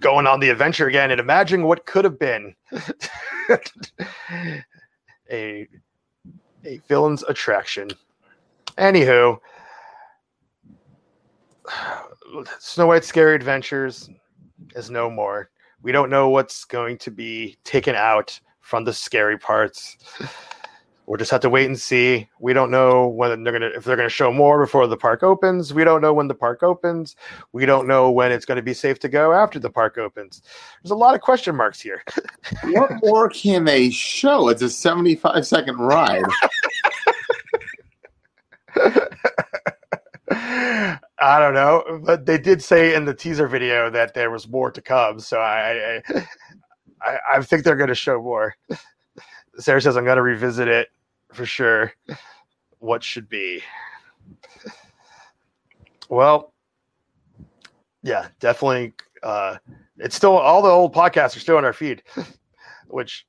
going 0.00 0.26
on 0.26 0.40
the 0.40 0.50
adventure 0.50 0.86
again 0.86 1.10
and 1.10 1.20
imagining 1.20 1.66
what 1.66 1.86
could 1.86 2.04
have 2.04 2.18
been 2.18 2.54
a 5.30 5.66
a 6.64 6.80
villain's 6.88 7.22
attraction. 7.24 7.90
Anywho, 8.78 9.38
Snow 12.58 12.86
White's 12.86 13.06
Scary 13.06 13.34
Adventures 13.34 14.10
is 14.74 14.90
no 14.90 15.08
more. 15.10 15.50
We 15.82 15.92
don't 15.92 16.10
know 16.10 16.28
what's 16.28 16.64
going 16.64 16.98
to 16.98 17.10
be 17.10 17.56
taken 17.64 17.94
out 17.94 18.38
from 18.60 18.84
the 18.84 18.92
scary 18.92 19.38
parts. 19.38 19.96
we'll 21.06 21.18
just 21.18 21.30
have 21.30 21.40
to 21.40 21.50
wait 21.50 21.66
and 21.66 21.78
see. 21.78 22.28
We 22.38 22.52
don't 22.52 22.70
know 22.70 23.06
when 23.06 23.42
they're 23.42 23.52
gonna 23.52 23.70
if 23.74 23.84
they're 23.84 23.96
gonna 23.96 24.08
show 24.08 24.32
more 24.32 24.60
before 24.60 24.86
the 24.86 24.96
park 24.96 25.22
opens. 25.22 25.72
We 25.72 25.84
don't 25.84 26.00
know 26.00 26.12
when 26.12 26.28
the 26.28 26.34
park 26.34 26.62
opens. 26.62 27.16
We 27.52 27.64
don't 27.66 27.86
know 27.86 28.10
when 28.10 28.32
it's 28.32 28.44
going 28.44 28.56
to 28.56 28.62
be 28.62 28.74
safe 28.74 28.98
to 29.00 29.08
go 29.08 29.32
after 29.32 29.58
the 29.58 29.70
park 29.70 29.98
opens. 29.98 30.42
There's 30.82 30.90
a 30.90 30.96
lot 30.96 31.14
of 31.14 31.20
question 31.20 31.56
marks 31.56 31.80
here. 31.80 32.02
what 32.64 32.90
more 33.02 33.28
can 33.28 33.64
they 33.64 33.90
show? 33.90 34.48
It's 34.48 34.62
a 34.62 34.70
75 34.70 35.46
second 35.46 35.78
ride. 35.78 36.24
I 41.18 41.38
don't 41.38 41.54
know, 41.54 42.00
but 42.04 42.26
they 42.26 42.36
did 42.36 42.62
say 42.62 42.94
in 42.94 43.06
the 43.06 43.14
teaser 43.14 43.48
video 43.48 43.88
that 43.90 44.12
there 44.12 44.30
was 44.30 44.46
more 44.48 44.70
to 44.70 44.82
come. 44.82 45.18
So 45.18 45.38
I, 45.38 46.02
I, 47.00 47.18
I 47.32 47.42
think 47.42 47.64
they're 47.64 47.76
going 47.76 47.88
to 47.88 47.94
show 47.94 48.20
more. 48.20 48.54
Sarah 49.58 49.80
says 49.80 49.96
I'm 49.96 50.04
going 50.04 50.16
to 50.16 50.22
revisit 50.22 50.68
it 50.68 50.88
for 51.36 51.46
sure. 51.46 51.92
What 52.78 53.04
should 53.04 53.28
be? 53.28 53.62
Well, 56.08 56.52
yeah, 58.02 58.28
definitely. 58.40 58.94
Uh, 59.22 59.56
it's 59.98 60.14
still 60.16 60.36
all 60.36 60.62
the 60.62 60.68
old 60.68 60.94
podcasts 60.94 61.36
are 61.36 61.40
still 61.40 61.56
on 61.56 61.64
our 61.64 61.72
feed, 61.72 62.02
which, 62.88 63.26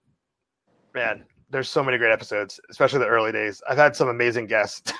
man, 0.93 1.25
there's 1.49 1.69
so 1.69 1.83
many 1.83 1.97
great 1.97 2.11
episodes, 2.11 2.59
especially 2.69 2.99
the 2.99 3.07
early 3.07 3.31
days. 3.31 3.61
I've 3.69 3.77
had 3.77 3.95
some 3.95 4.09
amazing 4.09 4.47
guests. 4.47 4.93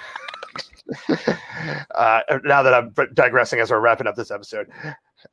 uh, 1.95 2.21
now 2.43 2.63
that 2.63 2.73
I'm 2.73 2.93
digressing 3.13 3.59
as 3.59 3.71
we're 3.71 3.79
wrapping 3.79 4.07
up 4.07 4.15
this 4.15 4.31
episode, 4.31 4.69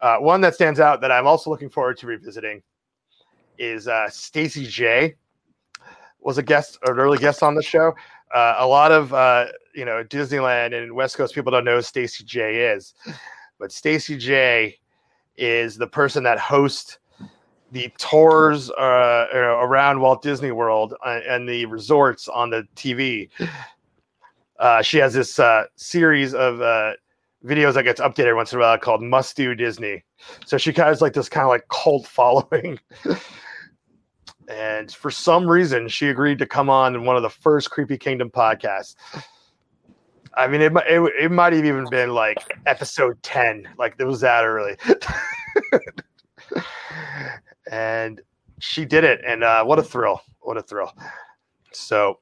uh, 0.00 0.16
one 0.18 0.40
that 0.42 0.54
stands 0.54 0.80
out 0.80 1.00
that 1.00 1.12
I'm 1.12 1.26
also 1.26 1.50
looking 1.50 1.70
forward 1.70 1.96
to 1.98 2.06
revisiting 2.06 2.62
is 3.58 3.86
uh, 3.88 4.08
Stacy 4.10 4.66
J. 4.66 5.14
Was 6.24 6.38
a 6.38 6.42
guest, 6.42 6.78
an 6.86 6.98
early 6.98 7.18
guest 7.18 7.42
on 7.42 7.54
the 7.54 7.62
show. 7.62 7.94
Uh, 8.34 8.56
a 8.58 8.66
lot 8.66 8.90
of 8.90 9.14
uh, 9.14 9.46
you 9.74 9.84
know 9.84 10.02
Disneyland 10.02 10.74
and 10.74 10.92
West 10.92 11.16
Coast 11.16 11.34
people 11.34 11.52
don't 11.52 11.64
know 11.64 11.76
who 11.76 11.82
Stacy 11.82 12.24
J 12.24 12.72
is, 12.72 12.94
but 13.58 13.70
Stacy 13.70 14.16
J 14.16 14.78
is 15.36 15.76
the 15.76 15.86
person 15.86 16.24
that 16.24 16.38
hosts 16.38 16.98
the 17.72 17.92
tours 17.98 18.70
uh, 18.70 19.26
around 19.32 20.00
Walt 20.00 20.22
Disney 20.22 20.52
World 20.52 20.94
uh, 21.04 21.20
and 21.28 21.48
the 21.48 21.66
resorts 21.66 22.28
on 22.28 22.50
the 22.50 22.66
TV 22.76 23.28
uh, 24.58 24.82
she 24.82 24.98
has 24.98 25.14
this 25.14 25.38
uh, 25.38 25.64
series 25.76 26.34
of 26.34 26.60
uh, 26.60 26.92
videos 27.44 27.74
that 27.74 27.82
gets 27.82 28.00
updated 28.00 28.36
once 28.36 28.52
in 28.52 28.58
a 28.58 28.62
while 28.62 28.78
called 28.78 29.02
"Must 29.02 29.36
Do 29.36 29.54
Disney." 29.54 30.04
So 30.46 30.58
she 30.58 30.72
has 30.72 31.02
like 31.02 31.12
this 31.12 31.28
kind 31.28 31.44
of 31.44 31.50
like 31.50 31.66
cult 31.68 32.06
following. 32.06 32.78
And 34.48 34.92
for 34.92 35.10
some 35.10 35.48
reason, 35.48 35.88
she 35.88 36.08
agreed 36.08 36.38
to 36.38 36.46
come 36.46 36.68
on 36.68 36.94
in 36.94 37.04
one 37.04 37.16
of 37.16 37.22
the 37.22 37.30
first 37.30 37.70
Creepy 37.70 37.96
Kingdom 37.96 38.30
podcasts. 38.30 38.96
I 40.36 40.48
mean, 40.48 40.60
it, 40.60 40.72
it, 40.88 41.12
it 41.20 41.30
might 41.30 41.52
have 41.52 41.64
even 41.64 41.86
been 41.90 42.10
like 42.10 42.38
episode 42.66 43.22
10. 43.22 43.68
Like, 43.78 43.94
it 43.98 44.04
was 44.04 44.20
that 44.20 44.44
early. 44.44 44.76
and 47.70 48.20
she 48.58 48.84
did 48.84 49.04
it. 49.04 49.20
And 49.26 49.44
uh, 49.44 49.64
what 49.64 49.78
a 49.78 49.82
thrill. 49.82 50.20
What 50.40 50.56
a 50.56 50.62
thrill. 50.62 50.92
So, 51.72 52.18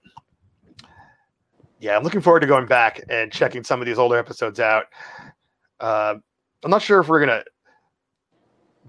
yeah, 1.80 1.96
I'm 1.96 2.04
looking 2.04 2.20
forward 2.20 2.40
to 2.40 2.46
going 2.46 2.66
back 2.66 3.02
and 3.08 3.32
checking 3.32 3.64
some 3.64 3.80
of 3.80 3.86
these 3.86 3.98
older 3.98 4.16
episodes 4.16 4.60
out. 4.60 4.84
Uh, 5.80 6.14
I'm 6.64 6.70
not 6.70 6.82
sure 6.82 7.00
if 7.00 7.08
we're 7.08 7.18
gonna 7.18 7.42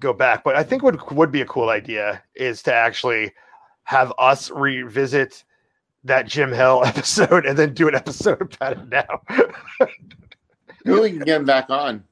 go 0.04 0.14
back, 0.14 0.44
but 0.44 0.56
I 0.56 0.64
think 0.64 0.84
what 0.84 1.12
would 1.12 1.32
be 1.32 1.42
a 1.42 1.46
cool 1.46 1.70
idea 1.70 2.22
is 2.36 2.62
to 2.64 2.74
actually 2.74 3.32
have 3.86 4.14
us 4.20 4.52
revisit 4.52 5.44
that 6.04 6.28
Jim 6.28 6.52
Hill 6.52 6.84
episode 6.86 7.46
and 7.46 7.58
then 7.58 7.74
do 7.74 7.88
an 7.88 7.96
episode 7.96 8.56
about 8.56 8.74
it 8.74 8.90
now. 8.90 9.88
we 10.86 11.10
can 11.10 11.20
get 11.20 11.40
him 11.40 11.46
back 11.46 11.70
on. 11.70 12.04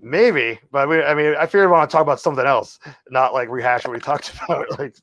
Maybe, 0.00 0.60
but 0.70 0.88
we, 0.88 1.02
I 1.02 1.12
mean, 1.14 1.34
I 1.36 1.46
figured 1.46 1.68
we 1.68 1.72
want 1.72 1.90
to 1.90 1.92
talk 1.92 2.02
about 2.02 2.20
something 2.20 2.46
else, 2.46 2.78
not 3.10 3.34
like 3.34 3.48
rehash 3.48 3.84
what 3.84 3.94
we 3.94 3.98
talked 3.98 4.32
about 4.44 4.78
like 4.78 4.94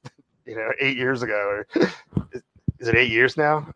you 0.45 0.55
know 0.55 0.69
eight 0.79 0.95
years 0.95 1.21
ago. 1.21 1.33
Or 1.35 1.67
is 2.79 2.87
it 2.87 2.95
eight 2.95 3.11
years 3.11 3.35
now? 3.35 3.67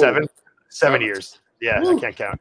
Seven, 0.00 0.26
seven 0.70 1.00
years. 1.00 1.38
Yeah, 1.60 1.80
I 1.86 2.00
can't 2.00 2.16
count. 2.16 2.40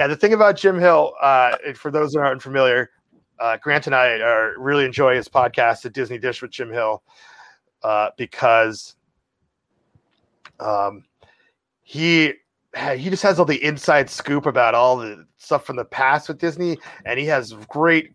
Yeah, 0.00 0.06
the 0.06 0.16
thing 0.16 0.32
about 0.32 0.56
Jim 0.56 0.78
Hill, 0.78 1.12
uh, 1.20 1.58
for 1.74 1.90
those 1.90 2.12
that 2.12 2.20
aren't 2.20 2.40
familiar, 2.40 2.88
uh, 3.38 3.58
Grant 3.58 3.84
and 3.84 3.94
I 3.94 4.18
are 4.20 4.54
really 4.56 4.86
enjoy 4.86 5.14
his 5.14 5.28
podcast, 5.28 5.82
The 5.82 5.90
Disney 5.90 6.16
Dish 6.16 6.40
with 6.40 6.50
Jim 6.50 6.72
Hill, 6.72 7.02
uh, 7.82 8.08
because 8.16 8.96
um, 10.58 11.04
he 11.82 12.32
he 12.96 13.10
just 13.10 13.22
has 13.22 13.38
all 13.38 13.44
the 13.44 13.62
inside 13.62 14.08
scoop 14.08 14.46
about 14.46 14.74
all 14.74 14.96
the 14.96 15.26
stuff 15.36 15.66
from 15.66 15.76
the 15.76 15.84
past 15.84 16.28
with 16.28 16.38
Disney, 16.38 16.78
and 17.04 17.20
he 17.20 17.26
has 17.26 17.52
great 17.68 18.14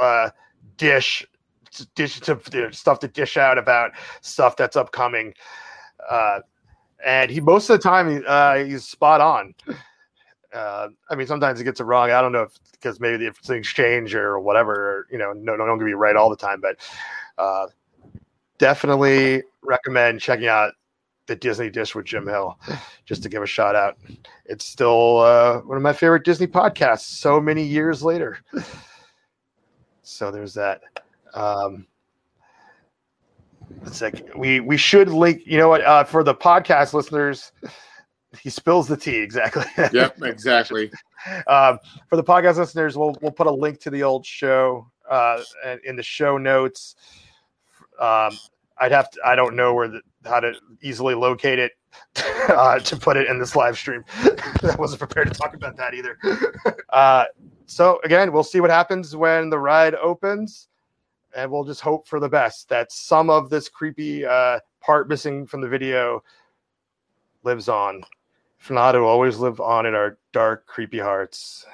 uh, 0.00 0.30
dish 0.78 1.24
dish 1.94 2.18
to 2.18 2.72
stuff 2.72 2.98
to 2.98 3.06
dish 3.06 3.36
out 3.36 3.56
about 3.56 3.92
stuff 4.20 4.56
that's 4.56 4.74
upcoming. 4.74 5.32
Uh, 6.10 6.40
and 7.06 7.30
he 7.30 7.40
most 7.40 7.70
of 7.70 7.78
the 7.78 7.82
time 7.88 8.24
uh, 8.26 8.56
he's 8.56 8.82
spot 8.82 9.20
on. 9.20 9.54
Uh, 10.52 10.88
I 11.08 11.14
mean, 11.14 11.26
sometimes 11.26 11.60
it 11.60 11.64
gets 11.64 11.80
it 11.80 11.84
wrong. 11.84 12.10
I 12.10 12.20
don't 12.20 12.32
know 12.32 12.42
if 12.42 12.52
because 12.72 12.98
maybe 13.00 13.26
if 13.26 13.36
things 13.36 13.68
change 13.68 14.14
or 14.14 14.40
whatever. 14.40 15.06
You 15.10 15.18
know, 15.18 15.32
no, 15.32 15.56
no, 15.56 15.66
don't 15.66 15.78
be 15.78 15.94
right 15.94 16.16
all 16.16 16.30
the 16.30 16.36
time, 16.36 16.60
but 16.60 16.76
uh, 17.38 17.66
definitely 18.58 19.42
recommend 19.62 20.20
checking 20.20 20.48
out 20.48 20.72
the 21.26 21.36
Disney 21.36 21.70
Dish 21.70 21.94
with 21.94 22.06
Jim 22.06 22.26
Hill, 22.26 22.58
just 23.04 23.22
to 23.22 23.28
give 23.28 23.42
a 23.42 23.46
shout 23.46 23.76
out. 23.76 23.96
It's 24.46 24.64
still 24.64 25.18
uh, 25.18 25.60
one 25.60 25.76
of 25.76 25.82
my 25.82 25.92
favorite 25.92 26.24
Disney 26.24 26.48
podcasts. 26.48 27.02
So 27.02 27.40
many 27.40 27.62
years 27.62 28.02
later. 28.02 28.38
So 30.02 30.32
there's 30.32 30.54
that. 30.54 30.80
Um, 31.34 31.86
it's 33.86 34.00
like 34.02 34.28
we 34.36 34.58
we 34.58 34.76
should 34.76 35.08
link. 35.08 35.42
You 35.46 35.58
know 35.58 35.68
what? 35.68 35.82
Uh, 35.84 36.02
for 36.02 36.24
the 36.24 36.34
podcast 36.34 36.92
listeners, 36.92 37.52
he 38.38 38.50
spills 38.50 38.86
the 38.86 38.96
tea 38.96 39.16
exactly. 39.16 39.64
yep, 39.92 40.16
exactly. 40.22 40.90
um, 41.46 41.78
for 42.08 42.16
the 42.16 42.24
podcast 42.24 42.56
listeners, 42.56 42.96
we'll 42.96 43.16
we'll 43.20 43.32
put 43.32 43.46
a 43.46 43.50
link 43.50 43.80
to 43.80 43.90
the 43.90 44.02
old 44.02 44.24
show 44.24 44.90
uh, 45.08 45.42
in 45.84 45.96
the 45.96 46.02
show 46.02 46.38
notes. 46.38 46.96
Um, 48.00 48.38
I'd 48.78 48.92
have 48.92 49.10
to. 49.10 49.20
I 49.24 49.34
don't 49.34 49.56
know 49.56 49.74
where 49.74 49.88
the, 49.88 50.00
how 50.24 50.40
to 50.40 50.54
easily 50.82 51.14
locate 51.14 51.58
it 51.58 51.72
uh, 52.48 52.78
to 52.78 52.96
put 52.96 53.16
it 53.16 53.28
in 53.28 53.38
this 53.38 53.56
live 53.56 53.76
stream. 53.76 54.04
I 54.18 54.76
wasn't 54.78 55.00
prepared 55.00 55.32
to 55.32 55.34
talk 55.34 55.54
about 55.54 55.76
that 55.76 55.94
either. 55.94 56.18
uh, 56.90 57.24
so 57.66 58.00
again, 58.04 58.32
we'll 58.32 58.44
see 58.44 58.60
what 58.60 58.70
happens 58.70 59.14
when 59.16 59.50
the 59.50 59.58
ride 59.58 59.94
opens 59.96 60.68
and 61.34 61.50
we'll 61.50 61.64
just 61.64 61.80
hope 61.80 62.08
for 62.08 62.20
the 62.20 62.28
best 62.28 62.68
that 62.68 62.90
some 62.90 63.30
of 63.30 63.50
this 63.50 63.68
creepy 63.68 64.24
uh, 64.24 64.58
part 64.80 65.08
missing 65.08 65.46
from 65.46 65.60
the 65.60 65.68
video 65.68 66.22
lives 67.42 67.68
on. 67.68 68.02
It 68.68 68.98
will 68.98 69.06
always 69.06 69.38
live 69.38 69.60
on 69.60 69.86
in 69.86 69.94
our 69.94 70.18
dark, 70.32 70.66
creepy 70.66 70.98
hearts. 70.98 71.64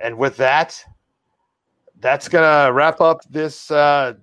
And 0.00 0.18
with 0.18 0.36
that, 0.36 0.84
that's 2.00 2.28
gonna 2.28 2.72
wrap 2.72 3.00
up 3.00 3.22
this 3.30 3.70
uh, 3.70 4.14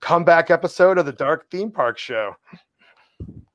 comeback 0.00 0.50
episode 0.50 0.98
of 0.98 1.06
the 1.06 1.12
Dark 1.12 1.50
Theme 1.50 1.70
Park 1.70 1.98
Show. 1.98 2.36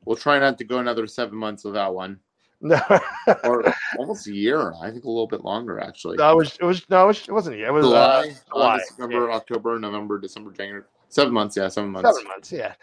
We'll 0.05 0.17
try 0.17 0.37
not 0.37 0.57
to 0.59 0.63
go 0.63 0.79
another 0.79 1.07
seven 1.07 1.37
months 1.37 1.63
without 1.63 1.95
one. 1.95 2.19
No, 2.61 2.79
or 3.43 3.73
almost 3.97 4.27
a 4.27 4.33
year. 4.33 4.73
I 4.81 4.91
think 4.91 5.03
a 5.03 5.09
little 5.09 5.27
bit 5.27 5.43
longer 5.43 5.79
actually. 5.79 6.17
No, 6.17 6.31
it 6.31 6.35
was. 6.35 6.57
It 6.61 6.65
was 6.65 6.89
no. 6.89 7.03
It, 7.03 7.07
was, 7.07 7.27
it 7.27 7.31
wasn't. 7.31 7.55
It 7.57 7.71
was 7.71 7.85
July, 7.85 8.29
uh, 8.29 8.53
July, 8.53 8.79
September, 8.87 9.27
yeah. 9.27 9.35
October, 9.35 9.79
November, 9.79 10.19
December, 10.19 10.51
January. 10.51 10.83
Seven 11.15 11.33
months, 11.33 11.55
yeah, 11.55 11.69
seven 11.69 11.91
months. 11.91 12.13
Seven 12.13 12.27
months, 12.27 12.51
yeah. 12.51 12.73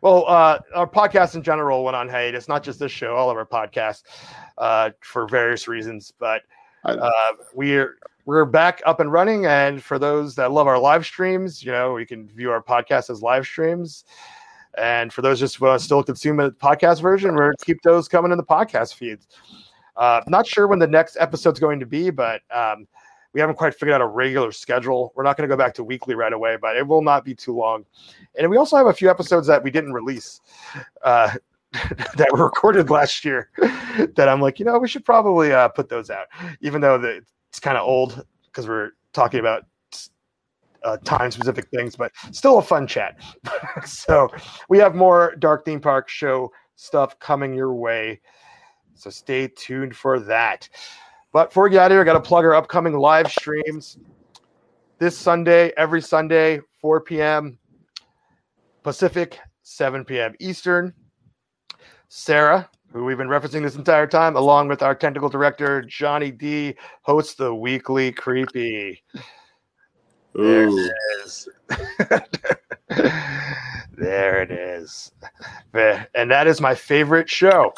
Well, 0.00 0.24
uh, 0.26 0.60
our 0.74 0.86
podcast 0.86 1.34
in 1.34 1.42
general 1.42 1.84
went 1.84 1.94
on 1.94 2.08
hiatus. 2.08 2.48
Not 2.48 2.62
just 2.62 2.78
this 2.78 2.90
show, 2.90 3.14
all 3.14 3.28
of 3.28 3.36
our 3.36 3.44
podcasts, 3.44 4.04
uh, 4.56 4.92
for 5.00 5.28
various 5.28 5.68
reasons. 5.68 6.10
But 6.18 6.40
uh, 6.86 7.10
we're 7.52 7.98
we're 8.24 8.46
back 8.46 8.80
up 8.86 9.00
and 9.00 9.12
running. 9.12 9.44
And 9.44 9.82
for 9.82 9.98
those 9.98 10.34
that 10.36 10.52
love 10.52 10.66
our 10.66 10.78
live 10.78 11.04
streams, 11.04 11.62
you 11.62 11.70
know, 11.70 11.92
we 11.92 12.06
can 12.06 12.28
view 12.28 12.50
our 12.50 12.62
podcast 12.62 13.10
as 13.10 13.20
live 13.20 13.44
streams. 13.44 14.06
And 14.78 15.12
for 15.12 15.20
those 15.20 15.38
just 15.38 15.60
want 15.60 15.78
to 15.78 15.84
still 15.84 16.02
consume 16.02 16.40
a 16.40 16.50
podcast 16.50 17.02
version, 17.02 17.34
we're 17.34 17.52
keep 17.62 17.82
those 17.82 18.08
coming 18.08 18.32
in 18.32 18.38
the 18.38 18.42
podcast 18.42 18.94
feeds. 18.94 19.26
Uh, 19.98 20.22
not 20.28 20.46
sure 20.46 20.66
when 20.66 20.78
the 20.78 20.86
next 20.86 21.18
episode's 21.20 21.60
going 21.60 21.78
to 21.78 21.84
be, 21.84 22.08
but 22.08 22.40
um, 22.50 22.86
we 23.32 23.40
haven't 23.40 23.56
quite 23.56 23.74
figured 23.74 23.94
out 23.94 24.00
a 24.00 24.06
regular 24.06 24.52
schedule. 24.52 25.12
We're 25.14 25.22
not 25.22 25.36
going 25.36 25.48
to 25.48 25.52
go 25.52 25.58
back 25.58 25.74
to 25.74 25.84
weekly 25.84 26.14
right 26.14 26.32
away, 26.32 26.56
but 26.60 26.76
it 26.76 26.86
will 26.86 27.02
not 27.02 27.24
be 27.24 27.34
too 27.34 27.56
long. 27.56 27.84
And 28.38 28.50
we 28.50 28.56
also 28.56 28.76
have 28.76 28.86
a 28.86 28.92
few 28.92 29.10
episodes 29.10 29.46
that 29.46 29.62
we 29.62 29.70
didn't 29.70 29.92
release 29.92 30.40
uh, 31.02 31.32
that 31.72 32.28
were 32.32 32.44
recorded 32.44 32.90
last 32.90 33.24
year 33.24 33.50
that 33.58 34.28
I'm 34.28 34.40
like, 34.40 34.58
you 34.58 34.64
know, 34.64 34.78
we 34.78 34.88
should 34.88 35.04
probably 35.04 35.52
uh, 35.52 35.68
put 35.68 35.88
those 35.88 36.10
out, 36.10 36.26
even 36.60 36.80
though 36.80 36.98
the, 36.98 37.22
it's 37.48 37.60
kind 37.60 37.76
of 37.76 37.86
old 37.86 38.24
because 38.46 38.68
we're 38.68 38.90
talking 39.12 39.40
about 39.40 39.64
uh, 40.84 40.96
time 40.98 41.30
specific 41.30 41.68
things, 41.70 41.96
but 41.96 42.12
still 42.32 42.58
a 42.58 42.62
fun 42.62 42.86
chat. 42.86 43.18
so 43.86 44.28
we 44.68 44.78
have 44.78 44.94
more 44.94 45.34
Dark 45.38 45.64
Theme 45.64 45.80
Park 45.80 46.08
show 46.08 46.50
stuff 46.76 47.18
coming 47.18 47.54
your 47.54 47.74
way. 47.74 48.20
So 48.94 49.10
stay 49.10 49.48
tuned 49.48 49.96
for 49.96 50.20
that. 50.20 50.68
But 51.32 51.48
before 51.48 51.64
we 51.64 51.70
get 51.70 51.80
out 51.80 51.90
of 51.90 51.94
here, 51.94 52.02
I 52.02 52.04
got 52.04 52.12
to 52.12 52.20
plug 52.20 52.44
our 52.44 52.54
upcoming 52.54 52.92
live 52.92 53.32
streams 53.32 53.96
this 54.98 55.16
Sunday, 55.16 55.72
every 55.78 56.02
Sunday, 56.02 56.60
4 56.82 57.00
p.m. 57.00 57.58
Pacific, 58.82 59.38
7 59.62 60.04
p.m. 60.04 60.34
Eastern. 60.40 60.92
Sarah, 62.08 62.68
who 62.92 63.06
we've 63.06 63.16
been 63.16 63.28
referencing 63.28 63.62
this 63.62 63.76
entire 63.76 64.06
time, 64.06 64.36
along 64.36 64.68
with 64.68 64.82
our 64.82 64.94
technical 64.94 65.30
director, 65.30 65.80
Johnny 65.80 66.30
D, 66.30 66.74
hosts 67.00 67.34
the 67.34 67.54
weekly 67.54 68.12
Creepy. 68.12 69.02
There 70.34 70.68
Ooh. 70.68 70.78
it 70.78 70.92
is. 71.24 71.48
there 73.96 74.42
it 74.42 74.50
is. 74.50 75.12
And 76.14 76.30
that 76.30 76.46
is 76.46 76.60
my 76.60 76.74
favorite 76.74 77.30
show 77.30 77.72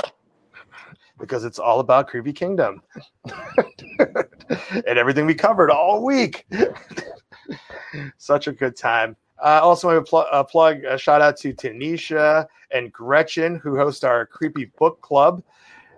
because 1.24 1.44
it's 1.44 1.58
all 1.58 1.80
about 1.80 2.08
Creepy 2.08 2.32
Kingdom 2.32 2.82
and 3.98 4.98
everything 4.98 5.26
we 5.26 5.34
covered 5.34 5.70
all 5.70 6.04
week. 6.04 6.46
Such 8.18 8.46
a 8.46 8.52
good 8.52 8.76
time. 8.76 9.16
Uh, 9.42 9.60
also, 9.62 9.90
I 9.90 9.94
want 9.94 10.06
to 10.06 10.10
pl- 10.10 10.26
uh, 10.30 10.44
plug 10.44 10.84
a 10.84 10.96
shout 10.96 11.20
out 11.20 11.36
to 11.38 11.52
Tanisha 11.52 12.46
and 12.70 12.92
Gretchen, 12.92 13.56
who 13.56 13.76
host 13.76 14.04
our 14.04 14.26
Creepy 14.26 14.66
Book 14.78 15.00
Club. 15.00 15.42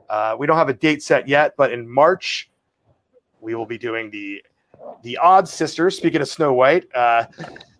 Uh, 0.09 0.37
we 0.39 0.47
don't 0.47 0.57
have 0.57 0.69
a 0.69 0.75
date 0.75 1.03
set 1.03 1.29
yet, 1.29 1.55
but 1.57 1.73
in 1.73 1.89
March, 1.89 2.51
we 3.41 3.55
will 3.55 3.67
be 3.67 3.79
doing 3.79 4.11
the 4.11 4.43
the 5.03 5.17
Odd 5.19 5.49
Sisters. 5.49 5.97
Speaking 5.97 6.21
of 6.21 6.29
Snow 6.29 6.53
White, 6.53 6.87
uh, 6.95 7.27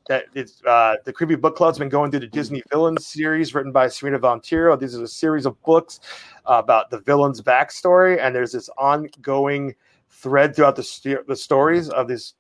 that 0.09 0.27
it's 0.35 0.63
uh, 0.65 0.97
the 1.05 1.13
Creepy 1.13 1.35
Book 1.35 1.57
Club's 1.57 1.79
been 1.79 1.89
going 1.89 2.11
through 2.11 2.21
the 2.21 2.27
Disney 2.27 2.63
Villains 2.71 3.07
series 3.07 3.55
written 3.55 3.73
by 3.73 3.89
Serena 3.89 4.19
Valentino. 4.19 4.77
This 4.77 4.95
is 4.95 5.01
a 5.01 5.09
series 5.09 5.47
of 5.47 5.61
books 5.63 6.01
uh, 6.47 6.61
about 6.63 6.91
the 6.91 7.01
villain's 7.01 7.41
backstory, 7.41 8.19
and 8.21 8.35
there's 8.35 8.53
this 8.53 8.69
ongoing 8.79 9.75
thread 10.09 10.55
throughout 10.55 10.77
the 10.77 10.83
st- 10.83 11.27
the 11.27 11.37
stories 11.37 11.89
of 11.91 12.09
these 12.09 12.35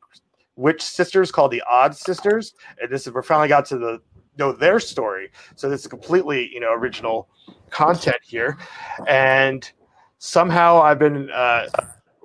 witch 0.54 0.82
sisters 0.82 1.32
called 1.32 1.50
the 1.50 1.62
Odd 1.68 1.96
Sisters. 1.96 2.54
And 2.80 2.90
this 2.90 3.06
is 3.06 3.12
we 3.12 3.22
finally 3.22 3.48
got 3.48 3.66
to 3.66 3.78
the 3.78 4.00
know 4.38 4.52
their 4.52 4.78
story. 4.78 5.30
So 5.56 5.68
this 5.68 5.80
is 5.80 5.86
completely 5.86 6.50
you 6.52 6.60
know 6.60 6.72
original 6.72 7.28
content 7.70 8.18
here, 8.22 8.56
and 9.08 9.68
somehow 10.18 10.80
I've 10.80 11.00
been 11.00 11.30
uh, 11.30 11.66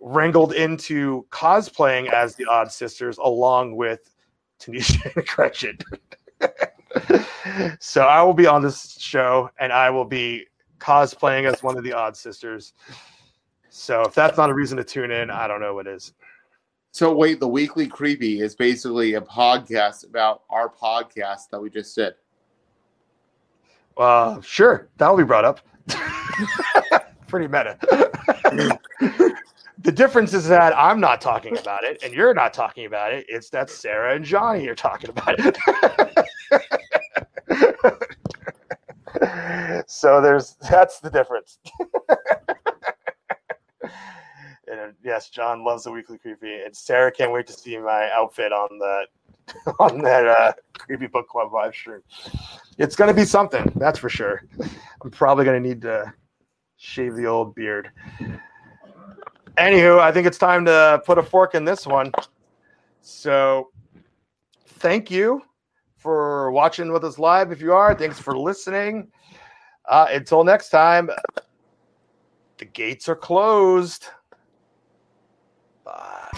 wrangled 0.01 0.53
into 0.53 1.25
cosplaying 1.31 2.11
as 2.11 2.35
the 2.35 2.45
Odd 2.45 2.71
Sisters 2.71 3.17
along 3.17 3.75
with 3.75 4.10
Tanisha 4.61 5.15
and 6.39 7.75
so 7.79 8.03
I 8.03 8.21
will 8.21 8.33
be 8.33 8.47
on 8.47 8.61
this 8.61 8.97
show 8.99 9.49
and 9.59 9.71
I 9.71 9.89
will 9.89 10.05
be 10.05 10.45
cosplaying 10.79 11.51
as 11.51 11.63
one 11.63 11.77
of 11.77 11.83
the 11.83 11.93
Odd 11.93 12.15
Sisters. 12.15 12.73
So 13.69 14.01
if 14.01 14.13
that's 14.13 14.37
not 14.37 14.49
a 14.49 14.53
reason 14.53 14.77
to 14.77 14.83
tune 14.83 15.11
in, 15.11 15.29
I 15.29 15.47
don't 15.47 15.61
know 15.61 15.73
what 15.73 15.87
is. 15.87 16.13
So 16.91 17.13
wait, 17.15 17.39
the 17.39 17.47
weekly 17.47 17.87
creepy 17.87 18.41
is 18.41 18.55
basically 18.55 19.13
a 19.13 19.21
podcast 19.21 20.05
about 20.05 20.43
our 20.49 20.69
podcast 20.69 21.49
that 21.51 21.61
we 21.61 21.69
just 21.69 21.95
did. 21.95 22.15
Uh, 23.97 24.41
sure, 24.41 24.89
that 24.97 25.09
will 25.09 25.17
be 25.17 25.23
brought 25.23 25.45
up. 25.45 25.61
Pretty 27.27 27.47
meta. 27.47 27.77
The 29.83 29.91
difference 29.91 30.33
is 30.33 30.47
that 30.47 30.77
I'm 30.77 30.99
not 30.99 31.21
talking 31.21 31.57
about 31.57 31.83
it, 31.83 32.03
and 32.03 32.13
you're 32.13 32.33
not 32.33 32.53
talking 32.53 32.85
about 32.85 33.13
it. 33.13 33.25
It's 33.27 33.49
that 33.49 33.69
Sarah 33.69 34.15
and 34.15 34.23
Johnny 34.23 34.67
are 34.67 34.75
talking 34.75 35.09
about 35.09 35.35
it. 35.39 35.57
so 39.87 40.21
there's 40.21 40.55
that's 40.69 40.99
the 40.99 41.09
difference. 41.09 41.57
and 44.67 44.93
yes, 45.03 45.29
John 45.29 45.63
loves 45.63 45.85
the 45.85 45.91
weekly 45.91 46.17
creepy, 46.17 46.61
and 46.63 46.75
Sarah 46.75 47.11
can't 47.11 47.31
wait 47.31 47.47
to 47.47 47.53
see 47.53 47.77
my 47.77 48.09
outfit 48.13 48.51
on 48.51 48.77
the 48.77 49.05
on 49.79 50.01
that 50.03 50.27
uh, 50.27 50.53
creepy 50.77 51.07
book 51.07 51.27
club 51.27 51.51
live 51.53 51.73
stream. 51.73 52.01
It's 52.77 52.95
gonna 52.95 53.13
be 53.13 53.25
something, 53.25 53.71
that's 53.75 53.97
for 53.97 54.09
sure. 54.09 54.43
I'm 55.03 55.09
probably 55.11 55.45
gonna 55.45 55.59
need 55.59 55.81
to 55.81 56.13
shave 56.77 57.15
the 57.15 57.25
old 57.25 57.55
beard. 57.55 57.89
Anywho, 59.57 59.99
I 59.99 60.11
think 60.11 60.27
it's 60.27 60.37
time 60.37 60.65
to 60.65 61.01
put 61.05 61.17
a 61.17 61.23
fork 61.23 61.55
in 61.55 61.65
this 61.65 61.85
one. 61.85 62.11
So, 63.01 63.71
thank 64.65 65.11
you 65.11 65.41
for 65.97 66.51
watching 66.51 66.91
with 66.91 67.03
us 67.03 67.19
live. 67.19 67.51
If 67.51 67.61
you 67.61 67.73
are, 67.73 67.93
thanks 67.93 68.19
for 68.19 68.37
listening. 68.37 69.11
Uh, 69.87 70.07
until 70.11 70.43
next 70.43 70.69
time, 70.69 71.09
the 72.57 72.65
gates 72.65 73.09
are 73.09 73.15
closed. 73.15 74.07
Bye. 75.83 76.29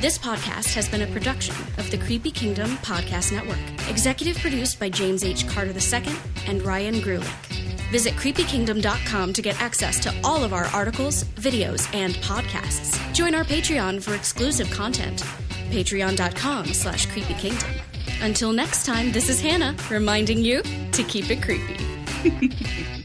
This 0.00 0.16
podcast 0.16 0.74
has 0.74 0.88
been 0.88 1.02
a 1.02 1.06
production 1.08 1.56
of 1.76 1.90
the 1.90 1.98
Creepy 1.98 2.30
Kingdom 2.30 2.70
Podcast 2.78 3.32
Network, 3.32 3.58
executive 3.88 4.38
produced 4.38 4.78
by 4.78 4.88
James 4.88 5.24
H. 5.24 5.48
Carter 5.48 5.72
II 5.72 6.14
and 6.46 6.62
Ryan 6.62 6.94
Grulick. 6.96 7.47
Visit 7.90 8.14
creepykingdom.com 8.14 9.32
to 9.32 9.42
get 9.42 9.60
access 9.60 9.98
to 10.00 10.14
all 10.22 10.44
of 10.44 10.52
our 10.52 10.66
articles, 10.66 11.24
videos, 11.24 11.92
and 11.94 12.14
podcasts. 12.16 12.98
Join 13.14 13.34
our 13.34 13.44
Patreon 13.44 14.02
for 14.02 14.14
exclusive 14.14 14.70
content. 14.70 15.22
Patreon.com 15.70 16.66
slash 16.66 17.06
creepykingdom. 17.08 17.80
Until 18.20 18.52
next 18.52 18.84
time, 18.84 19.12
this 19.12 19.28
is 19.28 19.40
Hannah 19.40 19.76
reminding 19.90 20.38
you 20.38 20.62
to 20.92 21.02
keep 21.04 21.30
it 21.30 21.42
creepy. 21.42 21.76